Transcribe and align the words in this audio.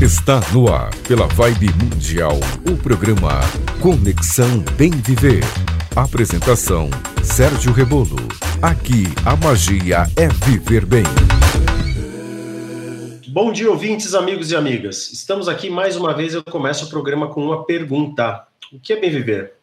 Está 0.00 0.40
no 0.52 0.72
ar, 0.72 0.94
pela 1.08 1.26
Vibe 1.26 1.70
Mundial, 1.72 2.38
o 2.70 2.76
programa 2.76 3.40
Conexão 3.82 4.60
Bem 4.76 4.92
Viver. 4.92 5.42
Apresentação: 5.96 6.88
Sérgio 7.24 7.72
Rebolo. 7.72 8.14
Aqui 8.62 9.06
a 9.26 9.34
magia 9.34 10.04
é 10.16 10.28
viver 10.46 10.86
bem. 10.86 11.02
Bom 13.26 13.50
dia, 13.50 13.68
ouvintes, 13.68 14.14
amigos 14.14 14.52
e 14.52 14.56
amigas. 14.56 15.10
Estamos 15.12 15.48
aqui 15.48 15.68
mais 15.68 15.96
uma 15.96 16.14
vez. 16.14 16.32
Eu 16.32 16.44
começo 16.44 16.86
o 16.86 16.88
programa 16.88 17.26
com 17.26 17.44
uma 17.44 17.64
pergunta: 17.64 18.46
O 18.72 18.78
que 18.78 18.92
é 18.92 19.00
bem 19.00 19.10
viver? 19.10 19.54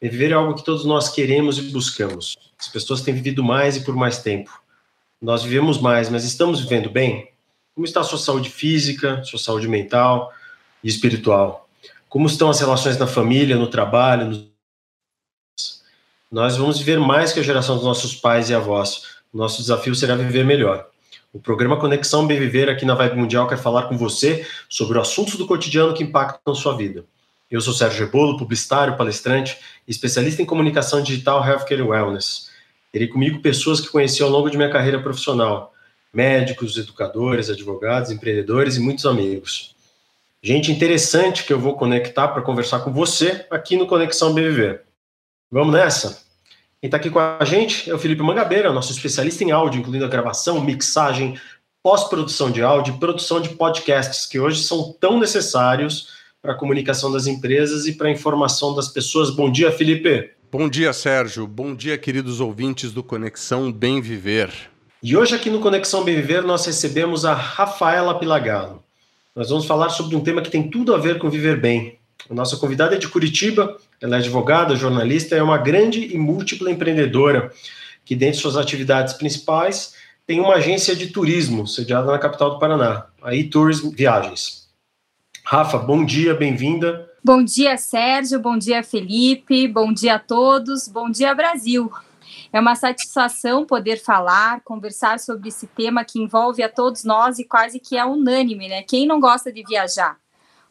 Bem 0.00 0.10
viver 0.10 0.32
é 0.32 0.34
algo 0.34 0.54
que 0.54 0.64
todos 0.64 0.84
nós 0.84 1.10
queremos 1.10 1.58
e 1.58 1.70
buscamos. 1.70 2.36
As 2.58 2.66
pessoas 2.66 3.02
têm 3.02 3.14
vivido 3.14 3.44
mais 3.44 3.76
e 3.76 3.84
por 3.84 3.94
mais 3.94 4.18
tempo. 4.18 4.50
Nós 5.22 5.44
vivemos 5.44 5.80
mais, 5.80 6.10
mas 6.10 6.24
estamos 6.24 6.60
vivendo 6.60 6.90
bem? 6.90 7.29
Como 7.80 7.88
está 7.88 8.00
a 8.00 8.04
sua 8.04 8.18
saúde 8.18 8.50
física, 8.50 9.24
sua 9.24 9.38
saúde 9.38 9.66
mental 9.66 10.30
e 10.84 10.88
espiritual? 10.88 11.66
Como 12.10 12.26
estão 12.26 12.50
as 12.50 12.60
relações 12.60 12.98
na 12.98 13.06
família, 13.06 13.56
no 13.56 13.68
trabalho? 13.68 14.46
Nós 16.30 16.58
vamos 16.58 16.78
viver 16.78 17.00
mais 17.00 17.32
que 17.32 17.40
a 17.40 17.42
geração 17.42 17.76
dos 17.76 17.84
nossos 17.86 18.14
pais 18.14 18.50
e 18.50 18.54
avós. 18.54 19.04
Nosso 19.32 19.62
desafio 19.62 19.94
será 19.94 20.14
viver 20.14 20.44
melhor. 20.44 20.88
O 21.32 21.40
programa 21.40 21.78
Conexão 21.78 22.26
Bem 22.26 22.38
Viver 22.38 22.68
aqui 22.68 22.84
na 22.84 22.94
Vibe 22.94 23.16
Mundial 23.16 23.48
quer 23.48 23.56
falar 23.56 23.84
com 23.84 23.96
você 23.96 24.46
sobre 24.68 24.98
assuntos 24.98 25.36
do 25.36 25.46
cotidiano 25.46 25.94
que 25.94 26.04
impactam 26.04 26.54
sua 26.54 26.76
vida. 26.76 27.06
Eu 27.50 27.62
sou 27.62 27.72
Sérgio 27.72 28.04
Rebolo, 28.04 28.36
publicitário, 28.36 28.94
palestrante 28.98 29.56
especialista 29.88 30.42
em 30.42 30.44
comunicação 30.44 31.02
digital, 31.02 31.42
healthcare 31.42 31.80
e 31.80 31.82
wellness. 31.82 32.50
Terei 32.92 33.08
comigo 33.08 33.40
pessoas 33.40 33.80
que 33.80 33.88
conheci 33.88 34.22
ao 34.22 34.28
longo 34.28 34.50
de 34.50 34.58
minha 34.58 34.68
carreira 34.68 35.00
profissional, 35.00 35.69
médicos, 36.12 36.76
educadores, 36.76 37.48
advogados, 37.48 38.10
empreendedores 38.10 38.76
e 38.76 38.80
muitos 38.80 39.06
amigos. 39.06 39.74
Gente 40.42 40.72
interessante 40.72 41.44
que 41.44 41.52
eu 41.52 41.60
vou 41.60 41.76
conectar 41.76 42.28
para 42.28 42.42
conversar 42.42 42.80
com 42.80 42.92
você 42.92 43.46
aqui 43.50 43.76
no 43.76 43.86
Conexão 43.86 44.32
BVV. 44.32 44.80
Vamos 45.50 45.74
nessa? 45.74 46.22
Quem 46.80 46.88
está 46.88 46.96
aqui 46.96 47.10
com 47.10 47.18
a 47.18 47.44
gente 47.44 47.90
é 47.90 47.94
o 47.94 47.98
Felipe 47.98 48.22
Mangabeira, 48.22 48.72
nosso 48.72 48.90
especialista 48.90 49.44
em 49.44 49.50
áudio, 49.50 49.80
incluindo 49.80 50.04
a 50.04 50.08
gravação, 50.08 50.60
mixagem, 50.62 51.38
pós-produção 51.82 52.50
de 52.50 52.62
áudio 52.62 52.94
e 52.94 52.98
produção 52.98 53.40
de 53.40 53.50
podcasts, 53.50 54.24
que 54.24 54.40
hoje 54.40 54.62
são 54.62 54.94
tão 54.98 55.20
necessários 55.20 56.08
para 56.40 56.52
a 56.52 56.56
comunicação 56.56 57.12
das 57.12 57.26
empresas 57.26 57.86
e 57.86 57.92
para 57.92 58.08
a 58.08 58.10
informação 58.10 58.74
das 58.74 58.88
pessoas. 58.88 59.28
Bom 59.28 59.52
dia, 59.52 59.70
Felipe. 59.70 60.30
Bom 60.50 60.68
dia, 60.70 60.92
Sérgio. 60.94 61.46
Bom 61.46 61.74
dia, 61.74 61.98
queridos 61.98 62.40
ouvintes 62.40 62.92
do 62.92 63.02
Conexão 63.02 63.70
Bem 63.70 64.00
Viver. 64.00 64.50
E 65.02 65.16
hoje 65.16 65.34
aqui 65.34 65.48
no 65.48 65.60
Conexão 65.60 66.04
Bem 66.04 66.14
Viver 66.14 66.42
nós 66.42 66.66
recebemos 66.66 67.24
a 67.24 67.32
Rafaela 67.32 68.18
Pilagalo. 68.18 68.84
Nós 69.34 69.48
vamos 69.48 69.64
falar 69.64 69.88
sobre 69.88 70.14
um 70.14 70.20
tema 70.20 70.42
que 70.42 70.50
tem 70.50 70.68
tudo 70.68 70.94
a 70.94 70.98
ver 70.98 71.18
com 71.18 71.30
viver 71.30 71.58
bem. 71.58 71.98
A 72.28 72.34
nossa 72.34 72.58
convidada 72.58 72.94
é 72.94 72.98
de 72.98 73.08
Curitiba, 73.08 73.78
ela 73.98 74.16
é 74.16 74.18
advogada, 74.18 74.76
jornalista, 74.76 75.34
é 75.34 75.42
uma 75.42 75.56
grande 75.56 76.14
e 76.14 76.18
múltipla 76.18 76.70
empreendedora 76.70 77.50
que, 78.04 78.14
dentre 78.14 78.38
suas 78.38 78.58
atividades 78.58 79.14
principais, 79.14 79.94
tem 80.26 80.38
uma 80.38 80.56
agência 80.56 80.94
de 80.94 81.06
turismo 81.06 81.66
sediada 81.66 82.12
na 82.12 82.18
capital 82.18 82.50
do 82.50 82.58
Paraná, 82.58 83.06
a 83.22 83.34
e-Tourism 83.34 83.92
Viagens. 83.96 84.68
Rafa, 85.42 85.78
bom 85.78 86.04
dia, 86.04 86.34
bem-vinda. 86.34 87.08
Bom 87.24 87.42
dia, 87.42 87.78
Sérgio. 87.78 88.38
Bom 88.38 88.58
dia, 88.58 88.82
Felipe. 88.82 89.66
Bom 89.66 89.94
dia 89.94 90.16
a 90.16 90.18
todos. 90.18 90.88
Bom 90.88 91.10
dia, 91.10 91.34
Brasil. 91.34 91.90
É 92.52 92.58
uma 92.58 92.74
satisfação 92.74 93.64
poder 93.64 94.02
falar, 94.02 94.60
conversar 94.62 95.20
sobre 95.20 95.48
esse 95.48 95.66
tema 95.68 96.04
que 96.04 96.20
envolve 96.20 96.62
a 96.62 96.68
todos 96.68 97.04
nós 97.04 97.38
e 97.38 97.44
quase 97.44 97.78
que 97.78 97.96
é 97.96 98.04
unânime, 98.04 98.68
né? 98.68 98.82
Quem 98.82 99.06
não 99.06 99.20
gosta 99.20 99.52
de 99.52 99.62
viajar? 99.62 100.18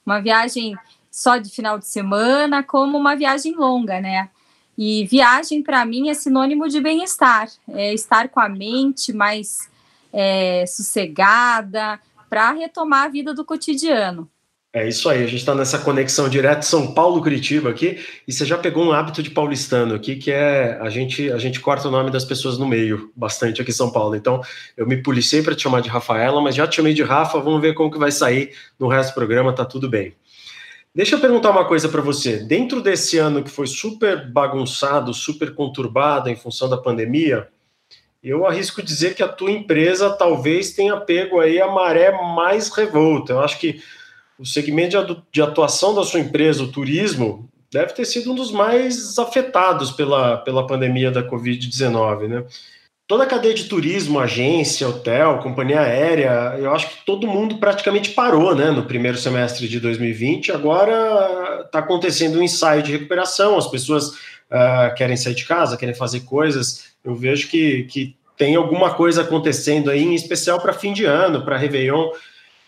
Uma 0.06 0.20
viagem 0.20 0.76
só 1.10 1.38
de 1.38 1.50
final 1.50 1.80
de 1.80 1.88
semana, 1.88 2.62
como 2.64 2.98
uma 2.98 3.16
viagem 3.16 3.56
longa, 3.56 4.00
né? 4.02 4.30
E 4.78 5.06
viagem, 5.06 5.62
para 5.62 5.86
mim, 5.86 6.10
é 6.10 6.14
sinônimo 6.14 6.68
de 6.68 6.80
bem-estar, 6.80 7.50
é 7.68 7.94
estar 7.94 8.30
com 8.30 8.39
a 8.39 8.48
mente 8.48 9.12
mais 9.12 9.70
é, 10.12 10.66
sossegada, 10.66 12.00
para 12.30 12.52
retomar 12.52 13.06
a 13.06 13.10
vida 13.10 13.34
do 13.34 13.44
cotidiano. 13.44 14.30
É 14.72 14.88
isso 14.88 15.10
aí, 15.10 15.24
a 15.24 15.26
gente 15.26 15.40
está 15.40 15.56
nessa 15.56 15.80
conexão 15.80 16.30
direto 16.30 16.62
São 16.62 16.94
Paulo-Curitiba 16.94 17.72
aqui, 17.72 18.06
e 18.28 18.32
você 18.32 18.46
já 18.46 18.56
pegou 18.56 18.86
um 18.86 18.92
hábito 18.92 19.24
de 19.24 19.32
paulistano 19.32 19.96
aqui, 19.96 20.16
que 20.16 20.30
é 20.32 20.78
a 20.80 20.90
gente, 20.92 21.32
a 21.32 21.40
gente 21.40 21.60
corta 21.60 21.88
o 21.88 21.92
nome 21.92 22.12
das 22.12 22.24
pessoas 22.24 22.60
no 22.60 22.68
meio, 22.68 23.12
bastante 23.16 23.60
aqui 23.60 23.72
em 23.72 23.74
São 23.74 23.92
Paulo. 23.92 24.16
Então, 24.16 24.42
eu 24.78 24.86
me 24.86 25.02
policiei 25.02 25.42
para 25.42 25.56
te 25.56 25.64
chamar 25.64 25.82
de 25.82 25.90
Rafaela, 25.90 26.40
mas 26.40 26.54
já 26.54 26.68
te 26.68 26.76
chamei 26.76 26.94
de 26.94 27.02
Rafa, 27.02 27.40
vamos 27.40 27.60
ver 27.60 27.74
como 27.74 27.90
que 27.90 27.98
vai 27.98 28.12
sair 28.12 28.52
no 28.78 28.88
resto 28.88 29.10
do 29.10 29.16
programa, 29.16 29.56
tá 29.56 29.66
tudo 29.66 29.90
bem. 29.90 30.14
Deixa 30.94 31.16
eu 31.16 31.20
perguntar 31.20 31.50
uma 31.50 31.66
coisa 31.66 31.90
para 31.90 32.02
você. 32.02 32.38
Dentro 32.38 32.80
desse 32.80 33.18
ano 33.18 33.44
que 33.44 33.50
foi 33.50 33.66
super 33.66 34.30
bagunçado, 34.32 35.16
super 35.16 35.56
conturbado 35.56 36.30
em 36.30 36.36
função 36.36 36.70
da 36.70 36.78
pandemia, 36.78 37.48
eu 38.24 38.46
arrisco 38.46 38.84
dizer 38.84 39.16
que 39.16 39.24
a 39.24 39.28
tua 39.28 39.50
empresa 39.50 40.12
talvez 40.12 40.74
tenha 40.74 40.96
pego 40.98 41.40
aí 41.40 41.60
a 41.60 41.68
maré 41.68 42.12
mais 42.36 42.70
revolta. 42.70 43.34
Eu 43.34 43.40
acho 43.40 43.60
que 43.60 43.82
o 44.39 44.45
segmento 44.45 45.22
de 45.32 45.42
atuação 45.42 45.94
da 45.94 46.04
sua 46.04 46.22
empresa, 46.22 46.64
o 46.64 46.72
turismo, 46.72 47.50
deve 47.72 47.94
ter 47.94 48.05
sido 48.05 48.32
um 48.32 48.36
dos 48.36 48.52
mais 48.52 49.20
afetados 49.20 49.92
pela, 49.92 50.38
pela 50.38 50.66
pandemia 50.66 51.11
da 51.11 51.22
Covid-19, 51.22 52.27
né? 52.27 52.44
Toda 53.05 53.23
a 53.23 53.27
cadeia 53.27 53.55
de 53.55 53.64
turismo, 53.64 54.20
agência, 54.20 54.88
hotel, 54.88 55.39
companhia 55.39 55.82
aérea, 55.82 56.55
eu 56.60 56.72
acho 56.72 56.89
que 56.89 57.05
todo 57.05 57.27
mundo 57.27 57.58
praticamente 57.58 58.11
parou, 58.11 58.54
né, 58.54 58.70
no 58.70 58.86
primeiro 58.86 59.17
semestre 59.17 59.67
de 59.67 59.80
2020. 59.80 60.52
Agora 60.52 61.64
está 61.66 61.80
acontecendo 61.80 62.38
um 62.38 62.44
ensaio 62.44 62.83
de 62.83 62.92
recuperação, 62.92 63.58
as 63.58 63.66
pessoas 63.66 64.10
uh, 64.10 64.94
querem 64.95 65.17
sair 65.17 65.33
de 65.33 65.44
casa, 65.44 65.76
querem 65.76 65.95
fazer 65.95 66.20
coisas. 66.20 66.92
Eu 67.04 67.16
vejo 67.16 67.48
que, 67.48 67.86
que 67.86 68.16
tem 68.38 68.56
alguma 68.56 68.94
coisa 68.94 69.23
acontecendo 69.23 69.89
aí, 69.89 70.04
em 70.04 70.14
especial 70.14 70.61
para 70.61 70.71
fim 70.71 70.94
de 70.94 71.04
ano, 71.04 71.44
para 71.44 71.58
Réveillon 71.58 72.11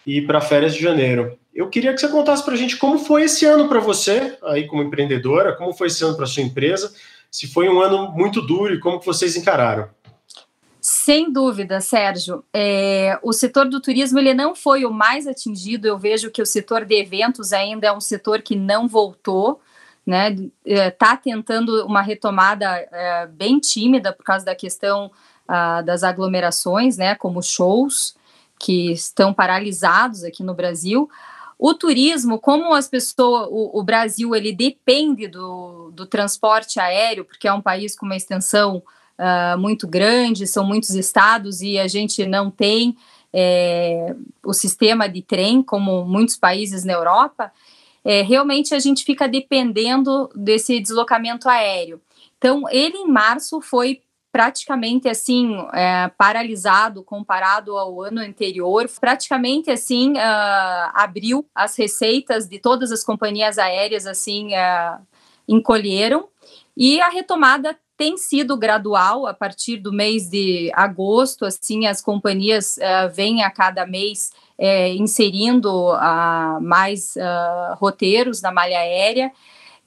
e 0.06 0.22
para 0.22 0.42
férias 0.42 0.74
de 0.74 0.82
janeiro. 0.82 1.38
Eu 1.54 1.70
queria 1.70 1.94
que 1.94 2.00
você 2.00 2.08
contasse 2.08 2.44
para 2.44 2.54
a 2.54 2.58
gente 2.58 2.78
como 2.78 2.98
foi 2.98 3.24
esse 3.24 3.46
ano 3.46 3.68
para 3.68 3.80
você, 3.80 4.38
aí 4.44 4.66
como 4.68 4.84
empreendedora, 4.84 5.56
como 5.56 5.74
foi 5.74 5.88
esse 5.88 6.04
ano 6.04 6.16
para 6.16 6.26
sua 6.26 6.44
empresa, 6.44 6.94
se 7.30 7.48
foi 7.48 7.70
um 7.70 7.82
ano 7.82 8.12
muito 8.12 8.42
duro 8.42 8.74
e 8.74 8.80
como 8.80 9.00
que 9.00 9.06
vocês 9.06 9.36
encararam. 9.36 9.90
Sem 10.80 11.32
dúvida, 11.32 11.80
Sérgio. 11.80 12.44
É, 12.52 13.20
o 13.22 13.32
setor 13.32 13.70
do 13.70 13.80
turismo 13.80 14.18
ele 14.18 14.34
não 14.34 14.56
foi 14.56 14.84
o 14.84 14.92
mais 14.92 15.28
atingido. 15.28 15.88
Eu 15.88 15.98
vejo 15.98 16.32
que 16.32 16.42
o 16.42 16.46
setor 16.46 16.86
de 16.86 16.96
eventos 16.96 17.54
ainda 17.54 17.88
é 17.88 17.94
um 17.94 18.02
setor 18.02 18.42
que 18.42 18.56
não 18.56 18.88
voltou, 18.88 19.62
né? 20.04 20.36
Está 20.66 21.14
é, 21.14 21.18
tentando 21.18 21.86
uma 21.86 22.02
retomada 22.02 22.66
é, 22.92 23.28
bem 23.28 23.60
tímida 23.60 24.12
por 24.12 24.24
causa 24.24 24.44
da 24.44 24.56
questão 24.56 25.12
ah, 25.48 25.84
das 25.84 26.02
aglomerações, 26.04 26.98
né? 26.98 27.14
Como 27.14 27.44
shows 27.44 28.16
que 28.62 28.92
estão 28.92 29.34
paralisados 29.34 30.24
aqui 30.24 30.44
no 30.44 30.54
Brasil. 30.54 31.10
O 31.58 31.74
turismo, 31.74 32.38
como 32.38 32.76
as 32.76 32.88
pessoas, 32.88 33.48
o, 33.50 33.80
o 33.80 33.84
Brasil 33.84 34.36
ele 34.36 34.54
depende 34.54 35.28
do, 35.28 35.92
do, 35.92 36.06
transporte 36.06 36.80
aéreo, 36.80 37.26
porque 37.26 37.48
é 37.48 37.54
um 37.54 37.62
país 37.62 37.96
com 37.96 38.06
uma 38.06 38.16
extensão 38.16 38.84
uh, 39.18 39.58
muito 39.58 39.88
grande, 39.88 40.46
são 40.46 40.64
muitos 40.64 40.92
estados 40.92 41.62
e 41.62 41.80
a 41.80 41.88
gente 41.88 42.24
não 42.26 42.52
tem 42.52 42.96
é, 43.34 44.16
o 44.46 44.54
sistema 44.54 45.10
de 45.10 45.24
trem 45.24 45.64
como 45.64 46.06
muitos 46.06 46.36
países 46.38 46.84
na 46.84 46.94
Europa. 46.94 47.52
É, 48.06 48.22
realmente 48.22 48.76
a 48.76 48.80
gente 48.80 49.04
fica 49.04 49.28
dependendo 49.28 50.30
desse 50.36 50.80
deslocamento 50.80 51.50
aéreo. 51.50 52.00
Então, 52.38 52.64
ele 52.70 52.98
em 52.98 53.08
março 53.08 53.60
foi 53.60 54.02
praticamente 54.32 55.10
assim 55.10 55.58
é, 55.74 56.10
paralisado 56.18 57.04
comparado 57.04 57.78
ao 57.78 58.02
ano 58.02 58.22
anterior. 58.22 58.90
Praticamente 59.00 59.70
assim 59.70 60.14
uh, 60.14 60.92
abriu 60.94 61.46
as 61.54 61.76
receitas 61.76 62.48
de 62.48 62.58
todas 62.58 62.92
as 62.92 63.04
companhias 63.04 63.58
aéreas 63.58 64.08
assim 64.08 64.50
uh, 64.54 65.02
encolheram 65.48 66.30
e 66.76 67.02
a 67.02 67.10
retomada 67.10 67.78
tem 67.98 68.18
sido 68.18 68.58
gradual 68.58 69.28
a 69.28 69.34
partir 69.34 69.78
do 69.78 69.94
mês 69.94 70.28
de 70.30 70.72
agosto. 70.74 71.46
Assim 71.46 71.86
as 71.86 72.02
companhias 72.02 72.78
uh, 72.78 73.14
vêm 73.14 73.44
a 73.44 73.52
cada 73.52 73.86
mês 73.86 74.32
é, 74.58 74.94
inserindo 74.94 75.92
mais 76.62 77.16
roteiros 77.80 78.44
na 78.44 78.52
malha 78.52 78.78
aérea. 78.78 79.32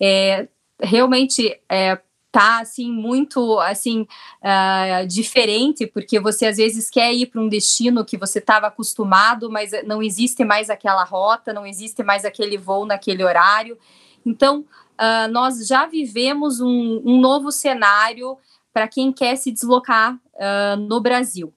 É, 0.01 0.49
realmente 0.83 1.61
é, 1.69 1.99
tá 2.35 2.59
assim 2.59 2.91
muito 2.91 3.61
assim 3.61 4.09
uh, 4.43 5.07
diferente 5.07 5.87
porque 5.87 6.19
você 6.19 6.47
às 6.47 6.57
vezes 6.57 6.91
quer 6.91 7.15
ir 7.15 7.27
para 7.27 7.41
um 7.41 7.49
destino 7.49 8.05
que 8.05 8.19
você 8.19 8.41
estava 8.41 8.67
acostumado 8.67 9.49
mas 9.49 9.71
não 9.87 10.03
existe 10.03 10.45
mais 10.45 10.69
aquela 10.69 11.05
rota 11.05 11.53
não 11.53 11.65
existe 11.65 12.03
mais 12.03 12.25
aquele 12.25 12.59
voo 12.59 12.85
naquele 12.85 13.23
horário. 13.23 13.79
Então 14.27 14.65
uh, 14.99 15.31
nós 15.31 15.65
já 15.65 15.87
vivemos 15.87 16.61
um, 16.61 17.01
um 17.05 17.21
novo 17.21 17.53
cenário 17.53 18.37
para 18.73 18.89
quem 18.89 19.13
quer 19.13 19.37
se 19.37 19.53
deslocar 19.53 20.15
uh, 20.15 20.77
no 20.77 21.01
Brasil 21.01 21.55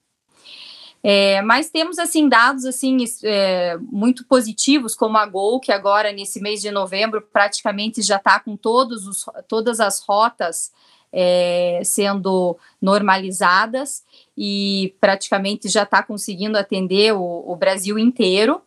É, 1.04 1.42
mas 1.44 1.70
temos 1.70 2.00
assim 2.00 2.28
dados 2.28 2.66
assim 2.66 2.98
é, 3.24 3.78
muito 3.80 4.26
positivos, 4.26 4.96
como 4.96 5.18
a 5.18 5.26
Gol, 5.26 5.60
que 5.60 5.72
agora 5.72 6.12
nesse 6.12 6.42
mês 6.42 6.62
de 6.62 6.72
novembro 6.72 7.22
praticamente 7.22 8.02
já 8.02 8.18
está 8.18 8.40
com 8.40 8.58
todos 8.58 9.08
os, 9.08 9.26
todas 9.48 9.80
as 9.80 10.02
rotas 10.02 10.72
é, 11.12 11.82
sendo 11.84 12.58
normalizadas 12.82 14.04
e 14.38 14.96
praticamente 15.00 15.70
já 15.70 15.84
está 15.84 16.04
conseguindo 16.04 16.58
atender 16.58 17.14
o, 17.14 17.44
o, 17.48 17.56
Brasil 17.56 17.98
inteiro. 17.98 18.62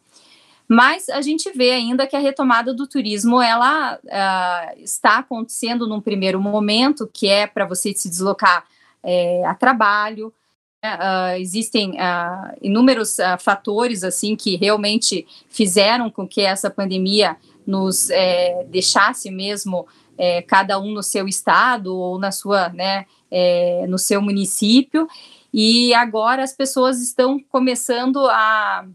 Mas 0.67 1.09
a 1.09 1.21
gente 1.21 1.50
vê 1.50 1.73
ainda 1.73 2.06
que 2.06 2.15
a 2.15 2.21
retomada 2.21 2.73
do 2.73 2.87
turismo 2.87 3.43
ela 3.43 3.99
uh, 4.05 4.81
está 4.81 5.19
acontecendo 5.19 5.87
num 5.87 6.00
primeiro 6.00 6.41
momento, 6.41 7.11
que 7.12 7.29
é 7.29 7.44
para 7.44 7.67
você 7.67 7.93
se 7.93 8.09
deslocar 8.09 8.65
é, 9.03 9.44
a 9.44 9.55
trabalho, 9.55 10.33
Uh, 10.82 11.37
existem 11.38 11.91
uh, 11.91 12.56
inúmeros 12.62 13.19
uh, 13.19 13.38
fatores 13.38 14.03
assim 14.03 14.35
que 14.35 14.56
realmente 14.56 15.27
fizeram 15.50 16.11
com 16.11 16.27
que 16.27 16.41
essa 16.41 16.71
pandemia 16.71 17.37
nos 17.67 18.09
é, 18.09 18.65
deixasse 18.65 19.31
mesmo 19.31 19.87
é, 20.17 20.41
cada 20.41 20.79
um 20.79 20.91
no 20.93 21.03
seu 21.03 21.29
estado 21.29 21.94
ou 21.94 22.19
na 22.19 22.32
sua, 22.32 22.71
né, 22.71 23.05
é, 23.31 23.87
no 23.88 23.99
seu 23.99 24.23
município 24.23 25.06
e 25.53 25.93
agora 25.93 26.43
as 26.43 26.55
pessoas 26.55 26.99
estão 27.00 27.38
começando 27.38 28.26
a 28.29 28.87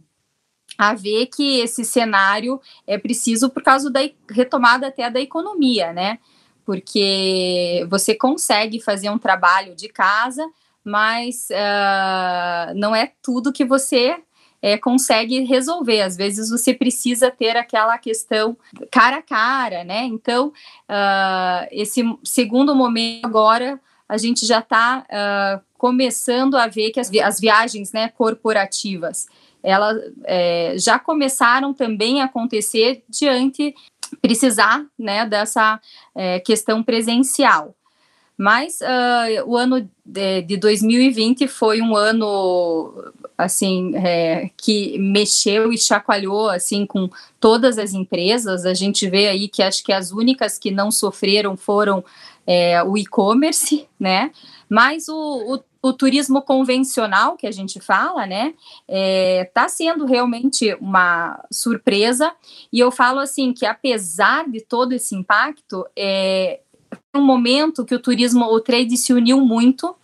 a 0.77 0.93
ver 0.93 1.27
que 1.27 1.59
esse 1.59 1.85
cenário 1.85 2.59
é 2.85 2.97
preciso 2.97 3.49
por 3.49 3.63
causa 3.63 3.89
da 3.89 4.01
retomada 4.29 4.87
até 4.87 5.09
da 5.09 5.21
economia, 5.21 5.93
né? 5.93 6.19
Porque 6.65 7.87
você 7.89 8.13
consegue 8.13 8.81
fazer 8.81 9.09
um 9.09 9.17
trabalho 9.17 9.73
de 9.73 9.87
casa, 9.87 10.45
mas 10.85 11.47
uh, 11.49 12.73
não 12.75 12.95
é 12.95 13.11
tudo 13.21 13.51
que 13.51 13.65
você 13.65 14.15
é, 14.61 14.77
consegue 14.77 15.43
resolver. 15.43 16.01
Às 16.01 16.15
vezes 16.15 16.49
você 16.49 16.73
precisa 16.73 17.31
ter 17.31 17.57
aquela 17.57 17.97
questão 17.97 18.55
cara 18.91 19.17
a 19.17 19.21
cara, 19.21 19.83
né? 19.83 20.03
Então, 20.03 20.47
uh, 20.47 21.67
esse 21.71 22.03
segundo 22.23 22.75
momento 22.75 23.25
agora 23.25 23.79
a 24.07 24.17
gente 24.17 24.45
já 24.45 24.59
está 24.59 24.99
uh, 24.99 25.05
ah, 25.09 25.61
começando 25.79 26.55
a 26.55 26.67
ver 26.67 26.91
que 26.91 26.99
as, 26.99 27.09
vi 27.09 27.19
as 27.19 27.39
viagens 27.39 27.91
né, 27.91 28.07
corporativas 28.09 29.27
elas 29.65 29.99
é, 30.25 30.75
já 30.77 30.99
começaram 30.99 31.73
também 31.73 32.21
a 32.21 32.25
acontecer 32.25 33.03
diante 33.09 33.73
precisar 34.21 34.85
né, 34.97 35.25
dessa 35.25 35.81
é, 36.13 36.39
questão 36.39 36.83
presencial. 36.83 37.75
Mas 38.37 38.79
uh, 38.81 39.47
o 39.47 39.55
ano 39.55 39.89
de, 40.05 40.41
de, 40.41 40.57
2020 40.57 41.47
foi 41.47 41.81
um 41.81 41.95
ano 41.95 43.13
assim 43.37 43.95
é, 43.95 44.49
que 44.57 44.97
mexeu 44.99 45.71
e 45.71 45.77
chacoalhou 45.77 46.49
assim 46.49 46.85
com 46.85 47.09
todas 47.39 47.77
as 47.77 47.93
empresas. 47.93 48.65
A 48.65 48.73
gente 48.73 49.09
vê 49.09 49.29
aí 49.29 49.47
que 49.47 49.63
acho 49.63 49.83
que 49.83 49.93
as 49.93 50.11
únicas 50.11 50.57
que 50.57 50.69
não 50.69 50.91
sofreram 50.91 51.55
foram 51.55 52.03
é, 52.45 52.83
o 52.83 52.97
e-commerce, 52.97 53.87
né? 53.99 54.31
Mas 54.69 55.07
o, 55.07 55.55
o, 55.83 55.89
o, 55.89 55.93
turismo 55.93 56.41
convencional 56.41 57.35
que 57.37 57.45
a 57.47 57.51
gente 57.51 57.79
fala, 57.79 58.25
né, 58.25 58.53
está 58.87 58.87
é, 58.87 59.51
tá 59.53 59.67
sendo 59.67 60.05
realmente 60.05 60.75
uma 60.81 61.43
surpresa. 61.51 62.33
E 62.71 62.79
eu 62.79 62.91
falo 62.91 63.19
assim 63.19 63.53
que 63.53 63.65
apesar 63.65 64.49
de 64.49 64.61
todo 64.61 64.93
esse 64.93 65.15
impacto, 65.15 65.85
é, 65.95 66.61
um 67.15 67.21
momento 67.21 67.85
que 67.85 67.95
o 67.95 67.99
turismo, 67.99 68.45
o 68.45 68.59
trade 68.59 68.97
se 68.97 69.13
uniu 69.13 69.41
muito 69.41 69.95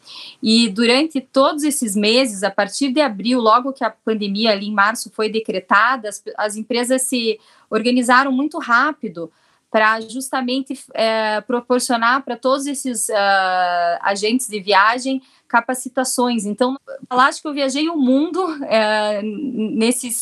e 0.42 0.70
durante 0.70 1.22
todos 1.22 1.64
esses 1.64 1.96
meses, 1.96 2.44
a 2.44 2.52
partir 2.52 2.92
de 2.92 3.02
abril, 3.02 3.40
logo 3.40 3.74
que 3.74 3.84
a 3.84 3.90
pandemia 3.90 4.52
ali 4.52 4.68
em 4.68 4.74
março 4.74 5.12
foi 5.12 5.30
decretada, 5.30 6.10
as, 6.10 6.24
as 6.38 6.56
empresas 6.56 7.04
se 7.04 7.40
organizaram 7.70 8.32
muito 8.32 8.58
rápido 8.58 9.32
para 9.72 10.02
justamente 10.02 10.78
é, 10.94 11.40
proporcionar 11.42 12.24
para 12.24 12.36
todos 12.36 12.68
esses 12.68 13.08
uh, 13.08 13.98
agentes 14.02 14.50
de 14.50 14.60
viagem 14.60 15.22
capacitações. 15.48 16.46
Então, 16.46 16.78
acho 17.10 17.42
que 17.42 17.48
eu 17.48 17.54
viajei 17.54 17.88
o 17.88 17.96
mundo 17.96 18.42
é, 18.66 19.22
nesses 19.22 20.16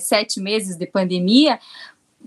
sete 0.00 0.40
meses 0.40 0.76
de 0.76 0.86
pandemia, 0.86 1.58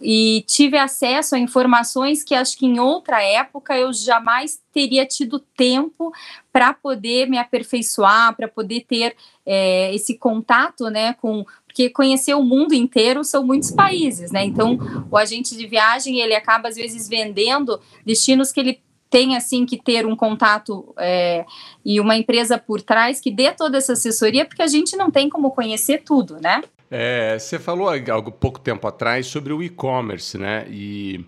e 0.02 0.44
tive 0.48 0.78
acesso 0.78 1.36
a 1.36 1.40
informações 1.40 2.24
que 2.24 2.36
acho 2.36 2.58
que 2.58 2.66
em 2.66 2.80
outra 2.80 3.24
época 3.24 3.78
eu 3.78 3.94
jamais 3.94 4.62
teria 4.74 5.06
tido 5.06 5.40
tempo 5.40 6.12
para 6.52 6.74
poder 6.74 7.30
me 7.30 7.38
aperfeiçoar, 7.38 8.36
para 8.36 8.48
poder 8.48 8.86
ter 8.88 9.16
é, 9.46 9.94
esse 9.94 10.18
contato, 10.18 10.90
né, 10.90 11.14
com 11.14 11.46
porque 11.66 11.90
conhecer 11.90 12.34
o 12.34 12.42
mundo 12.42 12.74
inteiro 12.74 13.22
são 13.22 13.46
muitos 13.46 13.70
países, 13.70 14.32
né? 14.32 14.46
Então, 14.46 14.80
o 15.12 15.18
agente 15.18 15.58
de 15.58 15.68
viagem 15.68 16.22
ele 16.22 16.34
acaba 16.34 16.70
às 16.70 16.78
vezes 16.78 17.10
vendendo 17.10 17.82
destinos 18.06 18.54
que 18.54 18.62
ele 18.62 18.82
tem 19.10 19.36
assim 19.36 19.66
que 19.66 19.78
ter 19.78 20.06
um 20.06 20.16
contato 20.16 20.94
é, 20.98 21.46
e 21.84 22.00
uma 22.00 22.16
empresa 22.16 22.58
por 22.58 22.82
trás 22.82 23.20
que 23.20 23.30
dê 23.30 23.52
toda 23.52 23.78
essa 23.78 23.92
assessoria, 23.92 24.46
porque 24.46 24.62
a 24.62 24.68
gente 24.68 24.96
não 24.96 25.12
tem 25.12 25.30
como 25.30 25.52
conhecer 25.52 26.04
tudo, 26.06 26.40
né? 26.40 26.62
É, 26.90 27.38
você 27.40 27.58
falou 27.58 27.90
há 27.90 28.22
pouco 28.32 28.60
tempo 28.60 28.88
atrás 28.88 29.28
sobre 29.28 29.52
o 29.52 29.64
e-commerce, 29.64 30.38
né? 30.38 30.68
E 30.70 31.26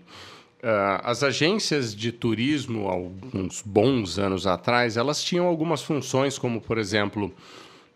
uh, 0.62 1.00
as 1.02 1.22
agências 1.22 1.94
de 1.94 2.12
turismo, 2.12 2.88
alguns 2.88 3.62
bons 3.62 4.18
anos 4.18 4.46
atrás, 4.46 4.96
elas 4.96 5.22
tinham 5.22 5.46
algumas 5.46 5.82
funções, 5.82 6.38
como, 6.38 6.60
por 6.60 6.78
exemplo, 6.78 7.34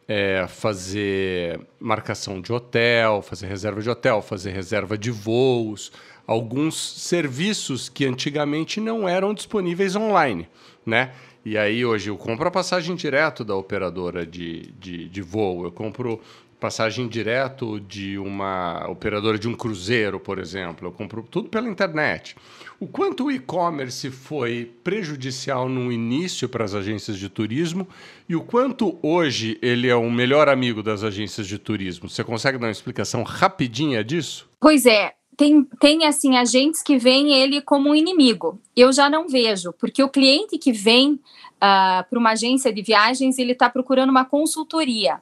é, 0.08 0.46
fazer 0.48 1.60
marcação 1.78 2.40
de 2.40 2.52
hotel, 2.52 3.22
fazer 3.22 3.46
reserva 3.46 3.80
de 3.80 3.88
hotel, 3.88 4.20
fazer 4.20 4.50
reserva 4.50 4.98
de 4.98 5.10
voos, 5.10 5.92
alguns 6.26 6.74
serviços 7.00 7.88
que 7.88 8.04
antigamente 8.04 8.80
não 8.80 9.08
eram 9.08 9.32
disponíveis 9.32 9.94
online, 9.96 10.48
né? 10.84 11.12
E 11.44 11.58
aí 11.58 11.84
hoje 11.84 12.08
eu 12.08 12.16
compro 12.16 12.46
a 12.46 12.50
passagem 12.50 12.94
direto 12.94 13.44
da 13.44 13.56
operadora 13.56 14.24
de, 14.24 14.72
de, 14.78 15.08
de 15.08 15.22
voo, 15.22 15.64
eu 15.64 15.72
compro 15.72 16.20
passagem 16.62 17.08
direto 17.08 17.80
de 17.80 18.16
uma 18.16 18.88
operadora 18.88 19.36
de 19.36 19.48
um 19.48 19.54
cruzeiro, 19.54 20.20
por 20.20 20.38
exemplo. 20.38 20.86
Eu 20.86 20.92
compro 20.92 21.26
tudo 21.28 21.48
pela 21.48 21.68
internet. 21.68 22.36
O 22.78 22.86
quanto 22.86 23.24
o 23.24 23.32
e-commerce 23.32 24.08
foi 24.12 24.72
prejudicial 24.84 25.68
no 25.68 25.90
início 25.90 26.48
para 26.48 26.64
as 26.64 26.72
agências 26.72 27.18
de 27.18 27.28
turismo 27.28 27.88
e 28.28 28.36
o 28.36 28.44
quanto 28.44 28.96
hoje 29.02 29.58
ele 29.60 29.88
é 29.88 29.96
o 29.96 30.08
melhor 30.08 30.48
amigo 30.48 30.84
das 30.84 31.02
agências 31.02 31.48
de 31.48 31.58
turismo? 31.58 32.08
Você 32.08 32.22
consegue 32.22 32.58
dar 32.58 32.66
uma 32.66 32.72
explicação 32.72 33.24
rapidinha 33.24 34.04
disso? 34.04 34.48
Pois 34.60 34.86
é, 34.86 35.14
tem, 35.36 35.64
tem 35.80 36.06
assim 36.06 36.36
agentes 36.36 36.80
que 36.80 36.96
veem 36.96 37.34
ele 37.34 37.60
como 37.60 37.90
um 37.90 37.94
inimigo. 37.94 38.60
Eu 38.76 38.92
já 38.92 39.10
não 39.10 39.26
vejo, 39.26 39.72
porque 39.72 40.00
o 40.00 40.08
cliente 40.08 40.58
que 40.58 40.72
vem 40.72 41.14
uh, 41.14 42.08
para 42.08 42.18
uma 42.18 42.30
agência 42.30 42.72
de 42.72 42.82
viagens 42.82 43.36
ele 43.36 43.50
está 43.50 43.68
procurando 43.68 44.10
uma 44.10 44.24
consultoria. 44.24 45.20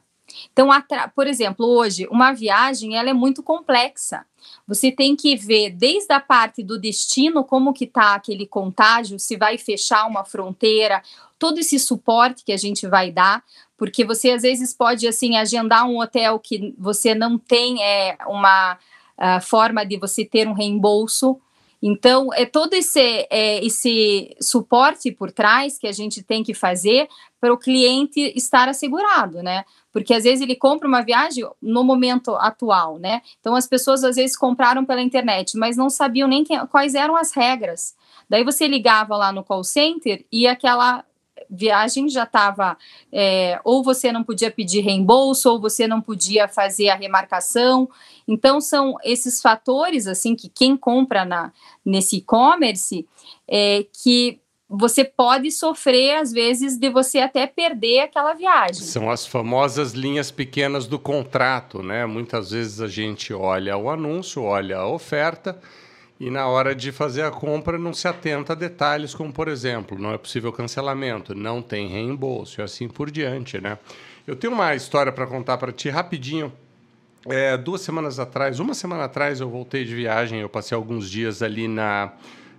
Então, 0.53 0.69
por 1.15 1.27
exemplo, 1.27 1.67
hoje, 1.67 2.07
uma 2.11 2.33
viagem 2.33 2.97
ela 2.97 3.11
é 3.11 3.15
muito 3.15 3.43
complexa. 3.43 4.25
Você 4.67 4.91
tem 4.91 5.17
que 5.17 5.37
ver 5.37 5.71
desde 5.71 6.13
a 6.13 6.21
parte 6.21 6.63
do 6.63 6.79
destino, 6.79 7.45
como 7.45 7.73
que 7.73 7.85
está 7.85 8.15
aquele 8.15 8.47
contágio, 8.47 9.19
se 9.19 9.37
vai 9.37 9.59
fechar 9.59 10.07
uma 10.07 10.25
fronteira, 10.25 11.03
todo 11.39 11.59
esse 11.59 11.79
suporte 11.79 12.45
que 12.45 12.53
a 12.53 12.57
gente 12.57 12.87
vai 12.87 13.11
dar, 13.11 13.43
porque 13.77 14.05
você 14.05 14.31
às 14.31 14.43
vezes 14.43 14.75
pode 14.75 15.09
assim 15.09 15.37
agendar 15.37 15.87
um 15.87 15.99
hotel 15.99 16.39
que 16.39 16.75
você 16.79 17.15
não 17.15 17.39
tem 17.39 17.83
é, 17.83 18.19
uma 18.27 18.75
uh, 18.75 19.41
forma 19.41 19.85
de 19.85 19.97
você 19.97 20.25
ter 20.25 20.47
um 20.47 20.53
reembolso. 20.53 21.41
Então, 21.83 22.29
é 22.35 22.45
todo 22.45 22.75
esse, 22.75 23.27
é, 23.31 23.65
esse 23.65 24.37
suporte 24.41 25.11
por 25.11 25.33
trás 25.33 25.79
que 25.79 25.87
a 25.87 25.93
gente 25.93 26.23
tem 26.23 26.43
que 26.45 26.53
fazer 26.53 27.09
para 27.41 27.53
o 27.53 27.59
cliente 27.59 28.21
estar 28.37 28.69
assegurado, 28.69 29.43
né? 29.43 29.65
Porque 29.93 30.15
às 30.15 30.25
vezes 30.25 30.41
ele 30.41 30.57
compra 30.57 30.87
uma 30.87 31.03
viagem 31.03 31.45
no 31.61 31.83
momento 31.83 32.35
atual, 32.37 32.99
né? 32.99 33.23
Então 33.41 33.55
as 33.55 33.67
pessoas 33.67 34.05
às 34.05 34.17
vezes 34.17 34.37
compraram 34.37 34.85
pela 34.85 35.03
internet, 35.03 35.57
mas 35.57 35.77
não 35.77 35.91
sabiam 35.91 36.29
nem 36.29 36.45
quais 36.71 36.95
eram 36.95 37.17
as 37.17 37.33
regras. 37.33 37.95
Daí 38.29 38.45
você 38.45 38.69
ligava 38.69 39.17
lá 39.17 39.33
no 39.33 39.43
call 39.43 39.65
center 39.65 40.25
e 40.31 40.47
aquela 40.47 41.05
viagem 41.49 42.09
já 42.09 42.25
estava 42.25 42.77
é, 43.13 43.61
ou 43.65 43.83
você 43.83 44.13
não 44.13 44.23
podia 44.23 44.51
pedir 44.51 44.81
reembolso 44.81 45.51
ou 45.51 45.61
você 45.61 45.87
não 45.87 46.01
podia 46.01 46.47
fazer 46.47 46.91
a 46.91 46.95
remarcação. 46.95 47.89
Então 48.27 48.61
são 48.61 48.97
esses 49.03 49.41
fatores 49.41 50.07
assim 50.07 50.37
que 50.37 50.49
quem 50.49 50.77
compra 50.77 51.25
na 51.25 51.53
nesse 51.85 52.19
e-commerce 52.19 53.07
é, 53.49 53.85
que 54.03 54.41
você 54.73 55.05
pode 55.05 55.51
sofrer, 55.51 56.15
às 56.19 56.31
vezes, 56.31 56.79
de 56.79 56.89
você 56.89 57.19
até 57.19 57.45
perder 57.45 58.03
aquela 58.03 58.35
viagem. 58.35 58.75
São 58.75 59.11
as 59.11 59.27
famosas 59.27 59.95
linhas 59.95 60.31
pequenas 60.31 60.87
do 60.87 60.97
contrato, 60.97 61.83
né? 61.83 62.07
Muitas 62.07 62.53
vezes 62.53 62.81
a 62.81 62.87
gente 62.87 63.35
olha 63.35 63.77
o 63.77 63.91
anúncio, 63.91 64.45
olha 64.45 64.79
a 64.79 64.87
oferta 64.87 65.61
e 66.21 66.31
na 66.31 66.47
hora 66.47 66.73
de 66.73 66.93
fazer 66.93 67.23
a 67.23 67.33
compra 67.33 67.77
não 67.79 67.93
se 67.93 68.07
atenta 68.07 68.53
a 68.53 68.57
detalhes 68.57 69.13
como, 69.13 69.33
por 69.33 69.49
exemplo, 69.49 69.99
não 69.99 70.13
é 70.13 70.19
possível 70.19 70.53
cancelamento, 70.53 71.35
não 71.35 71.61
tem 71.61 71.89
reembolso 71.89 72.61
e 72.61 72.63
assim 72.63 72.87
por 72.87 73.11
diante, 73.11 73.61
né? 73.61 73.77
Eu 74.25 74.37
tenho 74.37 74.53
uma 74.53 74.77
história 74.77 75.11
para 75.11 75.27
contar 75.27 75.59
para 75.59 75.73
ti 75.73 75.89
rapidinho. 75.89 76.53
É, 77.27 77.57
duas 77.57 77.81
semanas 77.81 78.21
atrás, 78.21 78.61
uma 78.61 78.75
semana 78.75 79.05
atrás, 79.05 79.41
eu 79.41 79.51
voltei 79.51 79.85
de 79.85 79.95
viagem. 79.95 80.41
Eu 80.41 80.49
passei 80.49 80.77
alguns 80.77 81.11
dias 81.11 81.43
ali 81.43 81.67
na, 81.67 82.13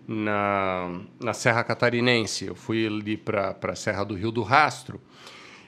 na, 0.07 1.01
na 1.19 1.33
Serra 1.33 1.63
Catarinense. 1.63 2.45
Eu 2.45 2.55
fui 2.55 2.85
ali 2.85 3.17
para 3.17 3.55
a 3.61 3.75
Serra 3.75 4.03
do 4.03 4.15
Rio 4.15 4.31
do 4.31 4.43
Rastro. 4.43 4.99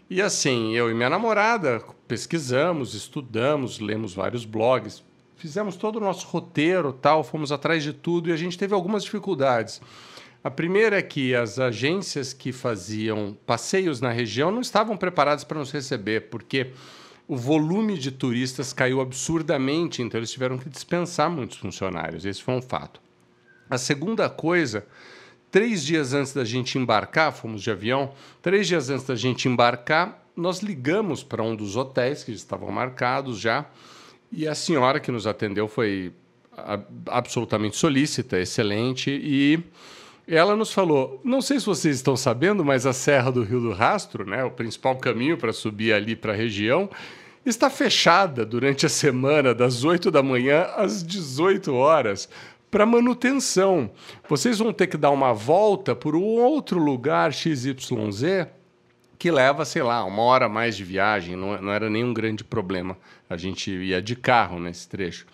E 0.09 0.21
assim, 0.21 0.75
eu 0.75 0.91
e 0.91 0.93
minha 0.93 1.09
namorada 1.09 1.81
pesquisamos, 2.07 2.93
estudamos, 2.93 3.79
lemos 3.79 4.13
vários 4.13 4.45
blogs, 4.45 5.03
fizemos 5.37 5.75
todo 5.75 5.95
o 5.95 5.99
nosso 5.99 6.27
roteiro, 6.27 6.93
tal, 6.93 7.23
fomos 7.23 7.51
atrás 7.51 7.83
de 7.83 7.93
tudo 7.93 8.29
e 8.29 8.33
a 8.33 8.37
gente 8.37 8.57
teve 8.57 8.73
algumas 8.73 9.03
dificuldades. 9.03 9.81
A 10.43 10.51
primeira 10.51 10.97
é 10.97 11.01
que 11.01 11.33
as 11.33 11.57
agências 11.57 12.33
que 12.33 12.51
faziam 12.51 13.35
passeios 13.45 14.01
na 14.01 14.11
região 14.11 14.51
não 14.51 14.61
estavam 14.61 14.97
preparadas 14.97 15.43
para 15.43 15.57
nos 15.57 15.71
receber, 15.71 16.29
porque 16.29 16.71
o 17.27 17.35
volume 17.37 17.97
de 17.97 18.11
turistas 18.11 18.73
caiu 18.73 18.99
absurdamente, 18.99 20.01
então 20.01 20.19
eles 20.19 20.31
tiveram 20.31 20.57
que 20.57 20.69
dispensar 20.69 21.29
muitos 21.29 21.57
funcionários. 21.57 22.25
Esse 22.25 22.43
foi 22.43 22.53
um 22.53 22.61
fato. 22.61 23.01
A 23.69 23.77
segunda 23.77 24.29
coisa 24.29 24.85
Três 25.53 25.85
dias 25.85 26.15
antes 26.15 26.33
da 26.33 26.43
gente 26.43 26.79
embarcar, 26.79 27.31
fomos 27.31 27.61
de 27.61 27.69
avião, 27.69 28.11
três 28.41 28.67
dias 28.67 28.89
antes 28.89 29.05
da 29.05 29.15
gente 29.15 29.47
embarcar, 29.47 30.25
nós 30.35 30.63
ligamos 30.63 31.21
para 31.21 31.43
um 31.43 31.55
dos 31.55 31.75
hotéis 31.75 32.23
que 32.23 32.31
estavam 32.31 32.71
marcados 32.71 33.37
já, 33.37 33.63
e 34.31 34.47
a 34.47 34.55
senhora 34.55 34.99
que 34.99 35.11
nos 35.11 35.27
atendeu 35.27 35.67
foi 35.67 36.11
absolutamente 37.05 37.77
solícita, 37.77 38.39
excelente, 38.39 39.11
e 39.11 39.59
ela 40.27 40.55
nos 40.55 40.73
falou: 40.73 41.21
não 41.23 41.39
sei 41.39 41.59
se 41.59 41.67
vocês 41.67 41.97
estão 41.97 42.17
sabendo, 42.17 42.65
mas 42.65 42.87
a 42.87 42.91
Serra 42.91 43.31
do 43.31 43.43
Rio 43.43 43.61
do 43.61 43.73
Rastro, 43.73 44.25
né, 44.25 44.43
o 44.43 44.49
principal 44.49 44.95
caminho 44.95 45.37
para 45.37 45.53
subir 45.53 45.93
ali 45.93 46.15
para 46.15 46.33
a 46.33 46.35
região, 46.35 46.89
está 47.45 47.69
fechada 47.69 48.43
durante 48.43 48.87
a 48.87 48.89
semana, 48.89 49.53
das 49.53 49.83
8 49.83 50.09
da 50.09 50.23
manhã 50.23 50.63
às 50.75 51.03
18 51.03 51.71
horas 51.75 52.27
para 52.73 52.87
manutenção. 52.87 53.91
Vocês 54.27 54.57
vão 54.57 54.73
ter 54.73 54.87
que 54.87 54.97
dar 54.97 55.11
uma 55.11 55.31
volta 55.31 55.95
por 55.95 56.15
um 56.15 56.23
outro 56.23 56.79
lugar 56.79 57.31
XYZ 57.31 57.75
que 59.19 59.29
leva, 59.29 59.63
sei 59.63 59.83
lá, 59.83 60.03
uma 60.03 60.23
hora 60.23 60.49
mais 60.49 60.75
de 60.75 60.83
viagem, 60.83 61.35
não, 61.35 61.61
não 61.61 61.71
era 61.71 61.87
nenhum 61.87 62.11
grande 62.11 62.43
problema. 62.43 62.97
A 63.29 63.37
gente 63.37 63.69
ia 63.69 64.01
de 64.01 64.15
carro 64.15 64.59
nesse 64.59 64.89
trecho. 64.89 65.27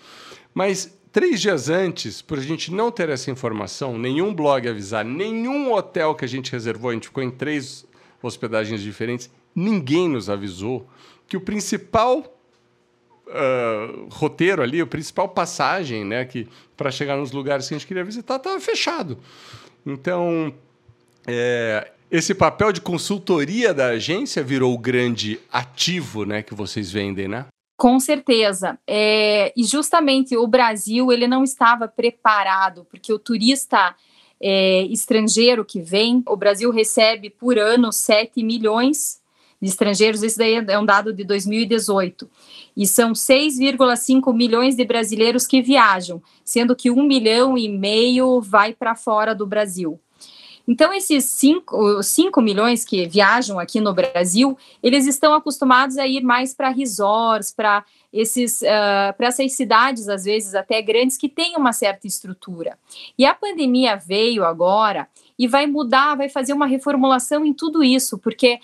Mas 0.54 1.00
três 1.14 1.40
dias 1.40 1.70
antes, 1.70 2.22
por 2.22 2.38
a 2.38 2.42
gente 2.42 2.74
não 2.74 2.92
ter 2.92 3.08
essa 3.08 3.32
informação, 3.32 3.98
nenhum 3.98 4.34
blog 4.34 4.68
avisar, 4.68 5.06
nenhum 5.06 5.72
hotel 5.72 6.16
que 6.16 6.26
a 6.26 6.28
gente 6.28 6.52
reservou, 6.52 6.92
a 6.92 6.94
gente 6.94 7.08
ficou 7.08 7.24
em 7.24 7.32
três 7.32 7.88
hospedagens 8.22 8.82
diferentes, 8.82 9.32
ninguém 9.56 10.10
nos 10.10 10.30
avisou 10.30 10.86
que 11.26 11.38
o 11.38 11.42
principal 11.42 12.38
uh, 13.30 14.08
roteiro 14.12 14.62
ali, 14.62 14.82
a 14.82 14.88
principal 14.88 15.30
passagem, 15.30 16.04
né, 16.04 16.26
que 16.26 16.48
para 16.76 16.92
chegar 16.92 17.18
nos 17.18 17.32
lugares 17.32 17.68
que 17.68 17.74
a 17.74 17.78
gente 17.78 17.88
queria 17.88 18.04
visitar, 18.04 18.38
estava 18.38 18.60
fechado. 18.60 19.18
Então, 19.86 20.54
é, 21.28 21.92
esse 22.12 22.34
papel 22.34 22.72
de 22.72 22.82
consultoria 22.82 23.74
da 23.74 23.88
agência 23.88 24.44
virou 24.44 24.74
o 24.74 24.78
grande 24.78 25.40
ativo, 25.52 26.26
né, 26.26 26.42
que 26.42 26.54
vocês 26.54 26.92
vendem, 26.92 27.28
né? 27.28 27.46
Com 27.78 27.98
certeza. 28.00 28.78
É, 28.86 29.54
e 29.56 29.64
justamente 29.64 30.36
o 30.36 30.46
Brasil 30.46 31.14
ele 31.14 31.28
não 31.28 31.44
estava 31.44 31.88
preparado, 31.88 32.86
porque 32.90 33.14
o 33.14 33.20
turista 33.20 33.96
é, 34.42 34.84
estrangeiro 34.84 35.64
que 35.64 35.82
vem, 35.82 36.22
o 36.28 36.36
Brasil 36.36 36.72
recebe 36.72 37.30
por 37.30 37.58
ano 37.58 37.94
7 37.94 38.44
milhões 38.44 39.19
de 39.62 39.68
estrangeiros, 39.68 40.24
esse 40.24 40.38
daí 40.38 40.56
é 40.56 40.80
um 40.80 40.86
dado 40.86 41.14
de 41.14 41.24
2018. 41.24 42.30
E 42.76 42.88
são 42.88 43.12
6,5 43.12 44.34
milhões 44.34 44.76
de 44.76 44.86
brasileiros 44.86 45.46
que 45.46 45.62
viajam, 45.62 46.22
sendo 46.44 46.76
que 46.76 46.90
um 46.90 47.04
milhão 47.04 47.58
e 47.58 47.68
meio 47.68 48.40
vai 48.42 48.74
para 48.74 48.96
fora 48.96 49.36
do 49.36 49.46
Brasil. 49.46 50.00
Então, 50.70 50.94
esses 50.94 51.26
5, 51.26 52.04
5 52.04 52.40
milhões 52.44 52.86
que 52.86 53.08
viajam 53.08 53.58
aqui 53.58 53.82
no 53.82 53.92
Brasil, 53.92 54.56
eles 54.84 55.08
estão 55.08 55.34
acostumados 55.34 55.98
a 55.98 56.06
ir 56.06 56.22
mais 56.22 56.54
para 56.54 56.70
resorts, 56.70 57.52
para 57.52 57.84
esses 58.14 58.62
uh, 58.62 59.12
para 59.18 59.28
essas 59.28 59.52
cidades, 59.54 60.08
às 60.08 60.26
vezes 60.26 60.54
até 60.54 60.80
grandes, 60.80 61.18
que 61.18 61.28
têm 61.28 61.56
uma 61.56 61.74
certa 61.74 62.06
estrutura. 62.06 62.78
E 63.18 63.26
a 63.26 63.34
pandemia 63.34 63.96
veio 63.96 64.46
agora 64.46 65.08
e 65.40 65.48
vai 65.48 65.66
mudar, 65.66 66.16
vai 66.16 66.30
fazer 66.30 66.54
uma 66.54 66.68
reformulação 66.68 67.44
em 67.44 67.54
tudo 67.54 67.84
isso, 67.84 68.20
porque 68.20 68.60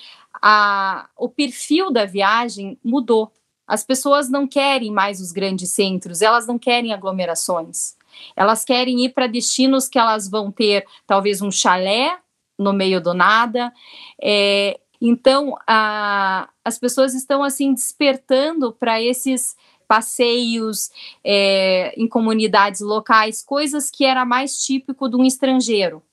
a, 0.47 1.09
o 1.17 1.27
perfil 1.27 1.91
da 1.91 2.05
viagem 2.05 2.77
mudou. 2.83 3.31
As 3.65 3.83
pessoas 3.83 4.29
não 4.29 4.47
querem 4.47 4.91
mais 4.91 5.19
os 5.19 5.31
grandes 5.31 5.71
centros, 5.71 6.21
elas 6.21 6.45
não 6.45 6.59
querem 6.59 6.93
aglomerações. 6.93 7.95
Elas 8.35 8.63
querem 8.63 9.03
ir 9.03 9.09
para 9.09 9.25
destinos 9.25 9.89
que 9.89 9.97
elas 9.97 10.29
vão 10.29 10.51
ter 10.51 10.85
talvez 11.07 11.41
um 11.41 11.49
chalé 11.49 12.15
no 12.59 12.71
meio 12.71 13.01
do 13.01 13.15
nada. 13.15 13.73
É, 14.21 14.79
então, 15.01 15.57
a, 15.65 16.47
as 16.63 16.77
pessoas 16.77 17.15
estão 17.15 17.43
assim 17.43 17.73
despertando 17.73 18.71
para 18.71 19.01
esses 19.01 19.55
passeios 19.87 20.91
é, 21.23 21.91
em 21.97 22.07
comunidades 22.07 22.81
locais, 22.81 23.41
coisas 23.41 23.89
que 23.89 24.05
era 24.05 24.23
mais 24.23 24.63
típico 24.63 25.09
de 25.09 25.15
um 25.15 25.23
estrangeiro. 25.23 26.03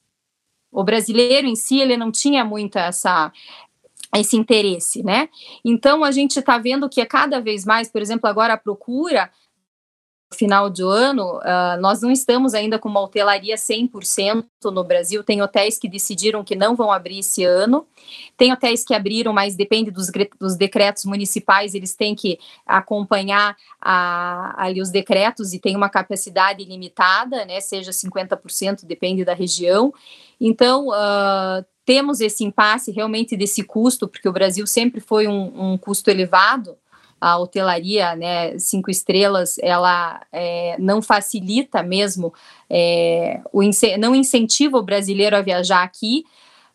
O 0.73 0.83
brasileiro 0.83 1.47
em 1.47 1.55
si 1.55 1.79
ele 1.79 1.99
não 1.99 2.11
tinha 2.11 2.47
muita 2.47 2.81
essa 2.81 3.31
esse 4.21 4.37
interesse, 4.37 5.03
né? 5.03 5.29
Então 5.65 6.05
a 6.05 6.11
gente 6.11 6.39
está 6.39 6.59
vendo 6.59 6.89
que 6.89 7.01
é 7.01 7.07
cada 7.07 7.41
vez 7.41 7.65
mais, 7.65 7.91
por 7.91 8.03
exemplo, 8.03 8.29
agora 8.29 8.55
a 8.55 8.59
procura 8.59 9.31
final 10.33 10.71
de 10.71 10.83
ano, 10.83 11.39
uh, 11.39 11.81
nós 11.81 12.01
não 12.01 12.11
estamos 12.11 12.55
ainda 12.55 12.79
com 12.79 12.89
uma 12.89 13.01
hotelaria 13.01 13.55
100% 13.55 14.45
no 14.65 14.83
Brasil. 14.83 15.23
Tem 15.23 15.43
hotéis 15.43 15.79
que 15.79 15.89
decidiram 15.89 16.43
que 16.43 16.57
não 16.57 16.75
vão 16.75 16.91
abrir 16.91 17.19
esse 17.19 17.45
ano, 17.45 17.87
tem 18.37 18.53
hotéis 18.53 18.85
que 18.85 18.95
abriram, 18.95 19.33
mas 19.33 19.55
depende 19.55 19.91
dos, 19.91 20.09
dos 20.39 20.57
decretos 20.57 21.05
municipais, 21.05 21.75
eles 21.75 21.95
têm 21.95 22.15
que 22.15 22.39
acompanhar 22.67 23.57
a, 23.81 24.55
ali 24.57 24.81
os 24.81 24.91
decretos 24.91 25.53
e 25.53 25.59
tem 25.59 25.77
uma 25.77 25.89
capacidade 25.89 26.65
limitada, 26.65 27.45
né? 27.45 27.61
Seja 27.61 27.91
50%, 27.91 28.85
depende 28.85 29.25
da 29.25 29.35
região. 29.35 29.93
Então, 30.41 30.89
uh, 30.89 31.65
temos 31.85 32.21
esse 32.21 32.45
impasse 32.45 32.91
realmente 32.91 33.37
desse 33.37 33.63
custo, 33.63 34.09
porque 34.09 34.29
o 34.29 34.33
Brasil 34.33 34.67
sempre 34.67 35.01
foi 35.01 35.27
um, 35.27 35.73
um 35.73 35.79
custo 35.79 36.11
elevado, 36.11 36.77
a 37.21 37.39
hotelaria, 37.39 38.17
né, 38.17 38.59
cinco 38.59 38.91
estrelas, 38.91 39.57
ela 39.59 40.21
é, 40.33 40.77
não 40.81 41.01
facilita 41.01 41.81
mesmo, 41.81 42.35
é, 42.69 43.41
o, 43.53 43.63
não 43.99 44.13
incentiva 44.13 44.77
o 44.77 44.83
brasileiro 44.83 45.37
a 45.37 45.41
viajar 45.41 45.85
aqui, 45.85 46.25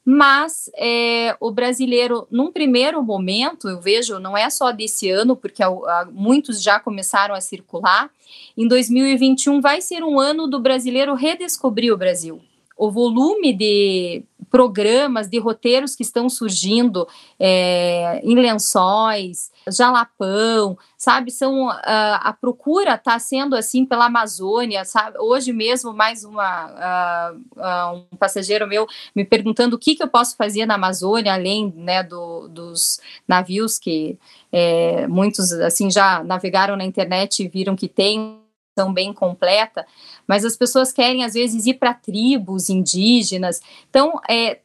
mas 0.05 0.71
é, 0.77 1.35
o 1.41 1.51
brasileiro, 1.51 2.25
num 2.31 2.49
primeiro 2.49 3.03
momento, 3.03 3.67
eu 3.67 3.81
vejo, 3.81 4.19
não 4.19 4.37
é 4.37 4.49
só 4.49 4.71
desse 4.71 5.09
ano, 5.09 5.35
porque 5.35 5.61
a, 5.61 5.67
a, 5.67 6.07
muitos 6.09 6.63
já 6.63 6.79
começaram 6.79 7.35
a 7.35 7.41
circular, 7.41 8.09
em 8.55 8.69
2021 8.69 9.59
vai 9.59 9.81
ser 9.81 10.01
um 10.01 10.17
ano 10.17 10.47
do 10.47 10.61
brasileiro 10.61 11.13
redescobrir 11.13 11.93
o 11.93 11.97
Brasil. 11.97 12.41
O 12.77 12.91
volume 12.91 13.53
de 13.53 14.23
programas, 14.49 15.27
de 15.27 15.39
roteiros 15.39 15.95
que 15.95 16.03
estão 16.03 16.29
surgindo 16.29 17.07
é, 17.39 18.21
em 18.23 18.35
lençóis, 18.35 19.51
Jalapão, 19.69 20.77
sabe? 20.97 21.31
São 21.31 21.67
uh, 21.67 21.73
a 21.77 22.33
procura 22.39 22.95
está 22.95 23.19
sendo 23.19 23.55
assim 23.55 23.85
pela 23.85 24.05
Amazônia, 24.05 24.85
sabe? 24.85 25.17
Hoje 25.19 25.51
mesmo 25.51 25.93
mais 25.93 26.23
uma 26.23 27.33
uh, 27.35 27.59
uh, 27.59 28.07
um 28.11 28.17
passageiro 28.17 28.67
meu 28.67 28.87
me 29.15 29.25
perguntando 29.25 29.75
o 29.75 29.79
que, 29.79 29.95
que 29.95 30.03
eu 30.03 30.07
posso 30.07 30.35
fazer 30.37 30.65
na 30.65 30.75
Amazônia 30.75 31.33
além 31.33 31.73
né 31.75 32.01
do, 32.01 32.47
dos 32.47 32.99
navios 33.27 33.77
que 33.77 34.17
é, 34.51 35.07
muitos 35.07 35.51
assim 35.53 35.91
já 35.91 36.23
navegaram 36.23 36.75
na 36.75 36.85
internet 36.85 37.43
e 37.43 37.47
viram 37.47 37.75
que 37.75 37.87
tem 37.87 38.39
tão 38.77 38.93
bem 38.93 39.11
completa, 39.11 39.87
mas 40.27 40.45
as 40.45 40.55
pessoas 40.55 40.93
querem 40.93 41.25
às 41.25 41.33
vezes 41.33 41.65
ir 41.65 41.73
para 41.73 41.95
tribos 41.95 42.69
indígenas. 42.69 43.59
Então, 43.89 44.21
é, 44.29 44.59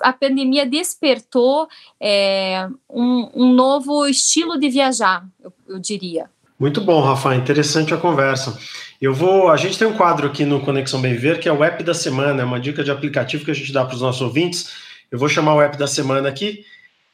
a 0.00 0.12
pandemia 0.12 0.64
despertou 0.64 1.68
é, 2.00 2.68
um, 2.88 3.28
um, 3.34 3.52
novo 3.52 4.06
estilo 4.06 4.56
de 4.56 4.68
viajar, 4.68 5.26
eu, 5.42 5.52
eu, 5.68 5.78
diria. 5.80 6.30
Muito 6.58 6.80
bom, 6.80 7.00
Rafa, 7.00 7.34
interessante 7.34 7.92
a 7.92 7.96
conversa. 7.96 8.56
Eu 9.02 9.12
vou, 9.12 9.48
a 9.48 9.56
gente 9.56 9.76
tem 9.76 9.88
um 9.88 9.96
quadro 9.96 10.28
aqui 10.28 10.44
no 10.44 10.60
Conexão 10.60 11.00
Bem 11.00 11.16
Ver 11.16 11.40
que 11.40 11.48
é 11.48 11.52
o 11.52 11.64
app 11.64 11.82
da 11.82 11.94
semana, 11.94 12.42
é 12.42 12.44
uma 12.44 12.60
dica 12.60 12.84
de 12.84 12.90
aplicativo 12.92 13.44
que 13.44 13.50
a 13.50 13.54
gente 13.54 13.72
dá 13.72 13.84
para 13.84 13.96
os 13.96 14.00
nossos 14.00 14.22
ouvintes. 14.22 14.70
Eu 15.10 15.18
vou 15.18 15.28
chamar 15.28 15.54
o 15.54 15.60
app 15.60 15.76
da 15.76 15.88
semana 15.88 16.28
aqui 16.28 16.64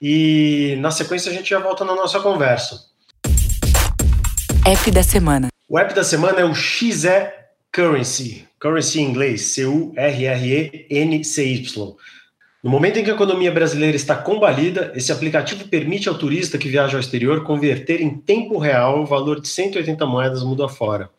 e 0.03 0.77
na 0.81 0.91
sequência 0.91 1.33
a 1.33 1.35
gente 1.35 1.49
já 1.49 1.59
volta 1.59 1.83
na 1.83 1.95
nossa 1.95 2.21
conversa. 2.21 2.79
App 4.67 4.91
da 4.91 5.03
semana. 5.03 5.56
O 5.69 5.81
app 5.81 5.93
da 5.93 6.05
semana 6.05 6.41
é 6.41 6.45
o 6.45 6.55
XE 6.55 7.09
Currency, 7.73 8.47
Currency 8.61 9.01
em 9.01 9.11
inglês, 9.11 9.47
C-U-R-R-E-N-C-Y. 9.47 9.97
No 12.63 12.71
momento 12.71 13.01
em 13.01 13.05
que 13.05 13.11
a 13.11 13.15
economia 13.15 13.51
brasileira 13.51 13.97
está 13.97 14.15
combalida, 14.15 14.93
esse 14.95 15.11
aplicativo 15.11 15.67
permite 15.67 16.09
ao 16.09 16.17
turista 16.17 16.57
que 16.57 16.69
viaja 16.69 16.97
ao 16.97 17.01
exterior 17.01 17.43
converter 17.43 18.01
em 18.01 18.17
tempo 18.17 18.59
real 18.59 19.03
o 19.03 19.07
valor 19.07 19.41
de 19.41 19.49
180 19.49 20.07
moedas 20.07 20.45
mundo 20.45 20.63
afora. 20.63 21.11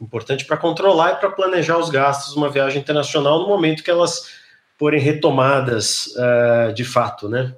Importante 0.00 0.44
para 0.44 0.56
controlar 0.56 1.12
e 1.12 1.16
para 1.20 1.30
planejar 1.30 1.78
os 1.78 1.88
gastos 1.88 2.32
de 2.32 2.38
uma 2.38 2.50
viagem 2.50 2.82
internacional 2.82 3.42
no 3.42 3.46
momento 3.46 3.84
que 3.84 3.92
elas 3.92 4.28
forem 4.76 4.98
retomadas 5.00 6.06
uh, 6.16 6.74
de 6.74 6.82
fato, 6.82 7.28
né? 7.28 7.54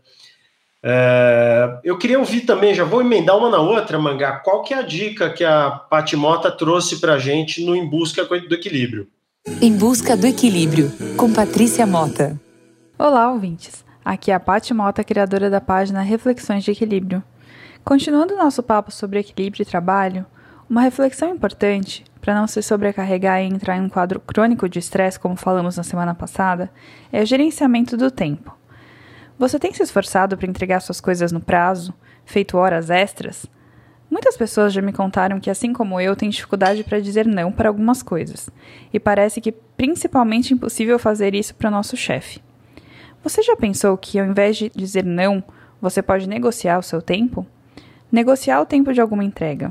Uh, 0.86 1.80
eu 1.82 1.98
queria 1.98 2.16
ouvir 2.16 2.42
também, 2.42 2.72
já 2.72 2.84
vou 2.84 3.00
emendar 3.00 3.36
uma 3.36 3.50
na 3.50 3.58
outra, 3.58 3.98
Mangá, 3.98 4.36
qual 4.36 4.62
que 4.62 4.72
é 4.72 4.78
a 4.78 4.82
dica 4.82 5.30
que 5.30 5.42
a 5.42 5.68
Patimota 5.68 6.48
trouxe 6.48 7.00
para 7.00 7.14
a 7.14 7.18
gente 7.18 7.64
no 7.64 7.74
Em 7.74 7.90
Busca 7.90 8.24
do 8.24 8.54
Equilíbrio? 8.54 9.08
Em 9.60 9.76
Busca 9.76 10.16
do 10.16 10.28
Equilíbrio, 10.28 10.92
com 11.16 11.32
Patrícia 11.32 11.84
Mota. 11.84 12.40
Olá, 12.96 13.32
ouvintes. 13.32 13.84
Aqui 14.04 14.30
é 14.30 14.34
a 14.34 14.38
Paty 14.38 14.72
Mota, 14.72 15.02
criadora 15.02 15.50
da 15.50 15.60
página 15.60 16.02
Reflexões 16.02 16.62
de 16.62 16.70
Equilíbrio. 16.70 17.20
Continuando 17.84 18.34
o 18.34 18.38
nosso 18.38 18.62
papo 18.62 18.92
sobre 18.92 19.18
equilíbrio 19.18 19.62
e 19.62 19.66
trabalho, 19.66 20.24
uma 20.70 20.82
reflexão 20.82 21.30
importante 21.30 22.04
para 22.20 22.34
não 22.34 22.46
se 22.46 22.62
sobrecarregar 22.62 23.42
e 23.42 23.46
entrar 23.46 23.76
em 23.76 23.82
um 23.82 23.88
quadro 23.88 24.20
crônico 24.20 24.68
de 24.68 24.78
estresse, 24.78 25.18
como 25.18 25.34
falamos 25.34 25.76
na 25.76 25.82
semana 25.82 26.14
passada, 26.14 26.70
é 27.12 27.22
o 27.22 27.26
gerenciamento 27.26 27.96
do 27.96 28.08
tempo. 28.08 28.55
Você 29.38 29.58
tem 29.58 29.72
se 29.72 29.82
esforçado 29.82 30.34
para 30.34 30.48
entregar 30.48 30.80
suas 30.80 30.98
coisas 30.98 31.30
no 31.30 31.40
prazo, 31.40 31.92
feito 32.24 32.56
horas 32.56 32.88
extras? 32.88 33.44
Muitas 34.10 34.34
pessoas 34.34 34.72
já 34.72 34.80
me 34.80 34.94
contaram 34.94 35.38
que, 35.38 35.50
assim 35.50 35.74
como 35.74 36.00
eu, 36.00 36.16
têm 36.16 36.30
dificuldade 36.30 36.82
para 36.82 37.00
dizer 37.00 37.26
não 37.26 37.52
para 37.52 37.68
algumas 37.68 38.02
coisas, 38.02 38.48
e 38.90 38.98
parece 38.98 39.40
que 39.42 39.52
principalmente 39.52 40.54
impossível 40.54 40.98
fazer 40.98 41.34
isso 41.34 41.54
para 41.54 41.70
nosso 41.70 41.98
chefe. 41.98 42.40
Você 43.22 43.42
já 43.42 43.54
pensou 43.54 43.98
que, 43.98 44.18
ao 44.18 44.24
invés 44.24 44.56
de 44.56 44.70
dizer 44.74 45.04
não, 45.04 45.44
você 45.82 46.00
pode 46.00 46.26
negociar 46.26 46.78
o 46.78 46.82
seu 46.82 47.02
tempo? 47.02 47.46
Negociar 48.10 48.62
o 48.62 48.66
tempo 48.66 48.94
de 48.94 49.02
alguma 49.02 49.24
entrega. 49.24 49.70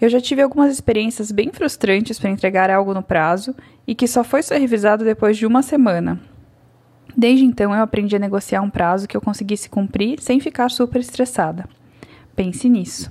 Eu 0.00 0.08
já 0.08 0.20
tive 0.20 0.42
algumas 0.42 0.72
experiências 0.72 1.30
bem 1.30 1.52
frustrantes 1.52 2.18
para 2.18 2.30
entregar 2.30 2.68
algo 2.68 2.92
no 2.92 3.02
prazo 3.02 3.54
e 3.86 3.94
que 3.94 4.08
só 4.08 4.24
foi 4.24 4.42
ser 4.42 4.58
revisado 4.58 5.04
depois 5.04 5.36
de 5.36 5.46
uma 5.46 5.62
semana. 5.62 6.31
Desde 7.16 7.44
então, 7.44 7.74
eu 7.74 7.82
aprendi 7.82 8.16
a 8.16 8.18
negociar 8.18 8.62
um 8.62 8.70
prazo 8.70 9.06
que 9.06 9.16
eu 9.16 9.20
conseguisse 9.20 9.68
cumprir 9.68 10.20
sem 10.20 10.40
ficar 10.40 10.70
super 10.70 11.00
estressada. 11.00 11.68
Pense 12.34 12.68
nisso. 12.68 13.10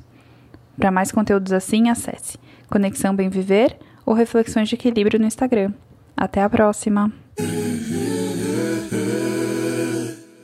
Para 0.77 0.91
mais 0.91 1.12
conteúdos 1.12 1.53
assim, 1.53 1.89
acesse 1.89 2.38
Conexão 2.70 3.15
Bem 3.15 3.29
Viver 3.29 3.77
ou 4.05 4.13
Reflexões 4.13 4.67
de 4.67 4.75
Equilíbrio 4.75 5.20
no 5.20 5.27
Instagram. 5.27 5.74
Até 6.17 6.41
a 6.41 6.50
próxima! 6.50 7.12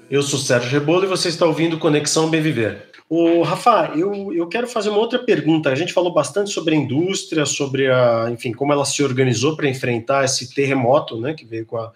Eu 0.10 0.24
sou 0.24 0.40
Sérgio 0.40 0.72
Rebolo 0.72 1.04
e 1.04 1.08
você 1.08 1.28
está 1.28 1.46
ouvindo 1.46 1.78
Conexão 1.78 2.30
Bem 2.30 2.42
Viver. 2.42 2.92
O 3.10 3.42
Rafa, 3.42 3.94
eu, 3.96 4.34
eu 4.34 4.48
quero 4.48 4.68
fazer 4.68 4.90
uma 4.90 5.00
outra 5.00 5.20
pergunta. 5.20 5.70
A 5.70 5.76
gente 5.76 5.94
falou 5.94 6.14
bastante 6.14 6.52
sobre 6.52 6.76
a 6.76 6.78
indústria, 6.78 7.46
sobre 7.46 7.90
a, 7.90 8.30
enfim, 8.30 8.52
como 8.52 8.72
ela 8.72 8.86
se 8.86 9.02
organizou 9.02 9.56
para 9.56 9.68
enfrentar 9.68 10.26
esse 10.26 10.54
terremoto, 10.54 11.20
né, 11.20 11.34
que 11.34 11.46
veio 11.46 11.66
com 11.66 11.78
a, 11.78 11.92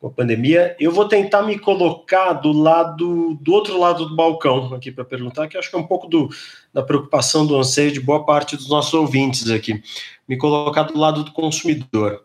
com 0.00 0.06
a 0.06 0.10
pandemia. 0.10 0.76
Eu 0.78 0.92
vou 0.92 1.08
tentar 1.08 1.42
me 1.42 1.58
colocar 1.58 2.34
do 2.34 2.52
lado, 2.52 3.36
do 3.40 3.52
outro 3.52 3.78
lado 3.78 4.06
do 4.06 4.16
balcão 4.16 4.72
aqui 4.74 4.92
para 4.92 5.04
perguntar, 5.04 5.48
que 5.48 5.58
acho 5.58 5.70
que 5.70 5.76
é 5.76 5.78
um 5.78 5.86
pouco 5.86 6.06
do, 6.06 6.28
da 6.72 6.82
preocupação, 6.82 7.46
do 7.46 7.56
anseio 7.56 7.90
de 7.90 8.00
boa 8.00 8.24
parte 8.24 8.56
dos 8.56 8.68
nossos 8.68 8.94
ouvintes 8.94 9.50
aqui. 9.50 9.82
Me 10.28 10.36
colocar 10.36 10.84
do 10.84 10.98
lado 10.98 11.24
do 11.24 11.32
consumidor. 11.32 12.22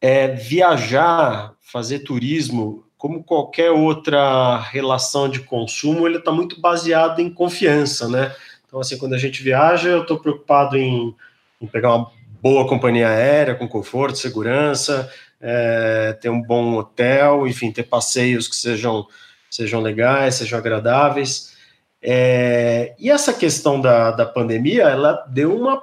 É, 0.00 0.28
viajar, 0.28 1.52
fazer 1.60 2.00
turismo, 2.00 2.84
como 2.96 3.22
qualquer 3.22 3.70
outra 3.70 4.58
relação 4.58 5.28
de 5.28 5.40
consumo, 5.40 6.06
ele 6.06 6.18
está 6.18 6.32
muito 6.32 6.60
baseado 6.60 7.20
em 7.20 7.30
confiança, 7.30 8.08
né? 8.08 8.34
Então, 8.66 8.78
assim, 8.78 8.96
quando 8.96 9.14
a 9.14 9.18
gente 9.18 9.42
viaja, 9.42 9.88
eu 9.88 10.02
estou 10.02 10.18
preocupado 10.18 10.76
em, 10.76 11.14
em, 11.60 11.66
pegar 11.66 11.96
uma 11.96 12.10
boa 12.40 12.66
companhia 12.68 13.08
aérea, 13.08 13.54
com 13.54 13.66
conforto, 13.66 14.16
segurança, 14.16 15.10
é, 15.40 16.12
ter 16.20 16.28
um 16.28 16.42
bom 16.42 16.74
hotel, 16.74 17.46
enfim, 17.46 17.72
ter 17.72 17.84
passeios 17.84 18.46
que 18.46 18.56
sejam, 18.56 19.06
sejam 19.50 19.80
legais, 19.80 20.36
sejam 20.36 20.58
agradáveis. 20.58 21.56
É, 22.02 22.94
e 22.98 23.10
essa 23.10 23.32
questão 23.32 23.80
da, 23.80 24.10
da 24.10 24.26
pandemia, 24.26 24.84
ela 24.84 25.24
deu 25.28 25.56
uma 25.56 25.82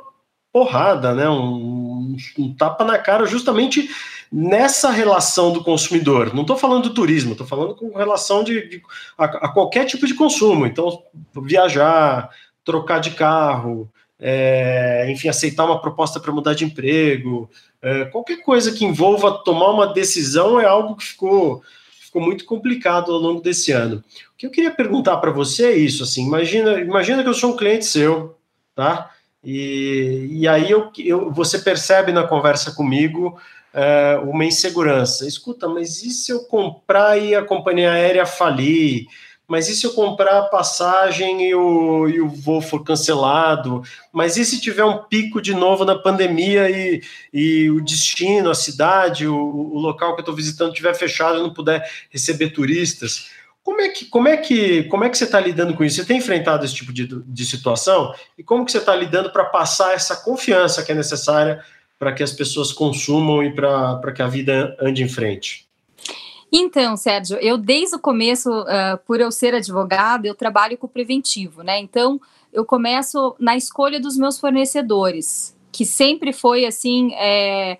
porrada, 0.51 1.13
né? 1.13 1.29
Um, 1.29 2.15
um 2.37 2.53
tapa 2.53 2.83
na 2.83 2.97
cara 2.97 3.25
justamente 3.25 3.89
nessa 4.31 4.89
relação 4.89 5.51
do 5.51 5.63
consumidor. 5.63 6.33
Não 6.33 6.41
estou 6.41 6.57
falando 6.57 6.89
do 6.89 6.93
turismo, 6.93 7.33
estou 7.33 7.47
falando 7.47 7.75
com 7.75 7.95
relação 7.95 8.43
de, 8.43 8.67
de 8.67 8.81
a, 9.17 9.25
a, 9.25 9.49
qualquer 9.49 9.85
tipo 9.85 10.05
de 10.05 10.13
consumo. 10.13 10.65
Então, 10.65 11.03
viajar, 11.43 12.29
trocar 12.63 12.99
de 12.99 13.11
carro, 13.11 13.89
é, 14.19 15.07
enfim, 15.11 15.29
aceitar 15.29 15.65
uma 15.65 15.79
proposta 15.79 16.19
para 16.19 16.31
mudar 16.31 16.53
de 16.53 16.65
emprego, 16.65 17.49
é, 17.81 18.05
qualquer 18.05 18.41
coisa 18.43 18.71
que 18.71 18.85
envolva 18.85 19.43
tomar 19.43 19.71
uma 19.71 19.93
decisão 19.93 20.59
é 20.59 20.65
algo 20.65 20.95
que 20.95 21.05
ficou, 21.05 21.61
ficou 21.99 22.21
muito 22.21 22.45
complicado 22.45 23.11
ao 23.11 23.19
longo 23.19 23.41
desse 23.41 23.71
ano. 23.71 24.03
O 24.33 24.37
que 24.37 24.45
eu 24.45 24.51
queria 24.51 24.71
perguntar 24.71 25.17
para 25.17 25.31
você 25.31 25.67
é 25.67 25.77
isso, 25.77 26.03
assim, 26.03 26.25
imagina, 26.25 26.79
imagina 26.79 27.23
que 27.23 27.29
eu 27.29 27.33
sou 27.33 27.53
um 27.53 27.57
cliente 27.57 27.85
seu, 27.85 28.35
tá? 28.75 29.11
E, 29.43 30.27
e 30.31 30.47
aí 30.47 30.69
eu, 30.69 30.91
eu, 30.97 31.31
você 31.31 31.59
percebe 31.59 32.11
na 32.11 32.27
conversa 32.27 32.71
comigo 32.71 33.39
é, 33.73 34.19
uma 34.23 34.43
insegurança. 34.43 35.27
Escuta, 35.27 35.67
mas 35.67 36.03
e 36.03 36.09
se 36.09 36.31
eu 36.31 36.41
comprar 36.45 37.17
e 37.17 37.35
a 37.35 37.43
companhia 37.43 37.91
aérea 37.91 38.25
falir? 38.25 39.05
Mas 39.47 39.69
e 39.69 39.75
se 39.75 39.85
eu 39.85 39.93
comprar 39.93 40.39
a 40.39 40.49
passagem 40.49 41.47
e 41.49 41.55
o, 41.55 42.09
e 42.09 42.19
o 42.19 42.27
voo 42.27 42.59
for 42.59 42.83
cancelado? 42.83 43.81
Mas 44.11 44.35
e 44.35 44.43
se 44.43 44.59
tiver 44.59 44.83
um 44.83 45.03
pico 45.03 45.41
de 45.41 45.53
novo 45.53 45.85
na 45.85 45.95
pandemia 45.95 46.69
e, 46.69 47.01
e 47.33 47.69
o 47.69 47.81
destino, 47.81 48.49
a 48.49 48.55
cidade, 48.55 49.25
o, 49.25 49.37
o 49.37 49.79
local 49.79 50.13
que 50.13 50.19
eu 50.19 50.23
estou 50.23 50.35
visitando 50.35 50.71
estiver 50.71 50.93
fechado 50.95 51.39
e 51.39 51.41
não 51.41 51.53
puder 51.53 51.89
receber 52.09 52.49
turistas? 52.49 53.29
Como 53.63 53.79
é 53.79 53.89
que, 53.89 54.05
como 54.05 54.27
é 54.27 54.35
que, 54.35 54.83
como 54.83 55.03
é 55.05 55.09
que 55.09 55.17
você 55.17 55.23
está 55.23 55.39
lidando 55.39 55.73
com 55.73 55.83
isso? 55.83 55.95
Você 55.97 56.05
tem 56.05 56.17
enfrentado 56.17 56.65
esse 56.65 56.75
tipo 56.75 56.91
de, 56.91 57.07
de 57.07 57.45
situação? 57.45 58.13
E 58.37 58.43
como 58.43 58.65
que 58.65 58.71
você 58.71 58.79
está 58.79 58.95
lidando 58.95 59.29
para 59.29 59.45
passar 59.45 59.93
essa 59.93 60.15
confiança 60.17 60.83
que 60.83 60.91
é 60.91 60.95
necessária 60.95 61.63
para 61.97 62.11
que 62.11 62.23
as 62.23 62.33
pessoas 62.33 62.73
consumam 62.73 63.43
e 63.43 63.53
para 63.53 64.11
que 64.13 64.21
a 64.21 64.27
vida 64.27 64.75
ande 64.79 65.03
em 65.03 65.09
frente? 65.09 65.66
Então, 66.51 66.95
Sérgio, 66.95 67.37
eu 67.37 67.57
desde 67.57 67.95
o 67.95 67.99
começo, 67.99 68.49
uh, 68.49 68.97
por 69.05 69.19
eu 69.19 69.31
ser 69.31 69.53
advogada, 69.53 70.27
eu 70.27 70.35
trabalho 70.35 70.77
com 70.77 70.87
preventivo, 70.87 71.61
né? 71.61 71.79
Então, 71.79 72.19
eu 72.53 72.65
começo 72.65 73.35
na 73.37 73.55
escolha 73.57 73.99
dos 73.99 74.17
meus 74.17 74.39
fornecedores, 74.39 75.55
que 75.71 75.85
sempre 75.85 76.31
foi 76.31 76.65
assim: 76.65 77.13
é... 77.15 77.77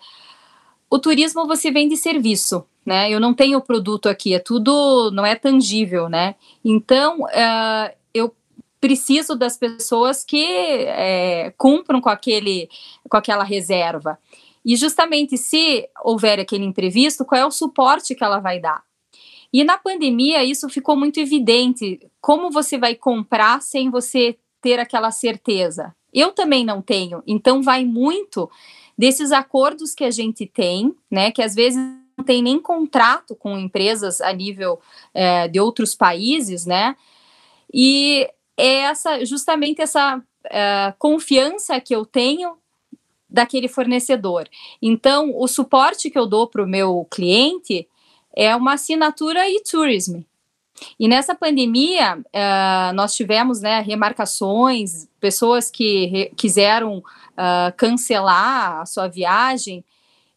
o 0.90 1.00
turismo 1.00 1.48
você 1.48 1.72
vende 1.72 1.96
serviço, 1.96 2.66
né? 2.86 3.10
Eu 3.10 3.20
não 3.20 3.34
tenho 3.34 3.62
produto 3.62 4.10
aqui, 4.10 4.34
é 4.34 4.40
tudo, 4.40 5.12
não 5.12 5.26
é 5.26 5.36
tangível, 5.36 6.10
né? 6.10 6.36
Então, 6.64 7.22
uh, 7.22 7.96
eu 8.14 8.36
preciso 8.82 9.36
das 9.36 9.58
pessoas 9.58 10.24
que 10.24 10.46
é, 10.46 11.52
cumpram 11.58 12.00
com, 12.00 12.10
aquele, 12.10 12.70
com 13.10 13.18
aquela 13.18 13.44
reserva. 13.44 14.20
E 14.68 14.76
justamente 14.76 15.38
se 15.38 15.88
houver 16.04 16.42
aquele 16.42 16.66
imprevisto, 16.66 17.24
qual 17.24 17.40
é 17.40 17.46
o 17.46 17.52
suporte 17.52 18.14
que 18.14 18.22
ela 18.22 18.40
vai 18.40 18.60
dar? 18.60 18.84
E 19.54 19.64
na 19.64 19.78
pandemia 19.78 20.44
isso 20.44 20.68
ficou 20.68 20.94
muito 20.94 21.22
evidente. 21.22 22.06
Como 22.20 22.52
você 22.52 22.78
vai 22.78 22.94
comprar 22.94 23.62
sem 23.62 23.90
você 23.90 24.38
ter 24.62 24.78
aquela 24.78 25.10
certeza? 25.10 25.96
Eu 26.14 26.34
também 26.34 26.66
não 26.66 26.82
tenho. 26.82 27.24
Então 27.26 27.64
vai 27.64 27.86
muito 27.86 28.52
desses 28.98 29.32
acordos 29.32 29.96
que 29.96 30.04
a 30.04 30.12
gente 30.12 30.46
tem, 30.46 30.94
né? 31.10 31.32
Que 31.32 31.42
às 31.42 31.56
vezes 31.56 31.80
não 32.18 32.26
tem 32.26 32.42
nem 32.42 32.60
contrato 32.60 33.38
com 33.38 33.58
empresas 33.58 34.20
a 34.20 34.34
nível 34.34 34.82
é, 35.14 35.48
de 35.48 35.62
outros 35.62 35.96
países, 35.96 36.66
né? 36.66 36.94
E 37.74 38.30
é 38.58 38.80
essa 38.80 39.24
justamente 39.24 39.82
essa 39.82 40.18
uh, 40.18 40.94
confiança 41.00 41.80
que 41.80 41.96
eu 41.96 42.06
tenho 42.06 42.58
daquele 43.30 43.68
fornecedor. 43.68 44.48
Então, 44.82 45.34
o 45.36 45.48
suporte 45.48 46.10
que 46.10 46.18
eu 46.18 46.26
dou 46.26 46.48
para 46.48 46.64
o 46.64 46.68
meu 46.68 47.06
cliente 47.10 47.88
é 48.36 48.56
uma 48.56 48.74
assinatura 48.74 49.50
e-tourism. 49.50 50.22
E 51.00 51.08
nessa 51.08 51.34
pandemia, 51.34 52.18
uh, 52.18 52.94
nós 52.94 53.16
tivemos 53.16 53.62
né, 53.62 53.82
remarcações, 53.82 55.08
pessoas 55.20 55.72
que 55.72 56.32
quiseram 56.36 57.00
uh, 57.00 57.74
cancelar 57.76 58.82
a 58.82 58.86
sua 58.86 59.08
viagem. 59.08 59.84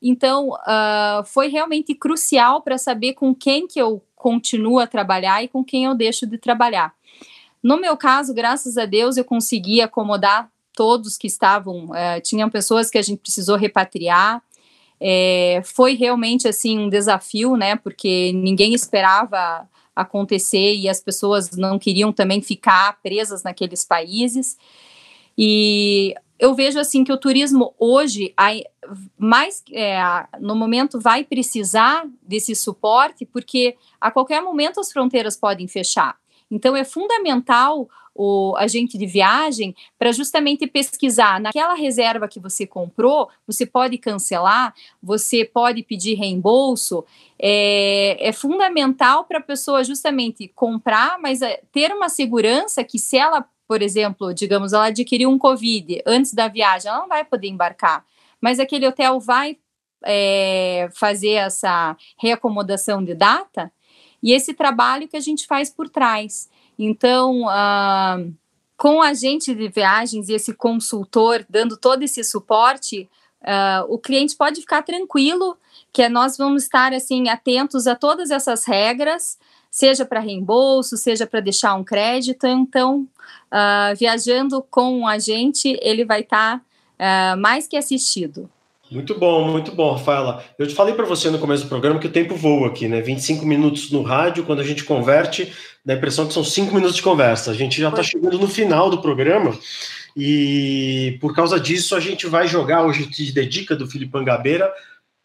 Então, 0.02 0.48
uh, 0.48 1.24
foi 1.26 1.48
realmente 1.48 1.94
crucial 1.94 2.62
para 2.62 2.78
saber 2.78 3.12
com 3.12 3.34
quem 3.34 3.66
que 3.66 3.80
eu 3.80 4.02
continuo 4.16 4.78
a 4.78 4.86
trabalhar 4.86 5.42
e 5.42 5.48
com 5.48 5.62
quem 5.62 5.84
eu 5.84 5.94
deixo 5.94 6.26
de 6.26 6.38
trabalhar. 6.38 6.94
No 7.62 7.78
meu 7.78 7.96
caso, 7.96 8.32
graças 8.32 8.78
a 8.78 8.86
Deus, 8.86 9.16
eu 9.18 9.24
consegui 9.24 9.82
acomodar 9.82 10.49
todos 10.74 11.16
que 11.16 11.26
estavam. 11.26 11.86
Uh, 11.86 12.20
tinham 12.22 12.48
pessoas 12.50 12.90
que 12.90 12.98
a 12.98 13.02
gente 13.02 13.20
precisou 13.20 13.56
repatriar. 13.56 14.42
É, 15.00 15.62
foi 15.64 15.94
realmente 15.94 16.46
assim 16.46 16.78
um 16.78 16.88
desafio, 16.88 17.56
né? 17.56 17.76
Porque 17.76 18.32
ninguém 18.32 18.74
esperava 18.74 19.68
acontecer 19.96 20.74
e 20.74 20.88
as 20.88 21.00
pessoas 21.00 21.50
não 21.52 21.78
queriam 21.78 22.12
também 22.12 22.42
ficar 22.42 22.98
presas 23.02 23.42
naqueles 23.42 23.84
países. 23.84 24.58
E 25.36 26.14
eu 26.38 26.54
vejo 26.54 26.78
assim 26.78 27.02
que 27.02 27.12
o 27.12 27.18
turismo 27.18 27.74
hoje, 27.78 28.34
mais 29.16 29.62
é, 29.72 29.98
no 30.38 30.54
momento, 30.54 31.00
vai 31.00 31.24
precisar 31.24 32.06
desse 32.22 32.54
suporte, 32.54 33.24
porque 33.26 33.76
a 34.00 34.10
qualquer 34.10 34.42
momento 34.42 34.80
as 34.80 34.92
fronteiras 34.92 35.36
podem 35.36 35.66
fechar. 35.66 36.19
Então 36.50 36.76
é 36.76 36.84
fundamental 36.84 37.88
o 38.14 38.54
agente 38.56 38.98
de 38.98 39.06
viagem 39.06 39.74
para 39.98 40.12
justamente 40.12 40.66
pesquisar 40.66 41.40
naquela 41.40 41.74
reserva 41.74 42.28
que 42.28 42.40
você 42.40 42.66
comprou, 42.66 43.30
você 43.46 43.64
pode 43.64 43.96
cancelar, 43.98 44.74
você 45.02 45.44
pode 45.44 45.82
pedir 45.82 46.14
reembolso. 46.14 47.04
É, 47.38 48.28
é 48.28 48.32
fundamental 48.32 49.24
para 49.24 49.38
a 49.38 49.42
pessoa 49.42 49.84
justamente 49.84 50.48
comprar, 50.48 51.18
mas 51.18 51.40
é, 51.40 51.62
ter 51.72 51.92
uma 51.92 52.08
segurança 52.08 52.82
que 52.84 52.98
se 52.98 53.16
ela, 53.16 53.44
por 53.66 53.80
exemplo, 53.80 54.34
digamos, 54.34 54.72
ela 54.72 54.86
adquiriu 54.86 55.30
um 55.30 55.38
Covid 55.38 56.02
antes 56.04 56.34
da 56.34 56.48
viagem, 56.48 56.90
ela 56.90 57.00
não 57.00 57.08
vai 57.08 57.24
poder 57.24 57.48
embarcar. 57.48 58.04
Mas 58.40 58.58
aquele 58.58 58.86
hotel 58.86 59.20
vai 59.20 59.56
é, 60.04 60.88
fazer 60.94 61.32
essa 61.32 61.96
reacomodação 62.18 63.04
de 63.04 63.14
data, 63.14 63.72
e 64.22 64.32
esse 64.32 64.54
trabalho 64.54 65.08
que 65.08 65.16
a 65.16 65.20
gente 65.20 65.46
faz 65.46 65.70
por 65.70 65.88
trás. 65.88 66.48
Então, 66.78 67.42
uh, 67.44 68.32
com 68.76 69.02
a 69.02 69.08
agente 69.08 69.54
de 69.54 69.68
viagens 69.68 70.28
e 70.28 70.32
esse 70.32 70.54
consultor 70.54 71.44
dando 71.48 71.76
todo 71.76 72.02
esse 72.02 72.22
suporte, 72.24 73.08
uh, 73.42 73.84
o 73.88 73.98
cliente 73.98 74.36
pode 74.36 74.60
ficar 74.60 74.82
tranquilo 74.82 75.56
que 75.92 76.08
nós 76.08 76.36
vamos 76.36 76.62
estar 76.62 76.92
assim 76.92 77.28
atentos 77.28 77.86
a 77.86 77.94
todas 77.94 78.30
essas 78.30 78.64
regras, 78.64 79.38
seja 79.70 80.04
para 80.04 80.20
reembolso, 80.20 80.96
seja 80.96 81.26
para 81.26 81.40
deixar 81.40 81.74
um 81.74 81.84
crédito. 81.84 82.46
Então, 82.46 83.06
uh, 83.52 83.96
viajando 83.98 84.62
com 84.70 85.06
a 85.06 85.18
gente, 85.18 85.78
ele 85.82 86.04
vai 86.04 86.20
estar 86.20 86.62
tá, 86.96 87.36
mais 87.36 87.66
que 87.66 87.76
assistido. 87.76 88.50
Muito 88.90 89.16
bom, 89.16 89.48
muito 89.48 89.70
bom, 89.70 89.92
Rafaela. 89.92 90.44
Eu 90.58 90.66
te 90.66 90.74
falei 90.74 90.94
para 90.94 91.06
você 91.06 91.30
no 91.30 91.38
começo 91.38 91.62
do 91.62 91.68
programa 91.68 92.00
que 92.00 92.08
o 92.08 92.12
tempo 92.12 92.34
voa 92.34 92.66
aqui, 92.66 92.88
né? 92.88 93.00
25 93.00 93.46
minutos 93.46 93.88
no 93.92 94.02
rádio, 94.02 94.44
quando 94.44 94.58
a 94.58 94.64
gente 94.64 94.82
converte, 94.82 95.52
dá 95.84 95.94
a 95.94 95.96
impressão 95.96 96.26
que 96.26 96.34
são 96.34 96.42
5 96.42 96.74
minutos 96.74 96.96
de 96.96 97.02
conversa. 97.02 97.52
A 97.52 97.54
gente 97.54 97.80
já 97.80 97.88
está 97.88 98.02
chegando 98.02 98.36
no 98.36 98.48
final 98.48 98.90
do 98.90 99.00
programa 99.00 99.56
e 100.16 101.16
por 101.20 101.32
causa 101.36 101.60
disso 101.60 101.94
a 101.94 102.00
gente 102.00 102.26
vai 102.26 102.48
jogar 102.48 102.84
hoje 102.84 103.06
te 103.06 103.30
dedica 103.30 103.76
do 103.76 103.86
Felipe 103.86 104.18
Angabeira 104.18 104.72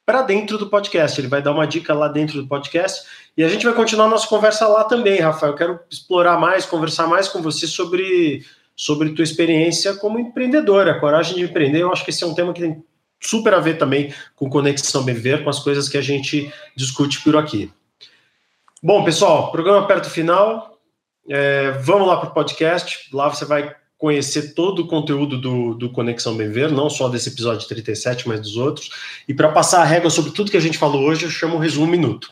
para 0.06 0.21
dentro 0.21 0.60
do 0.60 0.69
podcast. 0.69 1.19
Ele 1.19 1.28
vai 1.28 1.41
dar 1.41 1.51
uma 1.51 1.65
dica 1.65 1.91
lá 1.91 2.08
dentro 2.08 2.39
do 2.39 2.47
podcast 2.47 3.01
e 3.36 3.43
a 3.43 3.49
gente 3.49 3.65
vai 3.65 3.73
continuar 3.73 4.06
a 4.06 4.10
nossa 4.10 4.28
conversa 4.28 4.67
lá 4.67 4.84
também, 4.84 5.19
Rafael. 5.19 5.54
Eu 5.54 5.58
quero 5.58 5.80
explorar 5.89 6.39
mais, 6.39 6.67
conversar 6.67 7.08
mais 7.08 7.28
com 7.28 7.41
você 7.41 7.65
sobre 7.65 8.45
sobre 8.75 9.12
tua 9.12 9.23
experiência 9.23 9.95
como 9.95 10.19
empreendedora, 10.19 10.91
a 10.91 10.99
coragem 10.99 11.36
de 11.36 11.43
empreender. 11.43 11.82
Eu 11.82 11.91
acho 11.91 12.04
que 12.04 12.12
esse 12.12 12.23
é 12.23 12.28
um 12.28 12.36
tema 12.36 12.54
que 12.54 12.62
tem 12.62 12.84
super 13.27 13.53
a 13.53 13.59
ver 13.59 13.77
também 13.77 14.13
com 14.35 14.49
Conexão 14.49 15.03
BV, 15.03 15.39
com 15.43 15.49
as 15.49 15.59
coisas 15.59 15.89
que 15.89 15.97
a 15.97 16.01
gente 16.01 16.51
discute 16.75 17.21
por 17.21 17.35
aqui. 17.35 17.71
Bom, 18.81 19.03
pessoal, 19.03 19.51
programa 19.51 19.88
perto 19.88 20.03
do 20.03 20.09
final. 20.09 20.77
É, 21.27 21.71
vamos 21.71 22.07
lá 22.07 22.17
para 22.17 22.29
o 22.29 22.33
podcast. 22.33 23.09
Lá 23.11 23.27
você 23.29 23.45
vai 23.45 23.75
conhecer 23.97 24.53
todo 24.53 24.83
o 24.83 24.88
conteúdo 24.88 25.39
do, 25.39 25.73
do 25.73 25.89
Conexão 25.89 26.35
BV, 26.35 26.67
não 26.67 26.89
só 26.89 27.09
desse 27.09 27.29
episódio 27.29 27.67
37, 27.67 28.27
mas 28.27 28.41
dos 28.41 28.57
outros. 28.57 28.89
E 29.27 29.33
para 29.33 29.49
passar 29.49 29.81
a 29.81 29.85
régua 29.85 30.09
sobre 30.09 30.31
tudo 30.31 30.51
que 30.51 30.57
a 30.57 30.61
gente 30.61 30.77
falou 30.77 31.01
hoje, 31.01 31.25
eu 31.25 31.31
chamo 31.31 31.55
o 31.55 31.59
Resumo 31.59 31.88
Minuto. 31.88 32.31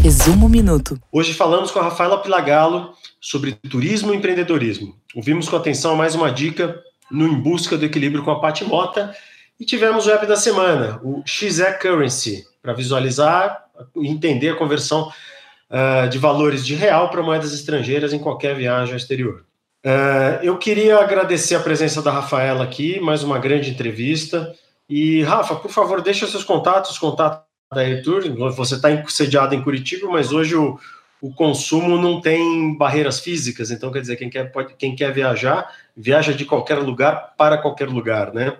Resumo 0.00 0.48
Minuto. 0.48 1.00
Hoje 1.10 1.32
falamos 1.32 1.70
com 1.70 1.78
a 1.78 1.84
Rafaela 1.84 2.18
Pilagalo 2.18 2.92
sobre 3.20 3.52
turismo 3.52 4.12
e 4.12 4.16
empreendedorismo. 4.16 4.94
Ouvimos 5.14 5.48
com 5.48 5.56
atenção 5.56 5.96
mais 5.96 6.14
uma 6.14 6.30
dica 6.30 6.78
no 7.10 7.26
Em 7.26 7.34
Busca 7.34 7.76
do 7.76 7.84
Equilíbrio 7.84 8.24
com 8.24 8.30
a 8.30 8.40
Pati 8.40 8.64
Mota. 8.64 9.14
E 9.58 9.64
tivemos 9.64 10.06
o 10.06 10.10
app 10.10 10.26
da 10.26 10.36
semana, 10.36 11.00
o 11.02 11.22
XE 11.24 11.78
Currency, 11.80 12.44
para 12.60 12.72
visualizar 12.72 13.64
e 13.96 14.08
entender 14.08 14.50
a 14.50 14.56
conversão 14.56 15.12
uh, 15.70 16.08
de 16.08 16.18
valores 16.18 16.66
de 16.66 16.74
real 16.74 17.08
para 17.10 17.22
moedas 17.22 17.52
estrangeiras 17.52 18.12
em 18.12 18.18
qualquer 18.18 18.56
viagem 18.56 18.92
ao 18.92 18.98
exterior. 18.98 19.44
Uh, 19.84 20.42
eu 20.42 20.56
queria 20.56 20.98
agradecer 20.98 21.54
a 21.54 21.60
presença 21.60 22.02
da 22.02 22.10
Rafaela 22.10 22.64
aqui, 22.64 22.98
mais 23.00 23.22
uma 23.22 23.38
grande 23.38 23.70
entrevista. 23.70 24.54
E, 24.88 25.22
Rafa, 25.22 25.56
por 25.56 25.70
favor, 25.70 26.00
deixa 26.00 26.26
seus 26.26 26.44
contatos, 26.44 26.92
os 26.92 26.98
contatos 26.98 27.44
da 27.72 27.82
Retour. 27.82 28.22
Você 28.52 28.74
está 28.76 28.88
sediado 29.08 29.54
em 29.54 29.62
Curitiba, 29.62 30.08
mas 30.08 30.32
hoje 30.32 30.56
o, 30.56 30.78
o 31.24 31.32
consumo 31.32 31.96
não 31.96 32.20
tem 32.20 32.76
barreiras 32.76 33.18
físicas, 33.18 33.70
então 33.70 33.90
quer 33.90 34.02
dizer, 34.02 34.16
quem 34.16 34.28
quer, 34.28 34.52
pode, 34.52 34.74
quem 34.74 34.94
quer 34.94 35.10
viajar, 35.10 35.74
viaja 35.96 36.34
de 36.34 36.44
qualquer 36.44 36.74
lugar 36.80 37.34
para 37.38 37.56
qualquer 37.56 37.88
lugar, 37.88 38.34
né? 38.34 38.58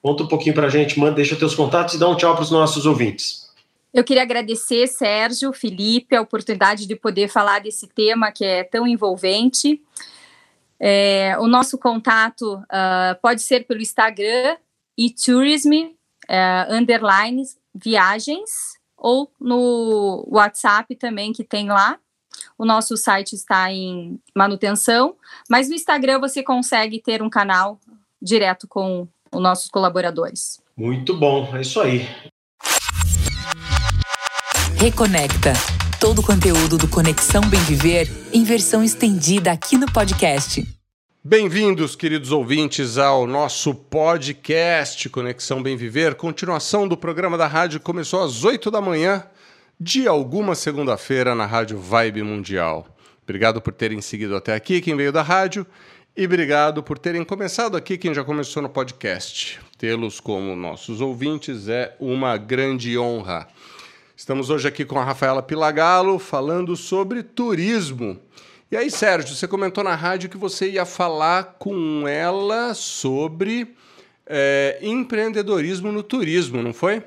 Conta 0.00 0.22
um 0.22 0.28
pouquinho 0.28 0.54
para 0.54 0.68
a 0.68 0.70
gente, 0.70 1.00
manda, 1.00 1.16
deixa 1.16 1.34
teus 1.34 1.52
contatos 1.52 1.94
e 1.94 1.98
dá 1.98 2.08
um 2.08 2.16
tchau 2.16 2.32
para 2.32 2.44
os 2.44 2.50
nossos 2.52 2.86
ouvintes. 2.86 3.52
Eu 3.92 4.04
queria 4.04 4.22
agradecer, 4.22 4.86
Sérgio, 4.86 5.52
Felipe, 5.52 6.14
a 6.14 6.20
oportunidade 6.20 6.86
de 6.86 6.94
poder 6.94 7.26
falar 7.26 7.58
desse 7.58 7.88
tema 7.88 8.30
que 8.30 8.44
é 8.44 8.62
tão 8.62 8.86
envolvente. 8.86 9.82
É, 10.78 11.36
o 11.40 11.48
nosso 11.48 11.76
contato 11.76 12.54
uh, 12.54 13.20
pode 13.20 13.42
ser 13.42 13.66
pelo 13.66 13.82
Instagram 13.82 14.56
e 14.96 15.10
tourism 15.10 15.72
uh, 15.72 16.72
underline 16.72 17.42
viagens 17.74 18.76
ou 18.96 19.30
no 19.40 20.26
WhatsApp 20.30 20.94
também 20.96 21.32
que 21.32 21.44
tem 21.44 21.68
lá. 21.68 21.98
O 22.58 22.64
nosso 22.64 22.96
site 22.96 23.34
está 23.34 23.72
em 23.72 24.20
manutenção, 24.34 25.16
mas 25.48 25.68
no 25.68 25.74
Instagram 25.74 26.20
você 26.20 26.42
consegue 26.42 27.00
ter 27.00 27.22
um 27.22 27.30
canal 27.30 27.78
direto 28.20 28.66
com 28.68 29.08
os 29.32 29.42
nossos 29.42 29.68
colaboradores. 29.68 30.60
Muito 30.76 31.16
bom, 31.16 31.54
é 31.56 31.60
isso 31.60 31.80
aí. 31.80 32.06
Reconecta. 34.78 35.52
Todo 35.98 36.20
o 36.20 36.26
conteúdo 36.26 36.76
do 36.76 36.86
Conexão 36.86 37.40
Bem 37.48 37.60
Viver 37.60 38.06
em 38.32 38.44
versão 38.44 38.84
estendida 38.84 39.50
aqui 39.50 39.78
no 39.78 39.90
podcast. 39.90 40.62
Bem-vindos, 41.28 41.96
queridos 41.96 42.30
ouvintes, 42.30 42.98
ao 42.98 43.26
nosso 43.26 43.74
podcast 43.74 45.08
Conexão 45.08 45.60
Bem 45.60 45.76
Viver. 45.76 46.14
Continuação 46.14 46.86
do 46.86 46.96
programa 46.96 47.36
da 47.36 47.48
rádio 47.48 47.80
começou 47.80 48.22
às 48.22 48.44
8 48.44 48.70
da 48.70 48.80
manhã 48.80 49.26
de 49.78 50.06
alguma 50.06 50.54
segunda-feira 50.54 51.34
na 51.34 51.44
Rádio 51.44 51.80
Vibe 51.80 52.22
Mundial. 52.22 52.86
Obrigado 53.24 53.60
por 53.60 53.72
terem 53.72 54.00
seguido 54.00 54.36
até 54.36 54.54
aqui, 54.54 54.80
quem 54.80 54.94
veio 54.94 55.10
da 55.10 55.20
rádio, 55.20 55.66
e 56.16 56.24
obrigado 56.24 56.80
por 56.80 56.96
terem 56.96 57.24
começado 57.24 57.76
aqui, 57.76 57.98
quem 57.98 58.14
já 58.14 58.22
começou 58.22 58.62
no 58.62 58.68
podcast. 58.68 59.58
Tê-los 59.76 60.20
como 60.20 60.54
nossos 60.54 61.00
ouvintes 61.00 61.66
é 61.66 61.96
uma 61.98 62.36
grande 62.36 62.96
honra. 62.96 63.48
Estamos 64.16 64.48
hoje 64.48 64.68
aqui 64.68 64.84
com 64.84 64.96
a 64.96 65.04
Rafaela 65.04 65.42
Pilagalo 65.42 66.20
falando 66.20 66.76
sobre 66.76 67.24
turismo. 67.24 68.16
E 68.68 68.76
aí, 68.76 68.90
Sérgio, 68.90 69.32
você 69.32 69.46
comentou 69.46 69.84
na 69.84 69.94
rádio 69.94 70.28
que 70.28 70.36
você 70.36 70.68
ia 70.68 70.84
falar 70.84 71.54
com 71.56 72.06
ela 72.08 72.74
sobre 72.74 73.76
é, 74.26 74.80
empreendedorismo 74.82 75.92
no 75.92 76.02
turismo, 76.02 76.60
não 76.60 76.72
foi? 76.72 77.04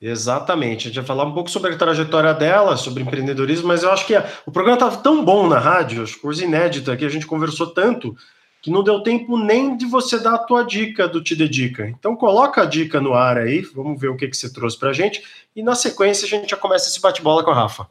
Exatamente. 0.00 0.80
A 0.80 0.90
gente 0.90 0.96
vai 0.96 1.04
falar 1.04 1.24
um 1.24 1.32
pouco 1.32 1.48
sobre 1.48 1.72
a 1.72 1.78
trajetória 1.78 2.34
dela, 2.34 2.76
sobre 2.76 3.04
empreendedorismo, 3.04 3.68
mas 3.68 3.84
eu 3.84 3.92
acho 3.92 4.04
que 4.04 4.16
a, 4.16 4.28
o 4.44 4.50
programa 4.50 4.76
estava 4.76 4.96
tão 4.96 5.24
bom 5.24 5.46
na 5.46 5.60
rádio, 5.60 6.02
acho 6.02 6.18
coisa 6.18 6.44
inédita, 6.44 6.96
que 6.96 7.04
a 7.04 7.08
gente 7.08 7.26
conversou 7.26 7.68
tanto 7.68 8.16
que 8.62 8.70
não 8.70 8.84
deu 8.84 9.00
tempo 9.02 9.36
nem 9.36 9.76
de 9.76 9.84
você 9.84 10.20
dar 10.20 10.34
a 10.34 10.38
tua 10.38 10.62
dica 10.62 11.08
do 11.08 11.20
Te 11.20 11.34
Dedica. 11.34 11.88
Então 11.88 12.14
coloca 12.14 12.62
a 12.62 12.64
dica 12.64 13.00
no 13.00 13.12
ar 13.12 13.36
aí, 13.36 13.60
vamos 13.74 14.00
ver 14.00 14.08
o 14.08 14.16
que, 14.16 14.28
que 14.28 14.36
você 14.36 14.50
trouxe 14.50 14.78
pra 14.78 14.92
gente, 14.92 15.20
e 15.54 15.64
na 15.64 15.74
sequência 15.74 16.24
a 16.24 16.28
gente 16.28 16.48
já 16.48 16.56
começa 16.56 16.88
esse 16.88 17.00
bate-bola 17.00 17.42
com 17.42 17.50
a 17.50 17.54
Rafa. 17.54 17.88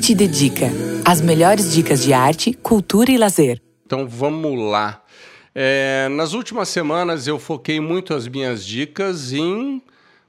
Te 0.00 0.14
Dedica, 0.14 0.70
as 1.04 1.20
melhores 1.20 1.70
dicas 1.70 2.02
de 2.02 2.14
arte, 2.14 2.54
cultura 2.54 3.12
e 3.12 3.18
lazer. 3.18 3.60
Então 3.84 4.08
vamos 4.08 4.58
lá. 4.58 5.02
É, 5.54 6.08
nas 6.10 6.32
últimas 6.32 6.70
semanas 6.70 7.26
eu 7.26 7.38
foquei 7.38 7.78
muito 7.78 8.14
as 8.14 8.26
minhas 8.26 8.64
dicas 8.64 9.34
em 9.34 9.82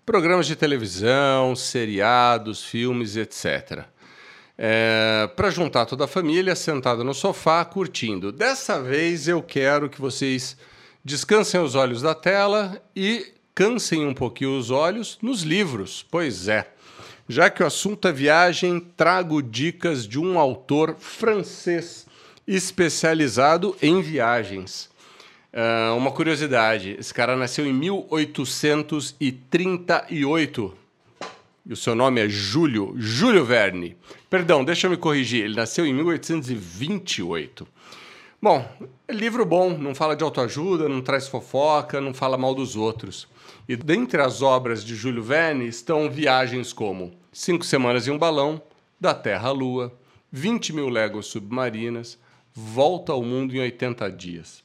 programas 0.05 0.47
de 0.47 0.55
televisão, 0.55 1.55
seriados, 1.55 2.61
filmes, 2.61 3.15
etc 3.15 3.87
é, 4.57 5.29
para 5.35 5.51
juntar 5.51 5.85
toda 5.85 6.05
a 6.05 6.07
família 6.07 6.55
sentada 6.55 7.03
no 7.03 7.13
sofá 7.13 7.63
curtindo. 7.63 8.31
Dessa 8.31 8.81
vez 8.81 9.27
eu 9.27 9.43
quero 9.43 9.89
que 9.89 10.01
vocês 10.01 10.57
descansem 11.05 11.61
os 11.61 11.75
olhos 11.75 12.01
da 12.01 12.15
tela 12.15 12.81
e 12.95 13.33
cansem 13.53 14.05
um 14.05 14.13
pouquinho 14.13 14.57
os 14.57 14.71
olhos 14.71 15.19
nos 15.21 15.41
livros. 15.41 16.05
Pois 16.09 16.47
é. 16.47 16.67
Já 17.29 17.49
que 17.49 17.61
o 17.61 17.65
assunto 17.65 18.07
é 18.07 18.11
viagem, 18.11 18.79
trago 18.79 19.43
dicas 19.43 20.07
de 20.07 20.17
um 20.17 20.39
autor 20.39 20.95
francês 20.97 22.07
especializado 22.47 23.75
em 23.81 24.01
viagens. 24.01 24.89
Uh, 25.53 25.97
uma 25.97 26.11
curiosidade: 26.11 26.95
esse 26.97 27.13
cara 27.13 27.35
nasceu 27.35 27.65
em 27.65 27.73
1838 27.73 30.73
e 31.67 31.73
o 31.73 31.75
seu 31.75 31.93
nome 31.93 32.21
é 32.21 32.29
Júlio, 32.29 32.93
Júlio 32.95 33.43
Verne. 33.43 33.97
Perdão, 34.29 34.63
deixa 34.63 34.87
eu 34.87 34.91
me 34.91 34.95
corrigir, 34.95 35.43
ele 35.43 35.55
nasceu 35.55 35.85
em 35.85 35.93
1828. 35.93 37.67
Bom, 38.41 38.65
é 39.05 39.11
livro 39.11 39.45
bom, 39.45 39.77
não 39.77 39.93
fala 39.93 40.15
de 40.15 40.23
autoajuda, 40.23 40.87
não 40.87 41.01
traz 41.01 41.27
fofoca, 41.27 41.99
não 41.99 42.13
fala 42.13 42.37
mal 42.37 42.55
dos 42.55 42.77
outros. 42.77 43.27
E 43.67 43.75
dentre 43.75 44.21
as 44.21 44.41
obras 44.41 44.81
de 44.81 44.95
Júlio 44.95 45.21
Verne 45.21 45.67
estão 45.67 46.09
viagens 46.09 46.71
como 46.71 47.13
Cinco 47.33 47.65
Semanas 47.65 48.07
em 48.07 48.11
um 48.11 48.17
Balão, 48.17 48.61
Da 48.97 49.13
Terra 49.13 49.49
à 49.49 49.51
Lua, 49.51 49.93
20 50.31 50.71
mil 50.71 50.87
léguas 50.87 51.25
submarinas, 51.25 52.17
Volta 52.53 53.11
ao 53.11 53.21
Mundo 53.21 53.53
em 53.55 53.59
80 53.59 54.09
Dias. 54.11 54.63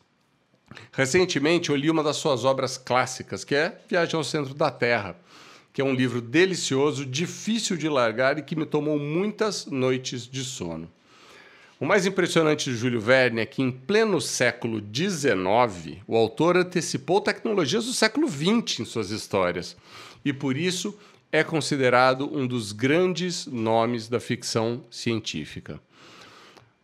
Recentemente 0.92 1.70
eu 1.70 1.76
li 1.76 1.90
uma 1.90 2.02
das 2.02 2.16
suas 2.16 2.44
obras 2.44 2.78
clássicas, 2.78 3.44
que 3.44 3.54
é 3.54 3.78
Viagem 3.88 4.16
ao 4.16 4.24
Centro 4.24 4.54
da 4.54 4.70
Terra, 4.70 5.16
que 5.72 5.80
é 5.80 5.84
um 5.84 5.94
livro 5.94 6.20
delicioso, 6.20 7.06
difícil 7.06 7.76
de 7.76 7.88
largar 7.88 8.38
e 8.38 8.42
que 8.42 8.54
me 8.54 8.66
tomou 8.66 8.98
muitas 8.98 9.66
noites 9.66 10.26
de 10.26 10.44
sono. 10.44 10.90
O 11.80 11.84
mais 11.84 12.06
impressionante 12.06 12.70
de 12.70 12.76
Júlio 12.76 13.00
Verne 13.00 13.40
é 13.40 13.46
que, 13.46 13.60
em 13.60 13.70
pleno 13.70 14.20
século 14.20 14.80
XIX, 14.80 15.98
o 16.06 16.16
autor 16.16 16.56
antecipou 16.56 17.20
tecnologias 17.20 17.86
do 17.86 17.92
século 17.92 18.28
XX 18.28 18.80
em 18.80 18.84
suas 18.84 19.10
histórias 19.10 19.76
e, 20.24 20.32
por 20.32 20.56
isso, 20.56 20.96
é 21.32 21.42
considerado 21.42 22.30
um 22.32 22.46
dos 22.46 22.70
grandes 22.70 23.46
nomes 23.46 24.06
da 24.08 24.20
ficção 24.20 24.84
científica. 24.90 25.80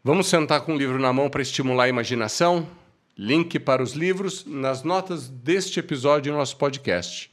Vamos 0.02 0.26
sentar 0.26 0.62
com 0.62 0.74
o 0.74 0.76
livro 0.78 0.98
na 0.98 1.12
mão 1.12 1.28
para 1.28 1.42
estimular 1.42 1.84
a 1.84 1.88
imaginação? 1.88 2.66
Link 3.16 3.58
para 3.58 3.82
os 3.82 3.92
livros 3.92 4.44
nas 4.46 4.82
notas 4.82 5.28
deste 5.28 5.78
episódio 5.78 6.32
do 6.32 6.38
nosso 6.38 6.56
podcast. 6.56 7.30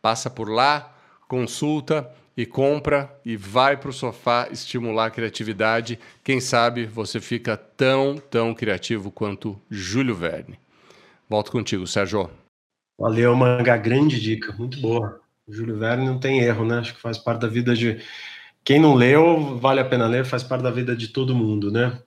Passa 0.00 0.30
por 0.30 0.48
lá, 0.48 0.93
consulta 1.28 2.10
e 2.36 2.44
compra 2.44 3.16
e 3.24 3.36
vai 3.36 3.76
para 3.76 3.90
o 3.90 3.92
sofá 3.92 4.48
estimular 4.50 5.06
a 5.06 5.10
criatividade. 5.10 5.98
Quem 6.22 6.40
sabe 6.40 6.86
você 6.86 7.20
fica 7.20 7.56
tão, 7.56 8.16
tão 8.16 8.54
criativo 8.54 9.10
quanto 9.10 9.60
Júlio 9.70 10.14
Verne. 10.14 10.58
Volto 11.28 11.52
contigo, 11.52 11.86
Sérgio. 11.86 12.30
Valeu, 12.98 13.34
Manga. 13.34 13.76
Grande 13.76 14.20
dica, 14.20 14.52
muito 14.52 14.80
boa. 14.80 15.20
Júlio 15.48 15.78
Verne 15.78 16.06
não 16.06 16.18
tem 16.18 16.40
erro, 16.40 16.64
né? 16.64 16.78
Acho 16.78 16.94
que 16.94 17.00
faz 17.00 17.18
parte 17.18 17.42
da 17.42 17.48
vida 17.48 17.74
de. 17.74 18.00
Quem 18.64 18.80
não 18.80 18.94
leu, 18.94 19.58
vale 19.58 19.80
a 19.80 19.84
pena 19.84 20.06
ler, 20.06 20.24
faz 20.24 20.42
parte 20.42 20.62
da 20.62 20.70
vida 20.70 20.96
de 20.96 21.08
todo 21.08 21.34
mundo, 21.34 21.70
né? 21.70 21.98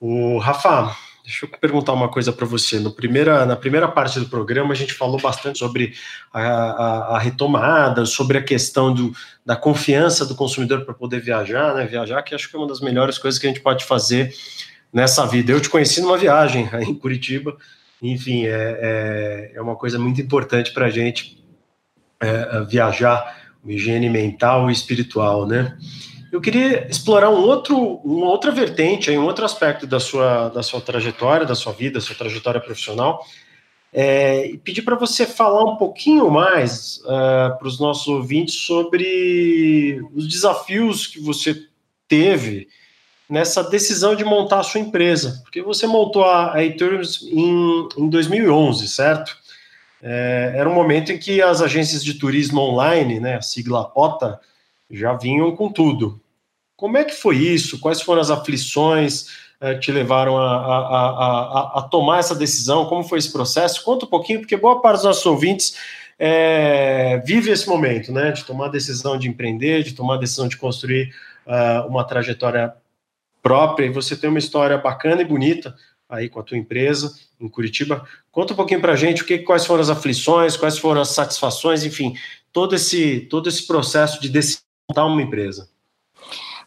O 0.00 0.38
Rafa, 0.38 0.96
Deixa 1.24 1.46
eu 1.46 1.48
perguntar 1.58 1.94
uma 1.94 2.10
coisa 2.10 2.30
para 2.30 2.44
você. 2.44 2.78
No 2.78 2.92
primeira, 2.92 3.46
na 3.46 3.56
primeira 3.56 3.88
parte 3.88 4.20
do 4.20 4.26
programa, 4.26 4.74
a 4.74 4.76
gente 4.76 4.92
falou 4.92 5.18
bastante 5.18 5.58
sobre 5.58 5.94
a, 6.30 6.42
a, 6.42 7.16
a 7.16 7.18
retomada, 7.18 8.04
sobre 8.04 8.36
a 8.36 8.42
questão 8.42 8.92
do, 8.92 9.10
da 9.44 9.56
confiança 9.56 10.26
do 10.26 10.34
consumidor 10.34 10.84
para 10.84 10.92
poder 10.92 11.20
viajar, 11.20 11.74
né? 11.74 11.86
Viajar, 11.86 12.22
que 12.22 12.34
acho 12.34 12.50
que 12.50 12.54
é 12.54 12.58
uma 12.58 12.68
das 12.68 12.80
melhores 12.80 13.16
coisas 13.16 13.40
que 13.40 13.46
a 13.46 13.48
gente 13.48 13.62
pode 13.62 13.86
fazer 13.86 14.34
nessa 14.92 15.24
vida. 15.26 15.50
Eu 15.50 15.62
te 15.62 15.70
conheci 15.70 16.02
numa 16.02 16.18
viagem 16.18 16.68
aí 16.70 16.84
em 16.84 16.94
Curitiba, 16.94 17.56
enfim, 18.02 18.44
é, 18.44 18.50
é, 18.52 19.52
é 19.54 19.62
uma 19.62 19.76
coisa 19.76 19.98
muito 19.98 20.20
importante 20.20 20.74
para 20.74 20.86
a 20.86 20.90
gente 20.90 21.42
é, 22.20 22.64
viajar, 22.68 23.34
higiene 23.66 24.10
mental 24.10 24.68
e 24.68 24.74
espiritual, 24.74 25.46
né? 25.46 25.74
Eu 26.34 26.40
queria 26.40 26.88
explorar 26.88 27.30
um 27.30 27.42
outro, 27.42 28.00
uma 28.04 28.26
outra 28.26 28.50
vertente, 28.50 29.08
um 29.12 29.24
outro 29.24 29.44
aspecto 29.44 29.86
da 29.86 30.00
sua, 30.00 30.48
da 30.48 30.64
sua 30.64 30.80
trajetória, 30.80 31.46
da 31.46 31.54
sua 31.54 31.72
vida, 31.72 32.00
da 32.00 32.04
sua 32.04 32.16
trajetória 32.16 32.60
profissional, 32.60 33.24
é, 33.92 34.44
e 34.48 34.58
pedir 34.58 34.82
para 34.82 34.96
você 34.96 35.26
falar 35.26 35.62
um 35.62 35.76
pouquinho 35.76 36.28
mais 36.28 37.00
uh, 37.04 37.56
para 37.56 37.68
os 37.68 37.78
nossos 37.78 38.08
ouvintes 38.08 38.56
sobre 38.56 40.04
os 40.12 40.26
desafios 40.26 41.06
que 41.06 41.20
você 41.20 41.68
teve 42.08 42.66
nessa 43.30 43.62
decisão 43.62 44.16
de 44.16 44.24
montar 44.24 44.58
a 44.58 44.64
sua 44.64 44.80
empresa, 44.80 45.40
porque 45.44 45.62
você 45.62 45.86
montou 45.86 46.24
a, 46.24 46.54
a 46.54 46.64
em, 46.64 47.88
em 47.96 48.08
2011, 48.08 48.88
certo? 48.88 49.36
É, 50.02 50.54
era 50.56 50.68
um 50.68 50.74
momento 50.74 51.12
em 51.12 51.18
que 51.18 51.40
as 51.40 51.62
agências 51.62 52.02
de 52.02 52.14
turismo 52.14 52.60
online, 52.60 53.20
né, 53.20 53.36
a 53.36 53.40
sigla 53.40 53.92
OTA, 53.94 54.40
já 54.90 55.14
vinham 55.14 55.54
com 55.54 55.70
tudo. 55.70 56.23
Como 56.76 56.96
é 56.96 57.04
que 57.04 57.14
foi 57.14 57.36
isso? 57.36 57.78
Quais 57.78 58.00
foram 58.00 58.20
as 58.20 58.30
aflições 58.30 59.26
eh, 59.60 59.74
que 59.74 59.80
te 59.80 59.92
levaram 59.92 60.36
a, 60.36 60.56
a, 60.56 60.78
a, 60.78 61.78
a, 61.78 61.82
tomar 61.82 62.18
essa 62.18 62.34
decisão? 62.34 62.86
Como 62.86 63.04
foi 63.04 63.18
esse 63.18 63.32
processo? 63.32 63.84
Conta 63.84 64.06
um 64.06 64.08
pouquinho, 64.08 64.40
porque 64.40 64.56
boa 64.56 64.80
parte 64.80 64.96
dos 64.96 65.04
nossos 65.04 65.26
ouvintes 65.26 65.76
é, 66.18 67.22
vive 67.24 67.50
esse 67.50 67.68
momento, 67.68 68.12
né? 68.12 68.32
De 68.32 68.44
tomar 68.44 68.66
a 68.66 68.70
decisão 68.70 69.18
de 69.18 69.28
empreender, 69.28 69.82
de 69.82 69.94
tomar 69.94 70.14
a 70.14 70.18
decisão 70.18 70.48
de 70.48 70.56
construir 70.56 71.14
uh, 71.46 71.88
uma 71.88 72.04
trajetória 72.04 72.74
própria. 73.42 73.86
E 73.86 73.90
você 73.90 74.16
tem 74.16 74.30
uma 74.30 74.38
história 74.38 74.78
bacana 74.78 75.22
e 75.22 75.24
bonita 75.24 75.74
aí 76.08 76.28
com 76.28 76.40
a 76.40 76.42
tua 76.42 76.58
empresa 76.58 77.14
em 77.40 77.48
Curitiba. 77.48 78.06
Conta 78.30 78.52
um 78.52 78.56
pouquinho 78.56 78.80
para 78.80 78.92
a 78.92 78.96
gente 78.96 79.22
o 79.22 79.26
que, 79.26 79.38
quais 79.38 79.66
foram 79.66 79.82
as 79.82 79.90
aflições, 79.90 80.56
quais 80.56 80.78
foram 80.78 81.00
as 81.00 81.10
satisfações, 81.10 81.84
enfim, 81.84 82.14
todo 82.52 82.74
esse 82.74 83.20
todo 83.30 83.48
esse 83.48 83.66
processo 83.66 84.20
de 84.20 84.28
decidir 84.28 84.62
montar 84.88 85.06
uma 85.06 85.22
empresa. 85.22 85.68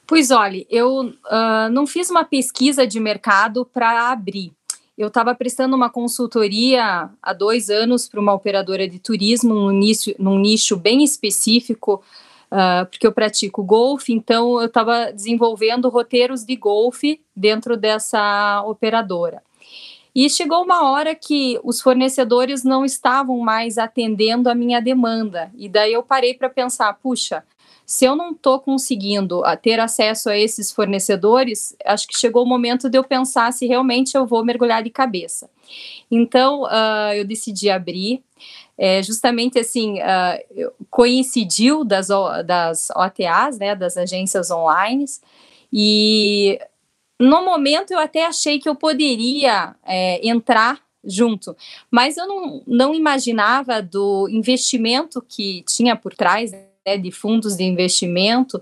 Pois 0.08 0.32
olha, 0.32 0.66
eu 0.70 1.02
uh, 1.02 1.70
não 1.70 1.86
fiz 1.86 2.10
uma 2.10 2.24
pesquisa 2.24 2.88
de 2.88 2.98
mercado 2.98 3.66
para 3.66 4.10
abrir. 4.10 4.54
Eu 4.98 5.10
estava 5.10 5.36
prestando 5.36 5.76
uma 5.76 5.90
consultoria 5.90 7.10
há 7.22 7.34
dois 7.34 7.70
anos 7.70 8.08
para 8.08 8.22
uma 8.22 8.34
operadora 8.34 8.88
de 8.88 9.00
turismo, 9.00 9.54
num 9.54 9.72
nicho, 9.72 10.16
num 10.18 10.40
nicho 10.40 10.78
bem 10.78 11.04
específico, 11.04 12.02
uh, 12.50 12.86
porque 12.90 13.06
eu 13.06 13.12
pratico 13.12 13.62
golfe, 13.62 14.14
então 14.14 14.62
eu 14.62 14.68
estava 14.68 15.12
desenvolvendo 15.12 15.90
roteiros 15.90 16.46
de 16.46 16.56
golfe 16.56 17.20
dentro 17.36 17.76
dessa 17.76 18.64
operadora. 18.66 19.44
E 20.16 20.30
chegou 20.30 20.64
uma 20.64 20.90
hora 20.90 21.14
que 21.14 21.60
os 21.64 21.82
fornecedores 21.82 22.64
não 22.64 22.86
estavam 22.86 23.38
mais 23.40 23.78
atendendo 23.78 24.50
a 24.50 24.56
minha 24.56 24.82
demanda. 24.82 25.52
E 25.56 25.70
daí 25.70 25.94
eu 25.94 26.02
parei 26.02 26.34
para 26.34 26.50
pensar: 26.50 26.92
puxa, 26.94 27.44
se 27.88 28.04
eu 28.04 28.18
não 28.18 28.32
estou 28.32 28.60
conseguindo 28.60 29.46
ah, 29.46 29.56
ter 29.56 29.80
acesso 29.80 30.30
a 30.30 30.38
esses 30.38 30.74
fornecedores, 30.74 31.74
acho 31.86 32.06
que 32.06 32.20
chegou 32.20 32.44
o 32.44 32.46
momento 32.46 32.90
de 32.90 32.98
eu 32.98 33.04
pensar 33.04 33.54
se 33.54 33.66
realmente 33.66 34.18
eu 34.18 34.26
vou 34.28 34.44
mergulhar 34.44 34.84
de 34.84 34.90
cabeça. 34.90 35.50
Então, 36.12 36.64
uh, 36.64 37.14
eu 37.16 37.24
decidi 37.24 37.70
abrir. 37.70 38.22
É, 38.78 39.02
justamente 39.02 39.58
assim, 39.58 40.00
uh, 40.00 40.72
coincidiu 40.92 41.86
das, 41.86 42.10
das 42.46 42.90
OTAs, 42.92 43.58
né, 43.58 43.74
das 43.74 43.96
agências 43.98 44.52
online, 44.52 45.06
e 45.74 46.60
no 47.20 47.44
momento 47.44 47.92
eu 47.92 48.00
até 48.00 48.26
achei 48.26 48.60
que 48.60 48.70
eu 48.70 48.76
poderia 48.76 49.76
é, 49.84 50.28
entrar 50.28 50.80
junto, 51.04 51.56
mas 51.90 52.18
eu 52.18 52.28
não, 52.28 52.62
não 52.68 52.94
imaginava 52.94 53.82
do 53.82 54.28
investimento 54.30 55.26
que 55.28 55.64
tinha 55.66 55.96
por 55.96 56.14
trás, 56.14 56.52
né, 56.88 56.98
de 56.98 57.12
fundos 57.12 57.58
de 57.58 57.66
investimento 57.66 58.62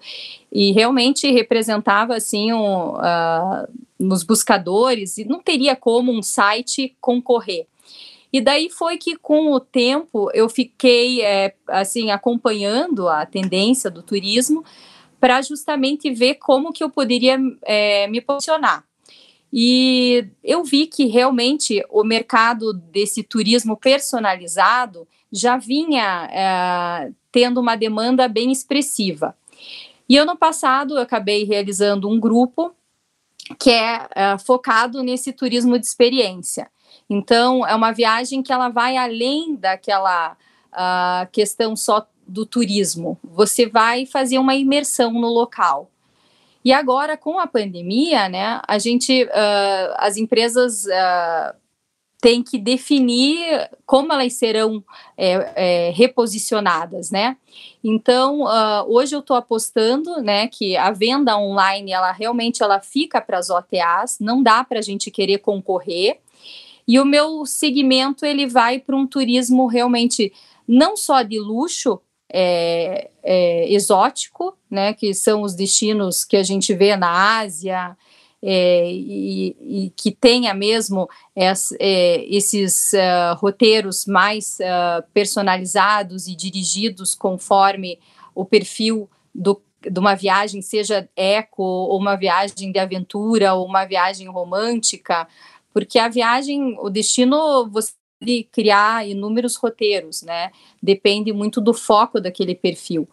e 0.51 0.71
realmente 0.71 1.31
representava 1.31 2.15
assim 2.15 2.51
um, 2.51 2.95
uh, 2.95 3.67
nos 3.99 4.23
buscadores 4.23 5.19
e 5.19 5.25
não 5.25 5.39
teria 5.39 5.75
como 5.75 6.11
um 6.11 6.23
site 6.23 6.97
concorrer. 6.99 7.67
E 8.33 8.41
daí 8.41 8.69
foi 8.69 8.97
que 8.97 9.15
com 9.15 9.51
o 9.53 9.59
tempo 9.59 10.31
eu 10.33 10.49
fiquei 10.49 11.21
é, 11.21 11.53
assim 11.67 12.09
acompanhando 12.09 13.07
a 13.07 13.25
tendência 13.27 13.91
do 13.91 14.01
turismo 14.01 14.65
para 15.19 15.41
justamente 15.43 16.11
ver 16.11 16.35
como 16.35 16.73
que 16.73 16.83
eu 16.83 16.89
poderia 16.89 17.37
é, 17.61 18.07
me 18.07 18.19
posicionar. 18.19 18.83
E 19.53 20.27
eu 20.43 20.63
vi 20.63 20.87
que 20.87 21.05
realmente 21.05 21.81
o 21.89 22.03
mercado 22.03 22.73
desse 22.73 23.23
turismo 23.23 23.77
personalizado 23.77 25.07
já 25.31 25.57
vinha 25.57 26.27
é, 26.31 27.11
tendo 27.35 27.59
uma 27.59 27.75
demanda 27.75 28.29
bem 28.29 28.49
expressiva. 28.49 29.35
E 30.07 30.17
ano 30.17 30.37
passado 30.37 30.95
eu 30.95 31.01
acabei 31.01 31.43
realizando 31.43 32.07
um 32.07 32.17
grupo 32.17 32.73
que 33.59 33.71
é, 33.71 34.07
é 34.15 34.37
focado 34.37 35.03
nesse 35.03 35.33
turismo 35.33 35.77
de 35.77 35.85
experiência. 35.85 36.71
Então, 37.09 37.67
é 37.67 37.75
uma 37.75 37.91
viagem 37.91 38.41
que 38.41 38.53
ela 38.53 38.69
vai 38.69 38.95
além 38.95 39.53
daquela 39.57 40.37
uh, 40.71 41.29
questão 41.29 41.75
só 41.75 42.07
do 42.25 42.45
turismo. 42.45 43.19
Você 43.21 43.67
vai 43.67 44.05
fazer 44.05 44.39
uma 44.39 44.55
imersão 44.55 45.11
no 45.11 45.27
local. 45.27 45.91
E 46.63 46.71
agora, 46.71 47.17
com 47.17 47.37
a 47.37 47.45
pandemia, 47.45 48.29
né, 48.29 48.61
a 48.65 48.79
gente, 48.79 49.25
uh, 49.25 49.93
as 49.97 50.15
empresas 50.15 50.85
uh, 50.85 51.53
tem 52.25 52.41
que 52.41 52.57
definir 52.57 53.69
como 53.85 54.11
elas 54.11 54.33
serão 54.33 54.83
é, 55.15 55.33
é, 55.55 55.91
reposicionadas, 55.91 57.11
né? 57.11 57.37
Então, 57.83 58.45
uh, 58.45 58.83
hoje 58.87 59.15
eu 59.15 59.19
estou 59.19 59.37
apostando, 59.37 60.19
né, 60.23 60.47
que 60.47 60.75
a 60.75 60.89
venda 60.89 61.37
online, 61.37 61.91
ela 61.91 62.11
realmente 62.11 62.63
ela 62.63 62.81
fica 62.81 63.21
para 63.21 63.37
as 63.37 63.51
OTAs, 63.51 64.17
não 64.19 64.41
dá 64.41 64.63
para 64.63 64.79
a 64.79 64.81
gente 64.81 65.11
querer 65.11 65.37
concorrer. 65.37 66.17
E 66.87 66.99
o 66.99 67.05
meu 67.05 67.45
segmento 67.45 68.25
ele 68.25 68.47
vai 68.47 68.79
para 68.79 68.95
um 68.95 69.05
turismo 69.05 69.67
realmente 69.67 70.33
não 70.67 70.97
só 70.97 71.21
de 71.21 71.39
luxo, 71.39 72.01
é, 72.33 73.11
é, 73.21 73.71
exótico, 73.71 74.57
né, 74.67 74.95
que 74.95 75.13
são 75.13 75.43
os 75.43 75.53
destinos 75.53 76.25
que 76.25 76.37
a 76.37 76.43
gente 76.43 76.73
vê 76.73 76.97
na 76.97 77.37
Ásia, 77.37 77.95
é, 78.41 78.91
e, 78.91 79.55
e, 79.59 79.93
que 79.95 80.11
tenha 80.11 80.53
mesmo 80.53 81.09
es, 81.35 81.71
é, 81.79 82.23
esses 82.25 82.93
uh, 82.93 83.35
roteiros 83.37 84.05
mais 84.05 84.57
uh, 84.59 85.03
personalizados 85.13 86.27
e 86.27 86.35
dirigidos 86.35 87.15
conforme 87.15 87.99
o 88.35 88.45
perfil 88.45 89.09
do, 89.33 89.61
de 89.81 89.99
uma 89.99 90.15
viagem, 90.15 90.61
seja 90.61 91.09
eco, 91.15 91.63
ou 91.63 91.99
uma 91.99 92.15
viagem 92.15 92.71
de 92.71 92.79
aventura, 92.79 93.53
ou 93.53 93.65
uma 93.65 93.85
viagem 93.85 94.27
romântica, 94.27 95.27
porque 95.73 95.99
a 95.99 96.07
viagem, 96.07 96.77
o 96.79 96.89
destino, 96.89 97.69
você 97.69 97.91
pode 98.19 98.43
criar 98.51 99.07
inúmeros 99.07 99.55
roteiros, 99.55 100.21
né? 100.21 100.51
Depende 100.81 101.33
muito 101.33 101.59
do 101.59 101.73
foco 101.73 102.21
daquele 102.21 102.55
perfil. 102.55 103.07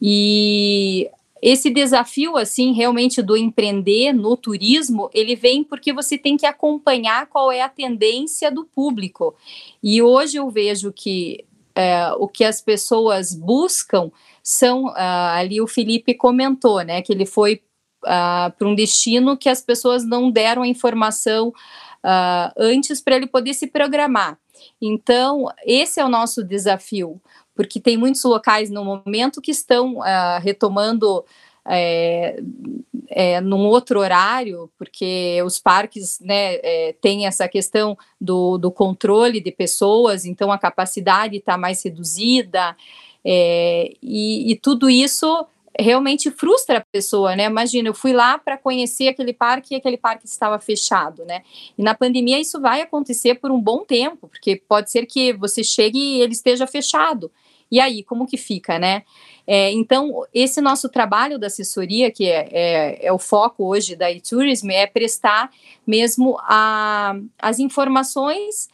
E 0.00 1.10
esse 1.48 1.70
desafio, 1.70 2.36
assim, 2.36 2.72
realmente 2.72 3.22
do 3.22 3.36
empreender 3.36 4.12
no 4.12 4.36
turismo, 4.36 5.08
ele 5.14 5.36
vem 5.36 5.62
porque 5.62 5.92
você 5.92 6.18
tem 6.18 6.36
que 6.36 6.44
acompanhar 6.44 7.28
qual 7.28 7.52
é 7.52 7.62
a 7.62 7.68
tendência 7.68 8.50
do 8.50 8.64
público. 8.64 9.32
E 9.80 10.02
hoje 10.02 10.38
eu 10.38 10.50
vejo 10.50 10.92
que 10.92 11.44
é, 11.72 12.10
o 12.18 12.26
que 12.26 12.42
as 12.42 12.60
pessoas 12.60 13.32
buscam 13.32 14.10
são, 14.42 14.86
uh, 14.86 14.94
ali 15.36 15.60
o 15.60 15.68
Felipe 15.68 16.14
comentou, 16.14 16.82
né, 16.82 17.00
que 17.00 17.12
ele 17.12 17.24
foi 17.24 17.62
uh, 18.02 18.50
para 18.58 18.66
um 18.66 18.74
destino 18.74 19.36
que 19.36 19.48
as 19.48 19.62
pessoas 19.62 20.04
não 20.04 20.32
deram 20.32 20.62
a 20.62 20.66
informação 20.66 21.50
uh, 21.50 22.52
antes 22.58 23.00
para 23.00 23.14
ele 23.14 23.28
poder 23.28 23.54
se 23.54 23.68
programar. 23.68 24.36
Então, 24.82 25.46
esse 25.64 26.00
é 26.00 26.04
o 26.04 26.08
nosso 26.08 26.42
desafio, 26.42 27.20
porque 27.56 27.80
tem 27.80 27.96
muitos 27.96 28.22
locais 28.22 28.70
no 28.70 28.84
momento 28.84 29.40
que 29.40 29.50
estão 29.50 29.96
uh, 29.96 30.38
retomando 30.42 31.24
é, 31.68 32.40
é, 33.08 33.40
num 33.40 33.66
outro 33.66 33.98
horário, 33.98 34.70
porque 34.78 35.42
os 35.44 35.58
parques 35.58 36.20
né, 36.20 36.54
é, 36.62 36.94
têm 37.00 37.26
essa 37.26 37.48
questão 37.48 37.98
do, 38.20 38.56
do, 38.56 38.70
controle 38.70 39.40
de 39.40 39.50
pessoas, 39.50 40.24
então 40.24 40.52
a 40.52 40.58
capacidade 40.58 41.36
está 41.36 41.58
mais 41.58 41.82
reduzida, 41.82 42.76
é, 43.24 43.92
e, 44.00 44.52
e, 44.52 44.56
tudo 44.56 44.88
isso 44.88 45.44
realmente 45.78 46.30
frustra 46.30 46.78
a 46.78 46.84
pessoa, 46.92 47.34
né? 47.34 47.44
Imagina, 47.46 47.88
eu 47.88 47.94
fui 47.94 48.12
lá 48.12 48.38
para 48.38 48.56
conhecer 48.56 49.08
aquele 49.08 49.32
parque 49.32 49.74
e 49.74 49.76
aquele 49.76 49.96
parque 49.96 50.24
estava 50.26 50.58
fechado, 50.60 51.24
né? 51.24 51.42
E 51.76 51.82
na 51.82 51.92
pandemia 51.92 52.40
isso 52.40 52.60
vai 52.60 52.80
acontecer 52.80 53.34
por 53.34 53.50
um 53.50 53.60
bom 53.60 53.84
tempo, 53.84 54.28
porque 54.28 54.56
pode 54.56 54.92
ser 54.92 55.06
que 55.06 55.32
você 55.32 55.64
chegue 55.64 55.98
e 55.98 56.20
ele 56.22 56.32
esteja 56.32 56.66
fechado. 56.68 57.30
E 57.70 57.80
aí, 57.80 58.02
como 58.02 58.26
que 58.26 58.36
fica, 58.36 58.78
né? 58.78 59.02
É, 59.46 59.70
então, 59.72 60.24
esse 60.32 60.60
nosso 60.60 60.88
trabalho 60.88 61.38
da 61.38 61.46
assessoria, 61.46 62.10
que 62.10 62.28
é, 62.28 62.48
é, 62.50 63.06
é 63.06 63.12
o 63.12 63.18
foco 63.18 63.64
hoje 63.64 63.94
da 63.94 64.10
e-tourism, 64.10 64.70
é 64.70 64.86
prestar 64.86 65.50
mesmo 65.86 66.36
a, 66.40 67.14
as 67.38 67.58
informações 67.58 68.68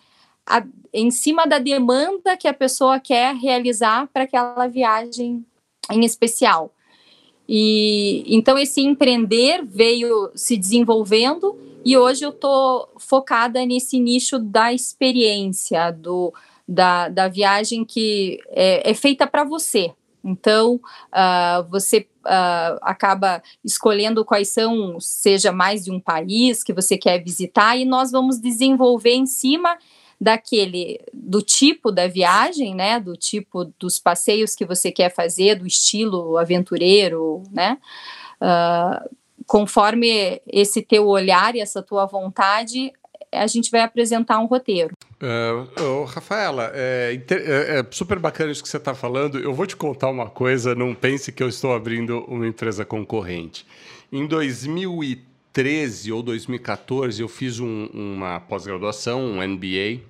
a, 0.46 0.64
em 0.92 1.11
cima 1.11 1.46
da 1.46 1.59
demanda 1.59 2.37
que 2.37 2.48
a 2.48 2.55
pessoa 2.55 2.98
quer 2.98 3.35
realizar 3.35 4.09
para 4.12 4.24
aquela 4.24 4.66
viagem 4.66 5.44
em 5.90 6.05
especial. 6.05 6.72
E 7.48 8.24
então 8.26 8.59
esse 8.59 8.81
empreender 8.81 9.64
veio 9.64 10.31
se 10.35 10.57
desenvolvendo 10.57 11.59
e 11.85 11.96
hoje 11.96 12.24
eu 12.24 12.31
estou 12.31 12.88
focada 12.98 13.64
nesse 13.66 13.98
nicho 13.98 14.38
da 14.38 14.72
experiência, 14.72 15.90
do, 15.90 16.33
da, 16.73 17.09
da 17.09 17.29
viagem 17.29 17.85
que 17.85 18.39
é, 18.49 18.91
é 18.91 18.95
feita 18.95 19.27
para 19.27 19.45
você. 19.45 19.93
Então, 20.25 20.77
uh, 20.77 21.69
você 21.69 22.07
uh, 22.25 22.79
acaba 22.81 23.43
escolhendo 23.65 24.25
quais 24.25 24.49
são, 24.49 24.99
seja 25.01 25.51
mais 25.51 25.85
de 25.85 25.91
um 25.91 26.01
país 26.01 26.63
que 26.63 26.73
você 26.73 26.97
quer 26.97 27.23
visitar, 27.23 27.77
e 27.77 27.85
nós 27.85 28.13
vamos 28.13 28.41
desenvolver 28.41 29.15
em 29.15 29.27
cima 29.27 29.77
daquele 30.21 31.01
do 31.13 31.43
tipo 31.43 31.91
da 31.91 32.07
viagem, 32.07 32.75
né, 32.75 33.01
do 33.01 33.17
tipo 33.17 33.65
dos 33.77 33.99
passeios 33.99 34.55
que 34.55 34.65
você 34.65 34.93
quer 34.93 35.13
fazer, 35.13 35.57
do 35.57 35.67
estilo 35.67 36.39
aventureiro, 36.39 37.43
né, 37.51 37.77
uh, 38.41 39.11
conforme 39.45 40.41
esse 40.47 40.81
teu 40.83 41.09
olhar 41.09 41.57
e 41.57 41.61
essa 41.61 41.83
tua 41.83 42.07
vontade, 42.07 42.93
a 43.33 43.47
gente 43.47 43.71
vai 43.71 43.81
apresentar 43.81 44.38
um 44.38 44.47
roteiro. 44.47 44.95
Uh, 45.21 46.05
Rafaela, 46.05 46.71
é, 46.75 47.18
é, 47.31 47.79
é, 47.79 47.87
super 47.90 48.18
bacana 48.18 48.53
isso 48.53 48.62
que 48.62 48.68
você 48.68 48.77
está 48.77 48.95
falando. 48.95 49.38
Eu 49.38 49.55
vou 49.55 49.66
te 49.66 49.75
contar 49.75 50.11
uma 50.11 50.29
coisa, 50.29 50.75
não 50.75 50.95
pense 50.95 51.33
que 51.33 51.42
eu 51.42 51.49
estou 51.49 51.75
abrindo 51.75 52.25
uma 52.29 52.47
empresa 52.47 52.85
concorrente. 52.85 53.66
Em 54.12 54.27
2013 54.27 56.12
ou 56.12 56.23
2014, 56.23 57.23
eu 57.23 57.29
fiz 57.29 57.59
um, 57.59 57.87
uma 57.87 58.40
pós-graduação, 58.40 59.25
um 59.25 59.49
MBA, 59.49 60.01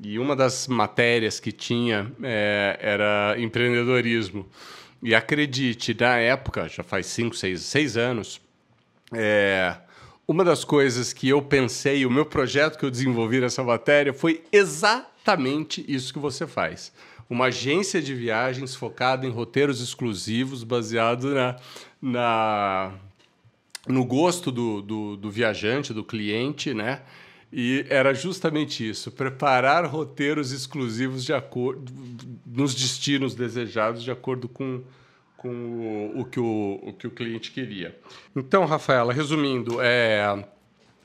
e 0.00 0.18
uma 0.18 0.34
das 0.34 0.66
matérias 0.66 1.38
que 1.38 1.52
tinha 1.52 2.10
é, 2.22 2.78
era 2.80 3.36
empreendedorismo. 3.38 4.46
E 5.02 5.14
acredite, 5.14 5.94
na 5.98 6.16
época, 6.16 6.68
já 6.68 6.82
faz 6.82 7.06
5, 7.06 7.36
6, 7.36 7.60
6 7.60 7.96
anos, 7.96 8.40
é, 9.12 9.76
uma 10.26 10.44
das 10.44 10.64
coisas 10.64 11.12
que 11.12 11.28
eu 11.28 11.42
pensei, 11.42 12.06
o 12.06 12.10
meu 12.10 12.24
projeto 12.24 12.78
que 12.78 12.84
eu 12.84 12.90
desenvolvi 12.90 13.40
nessa 13.40 13.62
matéria 13.62 14.12
foi 14.12 14.42
exatamente 14.50 15.84
isso 15.86 16.12
que 16.12 16.18
você 16.18 16.46
faz. 16.46 16.92
Uma 17.28 17.46
agência 17.46 18.00
de 18.00 18.14
viagens 18.14 18.74
focada 18.74 19.26
em 19.26 19.30
roteiros 19.30 19.80
exclusivos, 19.80 20.62
baseado 20.62 21.34
na, 21.34 21.56
na 22.00 22.92
no 23.86 24.04
gosto 24.04 24.50
do, 24.50 24.80
do, 24.80 25.16
do 25.16 25.30
viajante, 25.30 25.92
do 25.92 26.04
cliente, 26.04 26.72
né? 26.72 27.02
E 27.52 27.84
era 27.88 28.12
justamente 28.12 28.88
isso: 28.88 29.10
preparar 29.10 29.86
roteiros 29.86 30.52
exclusivos 30.52 31.24
de 31.24 31.32
acordo 31.32 31.92
nos 32.46 32.74
destinos 32.74 33.34
desejados 33.34 34.02
de 34.02 34.10
acordo 34.10 34.48
com 34.48 34.82
com 35.44 36.12
o, 36.16 36.24
que 36.24 36.40
o, 36.40 36.80
o 36.82 36.92
que 36.94 37.06
o 37.06 37.10
cliente 37.10 37.50
queria. 37.50 37.94
Então, 38.34 38.64
Rafaela, 38.64 39.12
resumindo, 39.12 39.76
é, 39.78 40.42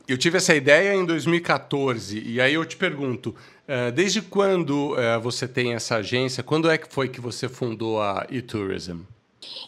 eu 0.08 0.18
tive 0.18 0.38
essa 0.38 0.56
ideia 0.56 0.96
em 0.96 1.06
2014 1.06 2.24
e 2.26 2.40
aí 2.40 2.54
eu 2.54 2.66
te 2.66 2.78
pergunto, 2.78 3.36
é, 3.68 3.92
desde 3.92 4.22
quando 4.22 4.98
é, 4.98 5.20
você 5.20 5.46
tem 5.46 5.74
essa 5.74 5.98
agência? 5.98 6.42
Quando 6.42 6.72
é 6.72 6.78
que 6.78 6.88
foi 6.90 7.10
que 7.10 7.20
você 7.20 7.50
fundou 7.50 8.02
a 8.02 8.26
eTourism? 8.32 9.02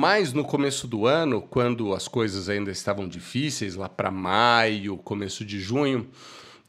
Mas 0.00 0.32
no 0.32 0.44
começo 0.44 0.86
do 0.86 1.06
ano, 1.06 1.42
quando 1.42 1.92
as 1.92 2.06
coisas 2.06 2.48
ainda 2.48 2.70
estavam 2.70 3.08
difíceis, 3.08 3.74
lá 3.74 3.88
para 3.88 4.12
maio, 4.12 4.96
começo 4.98 5.44
de 5.44 5.58
junho, 5.58 6.06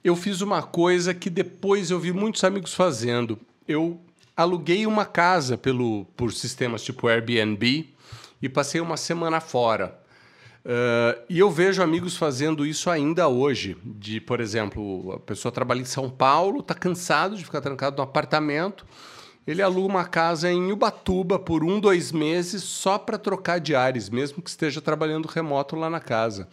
eu 0.03 0.15
fiz 0.15 0.41
uma 0.41 0.63
coisa 0.63 1.13
que 1.13 1.29
depois 1.29 1.91
eu 1.91 1.99
vi 1.99 2.11
muitos 2.11 2.43
amigos 2.43 2.73
fazendo. 2.73 3.37
Eu 3.67 4.01
aluguei 4.35 4.87
uma 4.87 5.05
casa 5.05 5.59
pelo, 5.59 6.05
por 6.17 6.33
sistemas 6.33 6.81
tipo 6.81 7.07
Airbnb 7.07 7.93
e 8.41 8.49
passei 8.49 8.81
uma 8.81 8.97
semana 8.97 9.39
fora. 9.39 9.95
Uh, 10.65 11.21
e 11.29 11.37
eu 11.37 11.51
vejo 11.51 11.83
amigos 11.83 12.17
fazendo 12.17 12.65
isso 12.65 12.89
ainda 12.89 13.27
hoje. 13.27 13.77
De, 13.85 14.19
por 14.19 14.39
exemplo, 14.39 15.13
a 15.13 15.19
pessoa 15.19 15.51
trabalha 15.51 15.81
em 15.81 15.85
São 15.85 16.09
Paulo, 16.09 16.61
está 16.61 16.73
cansado 16.73 17.37
de 17.37 17.45
ficar 17.45 17.61
trancado 17.61 17.95
no 17.95 18.01
apartamento 18.01 18.87
ele 19.49 19.63
aluga 19.63 19.87
uma 19.87 20.05
casa 20.05 20.51
em 20.51 20.71
Ubatuba 20.71 21.39
por 21.39 21.63
um, 21.63 21.79
dois 21.79 22.11
meses 22.11 22.61
só 22.61 22.99
para 22.99 23.17
trocar 23.17 23.59
de 23.59 23.73
ares, 23.73 24.07
mesmo 24.07 24.43
que 24.43 24.49
esteja 24.51 24.79
trabalhando 24.79 25.25
remoto 25.25 25.75
lá 25.75 25.89
na 25.89 25.99
casa. 25.99 26.47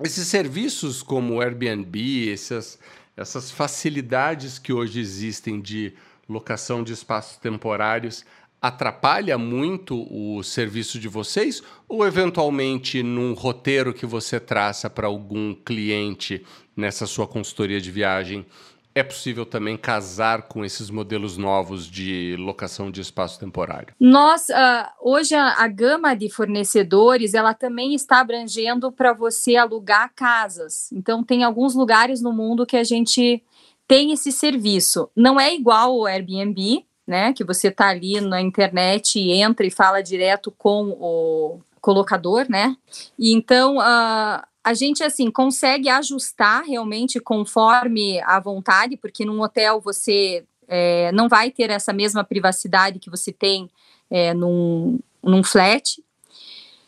Esses 0.00 0.28
serviços 0.28 1.02
como 1.02 1.34
o 1.34 1.40
Airbnb, 1.40 2.32
essas, 2.32 2.78
essas 3.16 3.50
facilidades 3.50 4.60
que 4.60 4.72
hoje 4.72 5.00
existem 5.00 5.60
de 5.60 5.92
locação 6.28 6.84
de 6.84 6.92
espaços 6.92 7.36
temporários 7.36 8.24
atrapalha 8.62 9.36
muito 9.36 10.06
o 10.08 10.40
serviço 10.44 11.00
de 11.00 11.08
vocês 11.08 11.64
ou 11.88 12.06
eventualmente 12.06 13.02
num 13.02 13.34
roteiro 13.34 13.92
que 13.92 14.06
você 14.06 14.38
traça 14.38 14.88
para 14.88 15.08
algum 15.08 15.52
cliente 15.52 16.46
nessa 16.76 17.06
sua 17.06 17.26
consultoria 17.26 17.80
de 17.80 17.90
viagem 17.90 18.46
é 18.94 19.02
possível 19.02 19.44
também 19.44 19.76
casar 19.76 20.42
com 20.42 20.64
esses 20.64 20.88
modelos 20.88 21.36
novos 21.36 21.86
de 21.86 22.36
locação 22.38 22.90
de 22.90 23.00
espaço 23.00 23.40
temporário? 23.40 23.92
Nós, 23.98 24.48
uh, 24.48 24.88
hoje, 25.00 25.34
a, 25.34 25.64
a, 25.64 25.66
gama 25.66 26.14
de 26.14 26.30
fornecedores, 26.30 27.34
ela 27.34 27.52
também 27.52 27.94
está 27.94 28.20
abrangendo 28.20 28.92
para 28.92 29.12
você 29.12 29.56
alugar 29.56 30.12
casas. 30.14 30.92
Então, 30.92 31.24
tem 31.24 31.42
alguns 31.42 31.74
lugares 31.74 32.22
no 32.22 32.32
mundo 32.32 32.64
que 32.64 32.76
a 32.76 32.84
gente 32.84 33.42
tem 33.88 34.12
esse 34.12 34.30
serviço. 34.30 35.10
Não 35.16 35.40
é 35.40 35.52
igual 35.52 35.96
o 35.96 36.06
Airbnb, 36.06 36.84
né? 37.04 37.32
Que 37.32 37.42
você 37.42 37.68
está 37.68 37.88
ali 37.88 38.20
na 38.20 38.40
internet 38.40 39.18
e 39.18 39.32
entra 39.32 39.66
e 39.66 39.70
fala 39.70 40.02
direto 40.02 40.52
com 40.56 40.90
o 41.00 41.60
colocador, 41.80 42.46
né? 42.48 42.76
E 43.18 43.34
então, 43.34 43.78
uh, 43.78 44.42
a 44.64 44.72
gente 44.72 45.04
assim 45.04 45.30
consegue 45.30 45.90
ajustar 45.90 46.64
realmente 46.64 47.20
conforme 47.20 48.18
a 48.22 48.40
vontade, 48.40 48.96
porque 48.96 49.24
num 49.24 49.42
hotel 49.42 49.78
você 49.78 50.42
é, 50.66 51.12
não 51.12 51.28
vai 51.28 51.50
ter 51.50 51.68
essa 51.68 51.92
mesma 51.92 52.24
privacidade 52.24 52.98
que 52.98 53.10
você 53.10 53.30
tem 53.30 53.70
é, 54.10 54.32
num, 54.32 54.98
num 55.22 55.44
flat, 55.44 56.02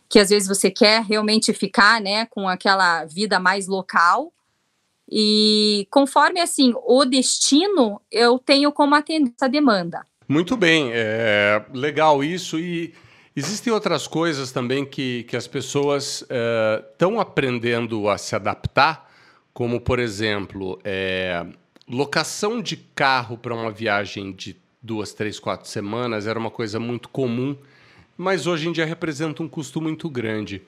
que 0.09 0.19
às 0.19 0.31
vezes 0.31 0.49
você 0.49 0.71
quer 0.71 1.03
realmente 1.03 1.53
ficar, 1.53 2.01
né, 2.01 2.25
com 2.27 2.49
aquela 2.49 3.05
vida 3.05 3.39
mais 3.39 3.67
local. 3.67 4.33
E 5.11 5.87
conforme 5.91 6.41
assim 6.41 6.73
o 6.85 7.05
destino, 7.05 8.01
eu 8.11 8.39
tenho 8.39 8.73
como 8.73 8.95
atender 8.95 9.33
essa 9.37 9.49
demanda. 9.49 10.07
Muito 10.27 10.57
bem, 10.57 10.91
é 10.93 11.65
legal 11.73 12.25
isso 12.25 12.59
e 12.59 12.95
Existem 13.39 13.71
outras 13.71 14.07
coisas 14.07 14.51
também 14.51 14.83
que, 14.83 15.25
que 15.25 15.37
as 15.37 15.47
pessoas 15.47 16.25
estão 16.91 17.17
uh, 17.17 17.21
aprendendo 17.21 18.09
a 18.09 18.17
se 18.17 18.35
adaptar, 18.35 19.13
como, 19.53 19.79
por 19.79 19.99
exemplo, 19.99 20.81
é, 20.83 21.45
locação 21.87 22.63
de 22.63 22.79
carro 22.79 23.37
para 23.37 23.55
uma 23.55 23.71
viagem 23.71 24.33
de 24.33 24.57
duas, 24.81 25.13
três, 25.13 25.39
quatro 25.39 25.69
semanas 25.69 26.27
era 26.27 26.39
uma 26.39 26.51
coisa 26.51 26.81
muito 26.81 27.11
comum, 27.11 27.55
mas 28.17 28.47
hoje 28.47 28.69
em 28.69 28.73
dia 28.73 28.87
representa 28.87 29.43
um 29.43 29.49
custo 29.49 29.83
muito 29.83 30.09
grande. 30.09 30.63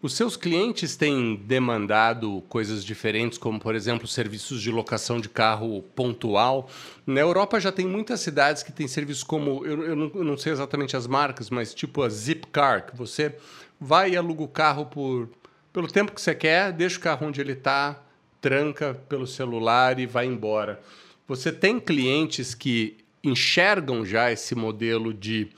Os 0.00 0.14
seus 0.14 0.36
clientes 0.36 0.94
têm 0.94 1.34
demandado 1.34 2.40
coisas 2.48 2.84
diferentes, 2.84 3.36
como, 3.36 3.58
por 3.58 3.74
exemplo, 3.74 4.06
serviços 4.06 4.62
de 4.62 4.70
locação 4.70 5.20
de 5.20 5.28
carro 5.28 5.82
pontual. 5.96 6.70
Na 7.04 7.20
Europa 7.20 7.58
já 7.58 7.72
tem 7.72 7.84
muitas 7.84 8.20
cidades 8.20 8.62
que 8.62 8.70
têm 8.70 8.86
serviços 8.86 9.24
como, 9.24 9.66
eu, 9.66 9.82
eu, 9.82 9.96
não, 9.96 10.10
eu 10.14 10.22
não, 10.22 10.36
sei 10.36 10.52
exatamente 10.52 10.96
as 10.96 11.08
marcas, 11.08 11.50
mas 11.50 11.74
tipo 11.74 12.02
a 12.02 12.08
Zipcar, 12.08 12.86
que 12.86 12.96
você 12.96 13.34
vai 13.80 14.12
e 14.12 14.16
aluga 14.16 14.44
o 14.44 14.48
carro 14.48 14.86
por, 14.86 15.28
pelo 15.72 15.88
tempo 15.88 16.12
que 16.12 16.20
você 16.20 16.34
quer, 16.34 16.72
deixa 16.72 16.96
o 16.96 17.02
carro 17.02 17.26
onde 17.26 17.40
ele 17.40 17.54
está, 17.54 18.00
tranca 18.40 18.94
pelo 19.08 19.26
celular 19.26 19.98
e 19.98 20.06
vai 20.06 20.26
embora. 20.26 20.80
Você 21.26 21.50
tem 21.50 21.80
clientes 21.80 22.54
que 22.54 22.98
enxergam 23.24 24.04
já 24.04 24.30
esse 24.30 24.54
modelo 24.54 25.12
de 25.12 25.48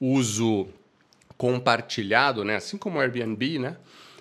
uso 0.00 0.68
compartilhado, 1.38 2.44
né? 2.44 2.56
assim 2.56 2.76
como 2.76 2.98
o 2.98 3.00
Airbnb, 3.00 3.58
né? 3.58 3.76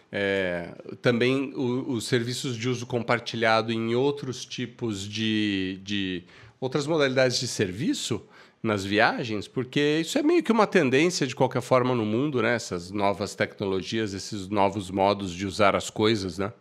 É, 0.10 0.70
também 1.02 1.52
o, 1.54 1.92
os 1.92 2.08
serviços 2.08 2.56
de 2.56 2.70
uso 2.70 2.86
compartilhado 2.86 3.74
em 3.74 3.94
outros 3.94 4.46
tipos 4.46 5.06
de, 5.06 5.82
de 5.84 6.24
outras 6.62 6.88
modalidades 6.88 7.38
de 7.40 7.48
serviço 7.48 8.26
nas 8.64 8.86
viagens, 8.86 9.48
porque 9.48 10.00
isso 10.02 10.18
é 10.18 10.24
meio 10.24 10.42
que 10.42 10.52
uma 10.52 10.66
tendência 10.66 11.28
de 11.28 11.36
qualquer 11.36 11.62
forma 11.62 11.94
no 11.94 12.06
mundo, 12.06 12.42
né? 12.42 12.56
Essas 12.56 12.90
novas 12.90 13.36
tecnologias, 13.36 14.14
esses 14.14 14.48
novos 14.48 14.90
modos 14.90 15.34
de 15.34 15.46
usar 15.46 15.76
as 15.76 15.90
coisas, 15.90 16.38
né? 16.38 16.54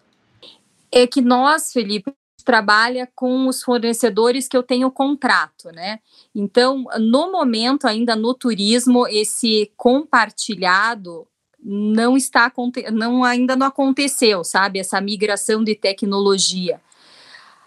É 0.91 1.07
que 1.07 1.21
nós, 1.21 1.73
Felipe, 1.73 2.13
trabalha 2.47 3.11
com 3.13 3.49
os 3.49 3.61
fornecedores 3.61 4.47
que 4.47 4.57
eu 4.57 4.63
tenho 4.63 4.89
contrato, 4.89 5.73
né? 5.73 5.99
Então, 6.33 6.85
no 7.01 7.33
momento, 7.33 7.89
ainda 7.89 8.15
no 8.15 8.33
turismo, 8.33 9.05
esse 9.09 9.73
compartilhado 9.77 11.27
não 11.61 12.17
está 12.17 12.51
não 12.93 13.25
ainda 13.25 13.57
não 13.57 13.67
aconteceu, 13.67 14.45
sabe? 14.45 14.79
Essa 14.79 15.01
migração 15.01 15.65
de 15.65 15.75
tecnologia. 15.75 16.81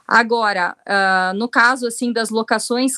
Agora, 0.07 0.75
uh, 0.87 1.37
no 1.37 1.49
caso 1.49 1.85
assim 1.85 2.13
das 2.13 2.29
locações, 2.29 2.93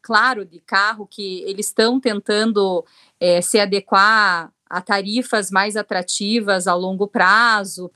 claro, 0.00 0.44
de 0.44 0.60
carro 0.60 1.04
que 1.04 1.42
eles 1.42 1.66
estão 1.66 1.98
tentando 1.98 2.84
é, 3.18 3.40
se 3.40 3.58
adequar 3.58 4.52
a 4.70 4.80
tarifas 4.80 5.50
mais 5.50 5.76
atrativas 5.76 6.68
a 6.68 6.74
longo 6.74 7.08
prazo. 7.08 7.90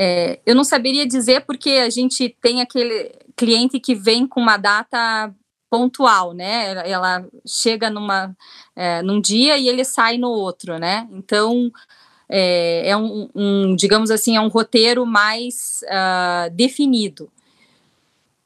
É, 0.00 0.38
eu 0.46 0.54
não 0.54 0.62
saberia 0.62 1.04
dizer 1.04 1.40
porque 1.44 1.70
a 1.70 1.90
gente 1.90 2.28
tem 2.40 2.60
aquele 2.60 3.10
cliente 3.34 3.80
que 3.80 3.96
vem 3.96 4.28
com 4.28 4.40
uma 4.40 4.56
data 4.56 5.34
pontual, 5.68 6.32
né? 6.32 6.88
Ela 6.88 7.26
chega 7.44 7.90
numa, 7.90 8.32
é, 8.76 9.02
num 9.02 9.20
dia 9.20 9.58
e 9.58 9.68
ele 9.68 9.84
sai 9.84 10.16
no 10.16 10.28
outro, 10.28 10.78
né? 10.78 11.08
Então 11.10 11.72
é, 12.28 12.90
é 12.90 12.96
um, 12.96 13.28
um, 13.34 13.74
digamos 13.74 14.12
assim, 14.12 14.36
é 14.36 14.40
um 14.40 14.46
roteiro 14.46 15.04
mais 15.04 15.80
uh, 15.82 16.48
definido. 16.54 17.28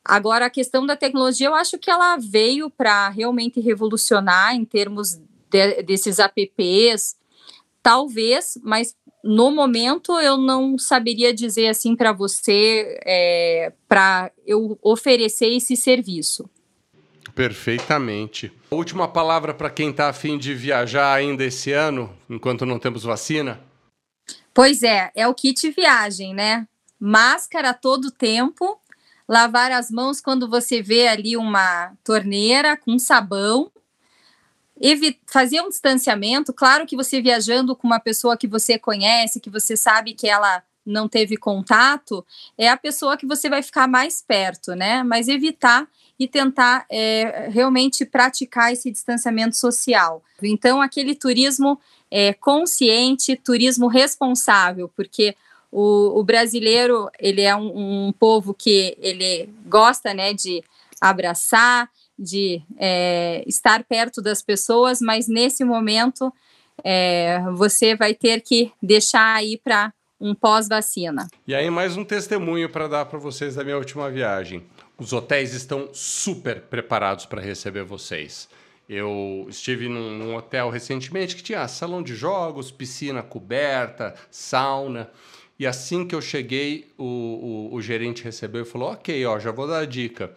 Agora, 0.03 0.47
a 0.47 0.51
questão 0.51 0.87
da 0.87 0.97
tecnologia, 0.97 1.49
eu 1.49 1.55
acho 1.55 1.77
que 1.77 1.91
ela 1.91 2.17
veio 2.17 2.71
para 2.71 3.11
realmente 3.11 3.61
revolucionar 3.61 4.55
em 4.55 4.65
termos 4.65 5.21
de, 5.51 5.83
desses 5.83 6.19
apps, 6.19 7.15
talvez, 7.83 8.59
mas 8.63 8.97
no 9.23 9.51
momento 9.51 10.19
eu 10.21 10.37
não 10.37 10.77
saberia 10.77 11.33
dizer 11.33 11.69
assim 11.69 11.95
para 11.95 12.13
você 12.13 12.99
é, 13.05 13.73
para 13.89 14.31
eu 14.47 14.79
oferecer 14.83 15.47
esse 15.47 15.77
serviço. 15.77 16.49
Perfeitamente. 17.35 18.53
Última 18.71 19.09
palavra 19.09 19.55
para 19.55 19.71
quem 19.71 19.91
está 19.91 20.09
afim 20.09 20.37
de 20.37 20.55
viajar 20.55 21.15
ainda 21.15 21.45
esse 21.45 21.73
ano, 21.73 22.15
enquanto 22.29 22.67
não 22.67 22.79
temos 22.79 23.05
vacina? 23.05 23.61
Pois 24.53 24.83
é, 24.83 25.11
é 25.15 25.27
o 25.27 25.35
kit 25.35 25.71
viagem, 25.71 26.35
né? 26.35 26.69
Máscara 27.01 27.73
todo 27.73 28.11
tempo, 28.11 28.79
lavar 29.27 29.73
as 29.73 29.91
mãos 29.91 30.21
quando 30.21 30.49
você 30.49 30.83
vê 30.83 31.09
ali 31.09 31.37
uma 31.37 31.93
torneira 32.05 32.77
com 32.77 32.99
sabão, 32.99 33.72
fazer 35.27 35.61
um 35.61 35.69
distanciamento. 35.69 36.53
Claro 36.53 36.87
que 36.87 36.97
você 36.97 37.21
viajando 37.21 37.77
com 37.77 37.87
uma 37.87 38.01
pessoa 38.01 38.37
que 38.37 38.49
você 38.49 38.79
conhece, 38.79 39.41
que 39.41 39.51
você 39.51 39.77
sabe 39.77 40.15
que 40.15 40.29
ela 40.29 40.63
não 40.85 41.09
teve 41.09 41.37
contato, 41.37 42.25
é 42.59 42.69
a 42.69 42.77
pessoa 42.77 43.17
que 43.17 43.27
você 43.27 43.49
vai 43.49 43.63
ficar 43.63 43.87
mais 43.87 44.21
perto, 44.21 44.75
né? 44.75 45.03
Mas 45.03 45.29
evitar 45.29 45.87
e 46.19 46.27
tentar 46.27 46.85
é, 46.91 47.49
realmente 47.51 48.05
praticar 48.05 48.73
esse 48.73 48.91
distanciamento 48.91 49.57
social. 49.57 50.23
Então, 50.43 50.81
aquele 50.81 51.15
turismo 51.15 51.81
é, 52.11 52.33
consciente, 52.33 53.37
turismo 53.37 53.87
responsável, 53.87 54.91
porque 54.95 55.35
o, 55.71 56.21
o 56.21 56.23
brasileiro 56.23 57.09
ele 57.19 57.41
é 57.41 57.57
um, 57.57 58.09
um, 58.09 58.13
povo 58.13 58.53
que 58.53 58.97
ele 59.01 59.49
gosta, 59.67 60.13
né, 60.13 60.35
de 60.35 60.63
abraçar, 61.01 61.89
de 62.23 62.63
é, 62.79 63.43
estar 63.47 63.85
perto 63.85 64.23
das 64.23 64.43
pessoas, 64.43 65.01
mas 65.01 65.29
nesse 65.29 65.65
momento 65.65 66.33
é, 66.85 67.43
você 67.55 67.95
vai 67.95 68.15
ter 68.15 68.41
que 68.41 68.73
deixar 68.83 69.35
aí 69.35 69.59
para 69.63 69.93
um 70.21 70.35
pós-vacina. 70.35 71.27
E 71.47 71.55
aí 71.55 71.69
mais 71.69 71.97
um 71.97 72.05
testemunho 72.05 72.71
para 72.71 72.87
dar 72.87 73.07
para 73.07 73.19
vocês 73.19 73.57
da 73.57 73.65
minha 73.65 73.77
última 73.77 74.09
viagem. 74.09 74.63
Os 74.97 75.13
hotéis 75.13 75.53
estão 75.53 75.91
super 75.93 76.61
preparados 76.61 77.27
para 77.27 77.43
receber 77.43 77.83
vocês. 77.83 78.49
Eu 78.89 79.47
estive 79.49 79.89
num, 79.89 80.37
hotel 80.37 80.71
recentemente 80.71 81.35
que 81.35 81.43
tinha 81.43 81.67
salão 81.67 82.03
de 82.03 82.15
jogos, 82.15 82.71
piscina 82.71 83.23
coberta, 83.23 84.15
sauna. 84.31 85.11
E 85.59 85.67
assim 85.67 86.07
que 86.07 86.15
eu 86.15 86.21
cheguei, 86.21 86.93
o, 86.99 87.71
o, 87.73 87.75
o 87.75 87.83
gerente 87.83 88.23
recebeu 88.23 88.63
e 88.63 88.67
falou: 88.67 88.93
Ok, 88.93 89.25
ó, 89.27 89.39
já 89.39 89.51
vou 89.51 89.67
dar 89.67 89.81
a 89.81 89.87
dica. 89.87 90.33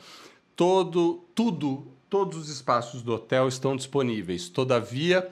Todo, 0.55 1.25
tudo, 1.35 1.87
todos 2.09 2.37
os 2.37 2.49
espaços 2.49 3.01
do 3.01 3.13
hotel 3.13 3.47
estão 3.47 3.75
disponíveis, 3.75 4.47
todavia 4.47 5.29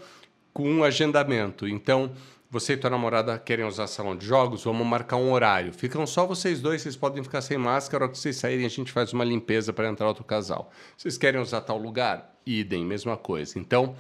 com 0.54 0.70
um 0.70 0.84
agendamento. 0.84 1.68
Então, 1.68 2.12
você 2.54 2.74
e 2.74 2.78
tua 2.78 2.90
namorada 2.90 3.40
querem 3.40 3.66
usar 3.66 3.88
salão 3.88 4.16
de 4.16 4.26
jogos, 4.26 4.64
vamos 4.64 4.86
marcar 4.86 5.16
um 5.18 5.32
horário. 5.32 5.74
Ficam 5.74 6.06
só 6.06 6.28
vocês 6.28 6.62
dois, 6.62 6.84
vocês 6.84 6.96
podem 6.96 7.24
ficar 7.24 7.42
sem 7.42 7.58
máscara, 7.58 8.04
a 8.04 8.06
hora 8.06 8.12
que 8.12 8.20
vocês 8.20 8.36
saírem 8.36 8.66
a 8.66 8.70
gente 8.70 8.92
faz 8.92 9.12
uma 9.12 9.24
limpeza 9.24 9.74
para 9.74 9.90
entrar 9.90 10.08
outro 10.08 10.24
casal. 10.24 10.72
Vocês 10.96 11.18
querem 11.18 11.42
usar 11.42 11.62
tal 11.62 11.80
lugar? 11.80 12.38
Idem, 12.46 12.86
mesma 12.86 13.18
coisa. 13.18 13.58
Então, 13.58 13.96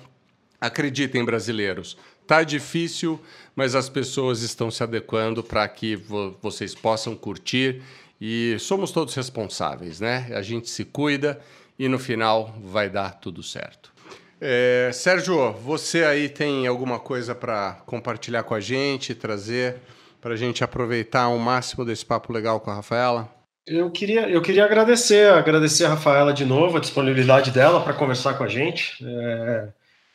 acreditem, 0.61 1.25
brasileiros, 1.25 1.97
tá 2.27 2.43
difícil, 2.43 3.19
mas 3.55 3.73
as 3.73 3.89
pessoas 3.89 4.43
estão 4.43 4.69
se 4.69 4.83
adequando 4.83 5.43
para 5.43 5.67
que 5.67 5.95
vo 5.95 6.37
vocês 6.41 6.75
possam 6.75 7.15
curtir 7.15 7.81
e 8.25 8.57
somos 8.57 8.89
todos 8.91 9.13
responsáveis, 9.15 9.99
né? 9.99 10.29
A 10.33 10.41
gente 10.41 10.69
se 10.69 10.85
cuida 10.85 11.41
e 11.77 11.89
no 11.89 11.99
final 11.99 12.55
vai 12.63 12.89
dar 12.89 13.19
tudo 13.19 13.43
certo. 13.43 13.91
É, 14.39 14.89
Sérgio, 14.93 15.51
você 15.51 16.05
aí 16.05 16.29
tem 16.29 16.65
alguma 16.65 17.01
coisa 17.01 17.35
para 17.35 17.73
compartilhar 17.85 18.43
com 18.43 18.55
a 18.55 18.61
gente, 18.61 19.13
trazer 19.13 19.75
para 20.21 20.35
a 20.35 20.37
gente 20.37 20.63
aproveitar 20.63 21.27
o 21.27 21.37
máximo 21.37 21.83
desse 21.83 22.05
papo 22.05 22.31
legal 22.31 22.61
com 22.61 22.71
a 22.71 22.75
Rafaela? 22.75 23.29
Eu 23.67 23.91
queria, 23.91 24.29
eu 24.29 24.41
queria 24.41 24.63
agradecer, 24.63 25.29
agradecer 25.33 25.83
a 25.83 25.89
Rafaela 25.89 26.33
de 26.33 26.45
novo, 26.45 26.77
a 26.77 26.79
disponibilidade 26.79 27.51
dela 27.51 27.83
para 27.83 27.93
conversar 27.93 28.35
com 28.35 28.45
a 28.45 28.47
gente. 28.47 29.05
É, 29.05 29.67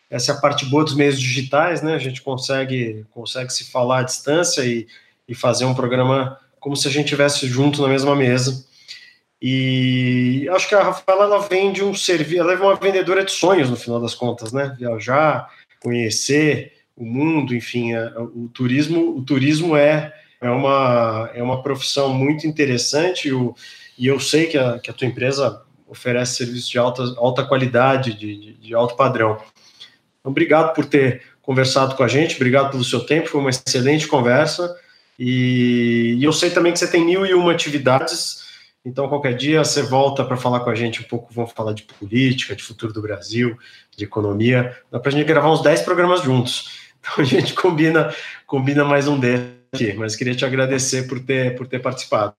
essa 0.08 0.32
é 0.32 0.34
a 0.34 0.38
parte 0.38 0.64
boa 0.64 0.82
dos 0.82 0.94
meios 0.94 1.20
digitais, 1.20 1.82
né? 1.82 1.92
A 1.92 1.98
gente 1.98 2.22
consegue, 2.22 3.04
consegue 3.10 3.52
se 3.52 3.70
falar 3.70 3.98
à 3.98 4.02
distância 4.02 4.62
e, 4.64 4.86
e 5.28 5.34
fazer 5.34 5.66
um 5.66 5.74
programa 5.74 6.38
como 6.60 6.76
se 6.76 6.88
a 6.88 6.90
gente 6.90 7.06
estivesse 7.06 7.46
junto 7.46 7.82
na 7.82 7.88
mesma 7.88 8.14
mesa. 8.14 8.64
E 9.40 10.48
acho 10.50 10.68
que 10.68 10.74
a 10.74 10.82
Rafaela 10.82 11.24
ela 11.24 11.38
vende 11.38 11.82
um 11.82 11.94
serviço, 11.94 12.40
ela 12.40 12.52
é 12.52 12.56
uma 12.56 12.74
vendedora 12.74 13.24
de 13.24 13.30
sonhos 13.30 13.70
no 13.70 13.76
final 13.76 14.00
das 14.00 14.14
contas, 14.14 14.52
né? 14.52 14.74
Viajar, 14.76 15.48
conhecer 15.80 16.72
o 16.96 17.04
mundo, 17.04 17.54
enfim, 17.54 17.94
é, 17.94 18.12
o 18.18 18.50
turismo, 18.52 19.16
o 19.16 19.22
turismo 19.22 19.76
é, 19.76 20.12
é, 20.40 20.50
uma, 20.50 21.30
é 21.32 21.42
uma 21.42 21.62
profissão 21.62 22.12
muito 22.12 22.46
interessante 22.46 23.32
o, 23.32 23.54
e 23.96 24.08
eu 24.08 24.18
sei 24.18 24.46
que 24.46 24.58
a, 24.58 24.80
que 24.80 24.90
a 24.90 24.92
tua 24.92 25.06
empresa 25.06 25.62
oferece 25.86 26.36
serviços 26.36 26.68
de 26.68 26.78
alta, 26.78 27.02
alta 27.16 27.44
qualidade, 27.44 28.14
de, 28.14 28.36
de, 28.36 28.52
de 28.54 28.74
alto 28.74 28.96
padrão. 28.96 29.38
Então, 30.18 30.30
obrigado 30.30 30.74
por 30.74 30.84
ter 30.84 31.22
conversado 31.40 31.94
com 31.94 32.02
a 32.02 32.08
gente, 32.08 32.36
obrigado 32.36 32.72
pelo 32.72 32.84
seu 32.84 33.00
tempo, 33.00 33.28
foi 33.28 33.40
uma 33.40 33.50
excelente 33.50 34.06
conversa. 34.06 34.76
E, 35.18 36.16
e 36.18 36.24
eu 36.24 36.32
sei 36.32 36.50
também 36.50 36.72
que 36.72 36.78
você 36.78 36.90
tem 36.90 37.04
mil 37.04 37.26
e 37.26 37.34
uma 37.34 37.52
atividades 37.52 38.48
então, 38.88 39.06
qualquer 39.06 39.36
dia 39.36 39.62
você 39.62 39.82
volta 39.82 40.24
para 40.24 40.36
falar 40.36 40.60
com 40.60 40.70
a 40.70 40.74
gente 40.74 41.02
um 41.02 41.04
pouco, 41.04 41.32
vamos 41.32 41.52
falar 41.52 41.74
de 41.74 41.82
política, 41.82 42.56
de 42.56 42.62
futuro 42.62 42.90
do 42.92 43.02
Brasil, 43.02 43.56
de 43.94 44.04
economia. 44.04 44.74
Dá 44.90 44.98
para 44.98 45.10
a 45.10 45.12
gente 45.12 45.26
gravar 45.26 45.52
uns 45.52 45.62
10 45.62 45.82
programas 45.82 46.22
juntos. 46.22 46.88
Então 47.00 47.24
a 47.24 47.24
gente 47.24 47.54
combina, 47.54 48.12
combina 48.44 48.84
mais 48.84 49.06
um 49.06 49.20
desses 49.20 49.54
aqui. 49.72 49.92
Mas 49.92 50.16
queria 50.16 50.34
te 50.34 50.44
agradecer 50.44 51.06
por 51.06 51.20
ter, 51.20 51.54
por 51.54 51.64
ter 51.68 51.78
participado. 51.78 52.34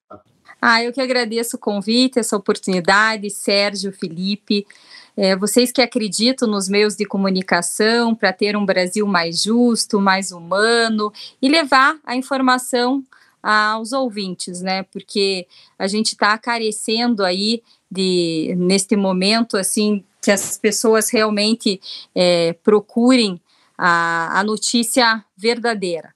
Ah, 0.61 0.83
eu 0.83 0.91
que 0.91 0.99
agradeço 0.99 1.55
o 1.55 1.59
convite, 1.59 2.19
essa 2.19 2.35
oportunidade, 2.35 3.29
Sérgio, 3.29 3.93
Felipe. 3.93 4.67
É, 5.21 5.35
vocês 5.35 5.69
que 5.69 5.81
acreditam 5.81 6.47
nos 6.47 6.69
meios 6.69 6.95
de 6.95 7.03
comunicação 7.03 8.15
para 8.15 8.31
ter 8.31 8.55
um 8.55 8.65
Brasil 8.65 9.05
mais 9.05 9.43
justo, 9.43 9.99
mais 9.99 10.31
humano 10.31 11.11
e 11.41 11.49
levar 11.49 11.99
a 12.05 12.15
informação 12.15 13.03
aos 13.43 13.91
ouvintes, 13.91 14.61
né? 14.61 14.83
Porque 14.83 15.45
a 15.77 15.89
gente 15.89 16.13
está 16.13 16.37
carecendo 16.37 17.25
aí 17.25 17.61
de 17.91 18.55
neste 18.57 18.95
momento 18.95 19.57
assim 19.57 20.05
que 20.21 20.31
as 20.31 20.57
pessoas 20.57 21.09
realmente 21.09 21.81
é, 22.15 22.53
procurem 22.63 23.41
a, 23.77 24.39
a 24.39 24.43
notícia 24.45 25.21
verdadeira. 25.35 26.15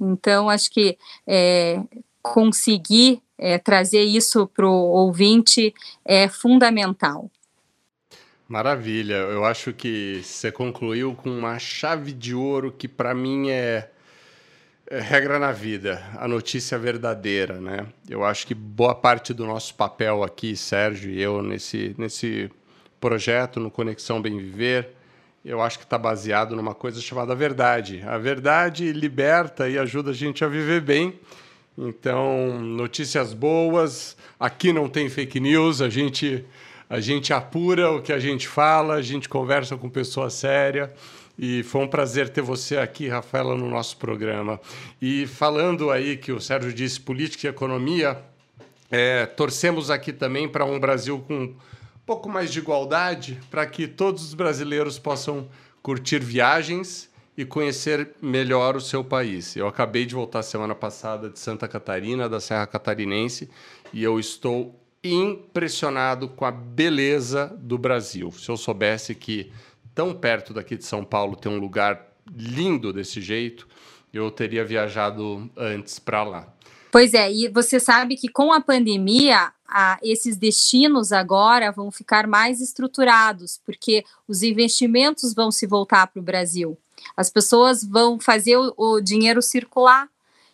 Então, 0.00 0.48
acho 0.48 0.70
que 0.70 0.96
é, 1.26 1.82
conseguir 2.22 3.20
é, 3.36 3.58
trazer 3.58 4.04
isso 4.04 4.46
para 4.46 4.68
o 4.68 4.92
ouvinte 4.92 5.74
é 6.04 6.28
fundamental. 6.28 7.28
Maravilha, 8.48 9.14
eu 9.14 9.44
acho 9.44 9.74
que 9.74 10.22
você 10.24 10.50
concluiu 10.50 11.14
com 11.14 11.30
uma 11.30 11.58
chave 11.58 12.12
de 12.12 12.34
ouro 12.34 12.72
que 12.72 12.88
para 12.88 13.14
mim 13.14 13.50
é 13.50 13.90
é 14.90 15.00
regra 15.00 15.38
na 15.38 15.52
vida, 15.52 16.02
a 16.16 16.26
notícia 16.26 16.78
verdadeira, 16.78 17.60
né? 17.60 17.86
Eu 18.08 18.24
acho 18.24 18.46
que 18.46 18.54
boa 18.54 18.94
parte 18.94 19.34
do 19.34 19.44
nosso 19.46 19.74
papel 19.74 20.24
aqui, 20.24 20.56
Sérgio 20.56 21.10
e 21.10 21.20
eu, 21.20 21.42
nesse, 21.42 21.94
nesse 21.98 22.50
projeto, 22.98 23.60
no 23.60 23.70
Conexão 23.70 24.22
Bem 24.22 24.38
Viver, 24.38 24.94
eu 25.44 25.60
acho 25.60 25.78
que 25.78 25.84
está 25.84 25.98
baseado 25.98 26.56
numa 26.56 26.74
coisa 26.74 27.02
chamada 27.02 27.34
verdade. 27.34 28.02
A 28.06 28.16
verdade 28.16 28.90
liberta 28.92 29.68
e 29.68 29.78
ajuda 29.78 30.10
a 30.10 30.14
gente 30.14 30.42
a 30.42 30.48
viver 30.48 30.80
bem. 30.80 31.20
Então, 31.76 32.58
notícias 32.58 33.34
boas, 33.34 34.16
aqui 34.40 34.72
não 34.72 34.88
tem 34.88 35.10
fake 35.10 35.38
news, 35.38 35.82
a 35.82 35.90
gente, 35.90 36.46
a 36.88 37.00
gente 37.00 37.32
apura 37.32 37.90
o 37.90 38.00
que 38.00 38.12
a 38.12 38.18
gente 38.18 38.48
fala, 38.48 38.94
a 38.94 39.02
gente 39.02 39.28
conversa 39.28 39.76
com 39.76 39.90
pessoa 39.90 40.30
séria. 40.30 40.92
E 41.38 41.62
foi 41.62 41.82
um 41.82 41.86
prazer 41.86 42.28
ter 42.30 42.42
você 42.42 42.78
aqui, 42.78 43.06
Rafaela, 43.08 43.54
no 43.54 43.68
nosso 43.68 43.96
programa. 43.96 44.60
E 45.00 45.26
falando 45.26 45.90
aí 45.90 46.16
que 46.16 46.32
o 46.32 46.40
Sérgio 46.40 46.72
disse 46.72 47.00
política 47.00 47.46
e 47.46 47.50
economia, 47.50 48.20
é, 48.90 49.24
torcemos 49.26 49.90
aqui 49.90 50.12
também 50.12 50.48
para 50.48 50.64
um 50.64 50.80
Brasil 50.80 51.24
com 51.28 51.44
um 51.44 51.54
pouco 52.04 52.28
mais 52.28 52.50
de 52.50 52.58
igualdade, 52.58 53.38
para 53.50 53.66
que 53.66 53.86
todos 53.86 54.24
os 54.24 54.34
brasileiros 54.34 54.98
possam 54.98 55.48
curtir 55.82 56.18
viagens 56.18 57.08
e 57.36 57.44
conhecer 57.44 58.10
melhor 58.20 58.74
o 58.74 58.80
seu 58.80 59.04
país. 59.04 59.54
Eu 59.54 59.68
acabei 59.68 60.04
de 60.04 60.14
voltar 60.14 60.42
semana 60.42 60.74
passada 60.74 61.30
de 61.30 61.38
Santa 61.38 61.68
Catarina, 61.68 62.28
da 62.28 62.40
Serra 62.40 62.66
Catarinense, 62.66 63.48
e 63.92 64.02
eu 64.02 64.18
estou 64.18 64.74
impressionado 65.02 66.28
com 66.28 66.44
a 66.44 66.50
beleza 66.50 67.56
do 67.60 67.78
Brasil. 67.78 68.32
Se 68.32 68.50
eu 68.50 68.56
soubesse 68.56 69.14
que 69.14 69.52
tão 69.94 70.14
perto 70.14 70.52
daqui 70.52 70.76
de 70.76 70.84
São 70.84 71.04
Paulo 71.04 71.36
ter 71.36 71.48
um 71.48 71.58
lugar 71.58 72.06
lindo 72.36 72.92
desse 72.92 73.20
jeito, 73.20 73.66
eu 74.12 74.30
teria 74.30 74.64
viajado 74.64 75.50
antes 75.56 75.98
para 75.98 76.22
lá. 76.22 76.54
Pois 76.90 77.12
é, 77.12 77.30
e 77.30 77.48
você 77.48 77.78
sabe 77.78 78.16
que 78.16 78.28
com 78.28 78.52
a 78.52 78.60
pandemia, 78.60 79.52
a, 79.66 79.98
esses 80.02 80.36
destinos 80.36 81.12
agora 81.12 81.70
vão 81.70 81.90
ficar 81.90 82.26
mais 82.26 82.60
estruturados, 82.60 83.60
porque 83.64 84.04
os 84.26 84.42
investimentos 84.42 85.34
vão 85.34 85.50
se 85.50 85.66
voltar 85.66 86.06
para 86.06 86.20
o 86.20 86.24
Brasil. 86.24 86.78
As 87.16 87.28
pessoas 87.28 87.84
vão 87.84 88.18
fazer 88.18 88.56
o, 88.56 88.72
o 88.76 89.00
dinheiro 89.00 89.42
circular. 89.42 90.08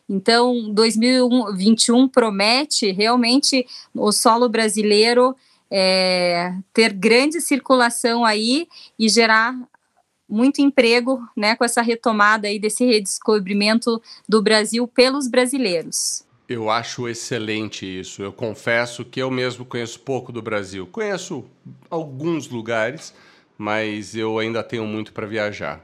Então, 0.08 0.72
2021 0.72 2.08
promete 2.08 2.92
realmente 2.92 3.66
o 3.94 4.12
solo 4.12 4.48
brasileiro 4.48 5.34
é, 5.70 6.54
ter 6.72 6.92
grande 6.92 7.40
circulação 7.40 8.24
aí 8.24 8.68
e 8.98 9.08
gerar 9.08 9.56
muito 10.28 10.60
emprego, 10.60 11.26
né, 11.36 11.54
com 11.54 11.64
essa 11.64 11.82
retomada 11.82 12.48
aí 12.48 12.58
desse 12.58 12.84
redescobrimento 12.84 14.00
do 14.28 14.42
Brasil 14.42 14.86
pelos 14.86 15.28
brasileiros. 15.28 16.24
Eu 16.48 16.68
acho 16.68 17.08
excelente 17.08 17.86
isso. 17.86 18.22
Eu 18.22 18.32
confesso 18.32 19.04
que 19.04 19.20
eu 19.20 19.30
mesmo 19.30 19.64
conheço 19.64 20.00
pouco 20.00 20.30
do 20.30 20.42
Brasil. 20.42 20.86
Conheço 20.86 21.44
alguns 21.88 22.48
lugares, 22.48 23.14
mas 23.56 24.14
eu 24.14 24.38
ainda 24.38 24.62
tenho 24.62 24.86
muito 24.86 25.12
para 25.12 25.26
viajar. 25.26 25.82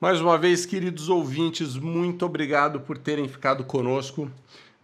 Mais 0.00 0.20
uma 0.20 0.36
vez, 0.36 0.66
queridos 0.66 1.08
ouvintes, 1.08 1.76
muito 1.76 2.26
obrigado 2.26 2.80
por 2.80 2.98
terem 2.98 3.28
ficado 3.28 3.62
conosco. 3.64 4.28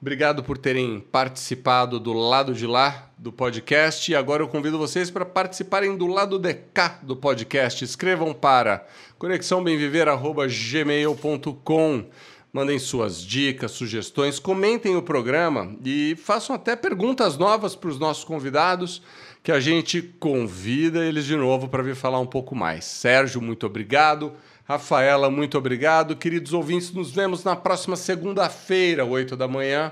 Obrigado 0.00 0.42
por 0.42 0.56
terem 0.56 0.98
participado 0.98 2.00
do 2.00 2.14
lado 2.14 2.54
de 2.54 2.66
lá 2.66 3.10
do 3.18 3.30
podcast. 3.30 4.10
E 4.10 4.16
agora 4.16 4.42
eu 4.42 4.48
convido 4.48 4.78
vocês 4.78 5.10
para 5.10 5.26
participarem 5.26 5.94
do 5.94 6.06
lado 6.06 6.38
de 6.38 6.54
cá 6.54 6.98
do 7.02 7.14
podcast. 7.14 7.84
Escrevam 7.84 8.32
para 8.32 8.86
conexãobemviver.gmail.com. 9.18 12.06
Mandem 12.52 12.78
suas 12.78 13.22
dicas, 13.22 13.72
sugestões, 13.72 14.38
comentem 14.40 14.96
o 14.96 15.02
programa 15.02 15.76
e 15.84 16.16
façam 16.16 16.56
até 16.56 16.74
perguntas 16.74 17.36
novas 17.38 17.76
para 17.76 17.90
os 17.90 17.98
nossos 17.98 18.24
convidados, 18.24 19.02
que 19.40 19.52
a 19.52 19.60
gente 19.60 20.02
convida 20.18 21.04
eles 21.04 21.26
de 21.26 21.36
novo 21.36 21.68
para 21.68 21.82
vir 21.82 21.94
falar 21.94 22.18
um 22.18 22.26
pouco 22.26 22.56
mais. 22.56 22.86
Sérgio, 22.86 23.40
muito 23.40 23.66
obrigado. 23.66 24.32
Rafaela, 24.70 25.28
muito 25.28 25.58
obrigado. 25.58 26.14
Queridos 26.14 26.52
ouvintes, 26.52 26.92
nos 26.92 27.10
vemos 27.10 27.42
na 27.42 27.56
próxima 27.56 27.96
segunda-feira, 27.96 29.04
8 29.04 29.36
da 29.36 29.48
manhã. 29.48 29.90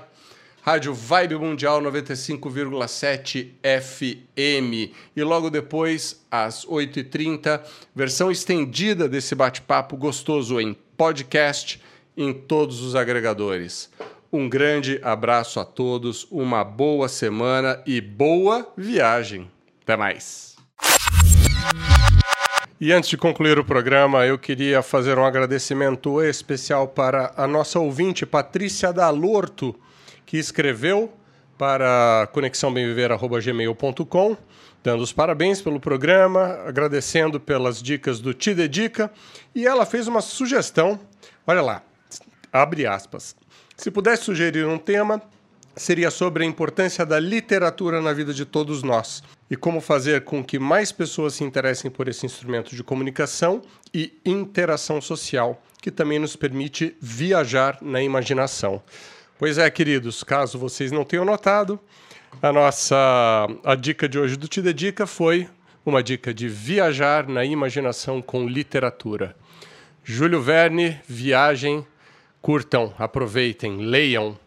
Rádio 0.61 0.93
Vibe 0.93 1.35
Mundial 1.35 1.81
95,7 1.81 3.49
FM. 3.61 4.95
E 5.17 5.21
logo 5.21 5.49
depois, 5.49 6.25
às 6.31 6.65
8h30, 6.65 7.61
versão 7.93 8.31
estendida 8.31 9.09
desse 9.09 9.35
bate-papo 9.35 9.97
gostoso 9.97 10.61
em 10.61 10.73
podcast 10.95 11.81
em 12.15 12.31
todos 12.31 12.81
os 12.81 12.95
agregadores. 12.95 13.91
Um 14.31 14.47
grande 14.47 14.97
abraço 15.03 15.59
a 15.59 15.65
todos, 15.65 16.25
uma 16.31 16.63
boa 16.63 17.09
semana 17.09 17.83
e 17.85 17.99
boa 17.99 18.71
viagem. 18.77 19.51
Até 19.83 19.97
mais. 19.97 20.55
E 22.81 22.93
antes 22.93 23.09
de 23.09 23.17
concluir 23.17 23.59
o 23.59 23.65
programa, 23.65 24.25
eu 24.25 24.39
queria 24.39 24.81
fazer 24.81 25.19
um 25.19 25.25
agradecimento 25.25 26.23
especial 26.23 26.87
para 26.87 27.33
a 27.35 27.45
nossa 27.45 27.77
ouvinte, 27.77 28.25
Patrícia 28.25 28.93
Dalorto, 28.93 29.75
que 30.25 30.37
escreveu 30.37 31.11
para 31.57 32.29
conexãobemviver.gmail.com, 32.31 34.37
dando 34.81 35.03
os 35.03 35.11
parabéns 35.11 35.61
pelo 35.61 35.77
programa, 35.77 36.57
agradecendo 36.65 37.37
pelas 37.37 37.83
dicas 37.83 38.21
do 38.21 38.33
Te 38.33 38.53
Dedica, 38.53 39.11
e 39.53 39.67
ela 39.67 39.85
fez 39.85 40.07
uma 40.07 40.21
sugestão, 40.21 40.97
olha 41.45 41.61
lá, 41.61 41.83
abre 42.49 42.87
aspas, 42.87 43.35
se 43.75 43.91
pudesse 43.91 44.23
sugerir 44.23 44.65
um 44.65 44.77
tema, 44.77 45.21
seria 45.75 46.09
sobre 46.09 46.45
a 46.45 46.47
importância 46.47 47.05
da 47.05 47.19
literatura 47.19 48.01
na 48.01 48.13
vida 48.13 48.33
de 48.33 48.45
todos 48.45 48.83
nós. 48.83 49.21
E 49.49 49.55
como 49.55 49.81
fazer 49.81 50.23
com 50.23 50.43
que 50.43 50.59
mais 50.59 50.91
pessoas 50.91 51.33
se 51.33 51.43
interessem 51.43 51.89
por 51.89 52.07
esse 52.07 52.25
instrumento 52.25 52.75
de 52.75 52.83
comunicação 52.83 53.61
e 53.93 54.13
interação 54.23 55.01
social, 55.01 55.61
que 55.81 55.89
também 55.89 56.19
nos 56.19 56.35
permite 56.35 56.95
viajar 57.01 57.77
na 57.81 58.01
imaginação. 58.01 58.81
Pois 59.37 59.57
é, 59.57 59.69
queridos, 59.69 60.23
caso 60.23 60.59
vocês 60.59 60.91
não 60.91 61.03
tenham 61.03 61.25
notado, 61.25 61.79
a 62.41 62.53
nossa 62.53 63.47
a 63.63 63.75
dica 63.75 64.07
de 64.07 64.19
hoje 64.19 64.35
do 64.35 64.47
Te 64.47 64.61
Dedica 64.61 65.07
foi 65.07 65.49
uma 65.85 66.03
dica 66.03 66.33
de 66.33 66.47
viajar 66.47 67.27
na 67.27 67.43
imaginação 67.43 68.21
com 68.21 68.47
literatura. 68.47 69.35
Júlio 70.03 70.41
Verne, 70.41 70.99
viagem, 71.07 71.85
curtam, 72.41 72.93
aproveitem, 72.97 73.77
leiam. 73.77 74.37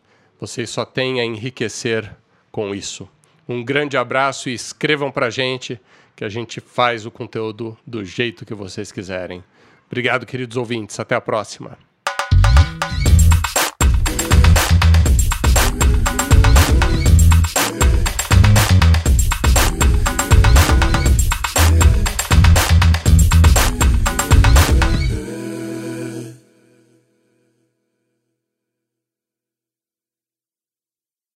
Vocês 0.40 0.70
só 0.70 0.84
têm 0.84 1.20
a 1.20 1.24
enriquecer 1.24 2.14
com 2.50 2.74
isso. 2.74 3.08
Um 3.52 3.62
grande 3.62 3.98
abraço 3.98 4.48
e 4.48 4.54
escrevam 4.54 5.10
para 5.10 5.26
a 5.26 5.30
gente 5.30 5.78
que 6.16 6.24
a 6.24 6.28
gente 6.30 6.58
faz 6.58 7.04
o 7.04 7.10
conteúdo 7.10 7.76
do 7.86 8.02
jeito 8.02 8.46
que 8.46 8.54
vocês 8.54 8.90
quiserem. 8.90 9.44
Obrigado, 9.86 10.24
queridos 10.24 10.56
ouvintes. 10.56 10.98
Até 10.98 11.14
a 11.14 11.20
próxima. 11.20 11.76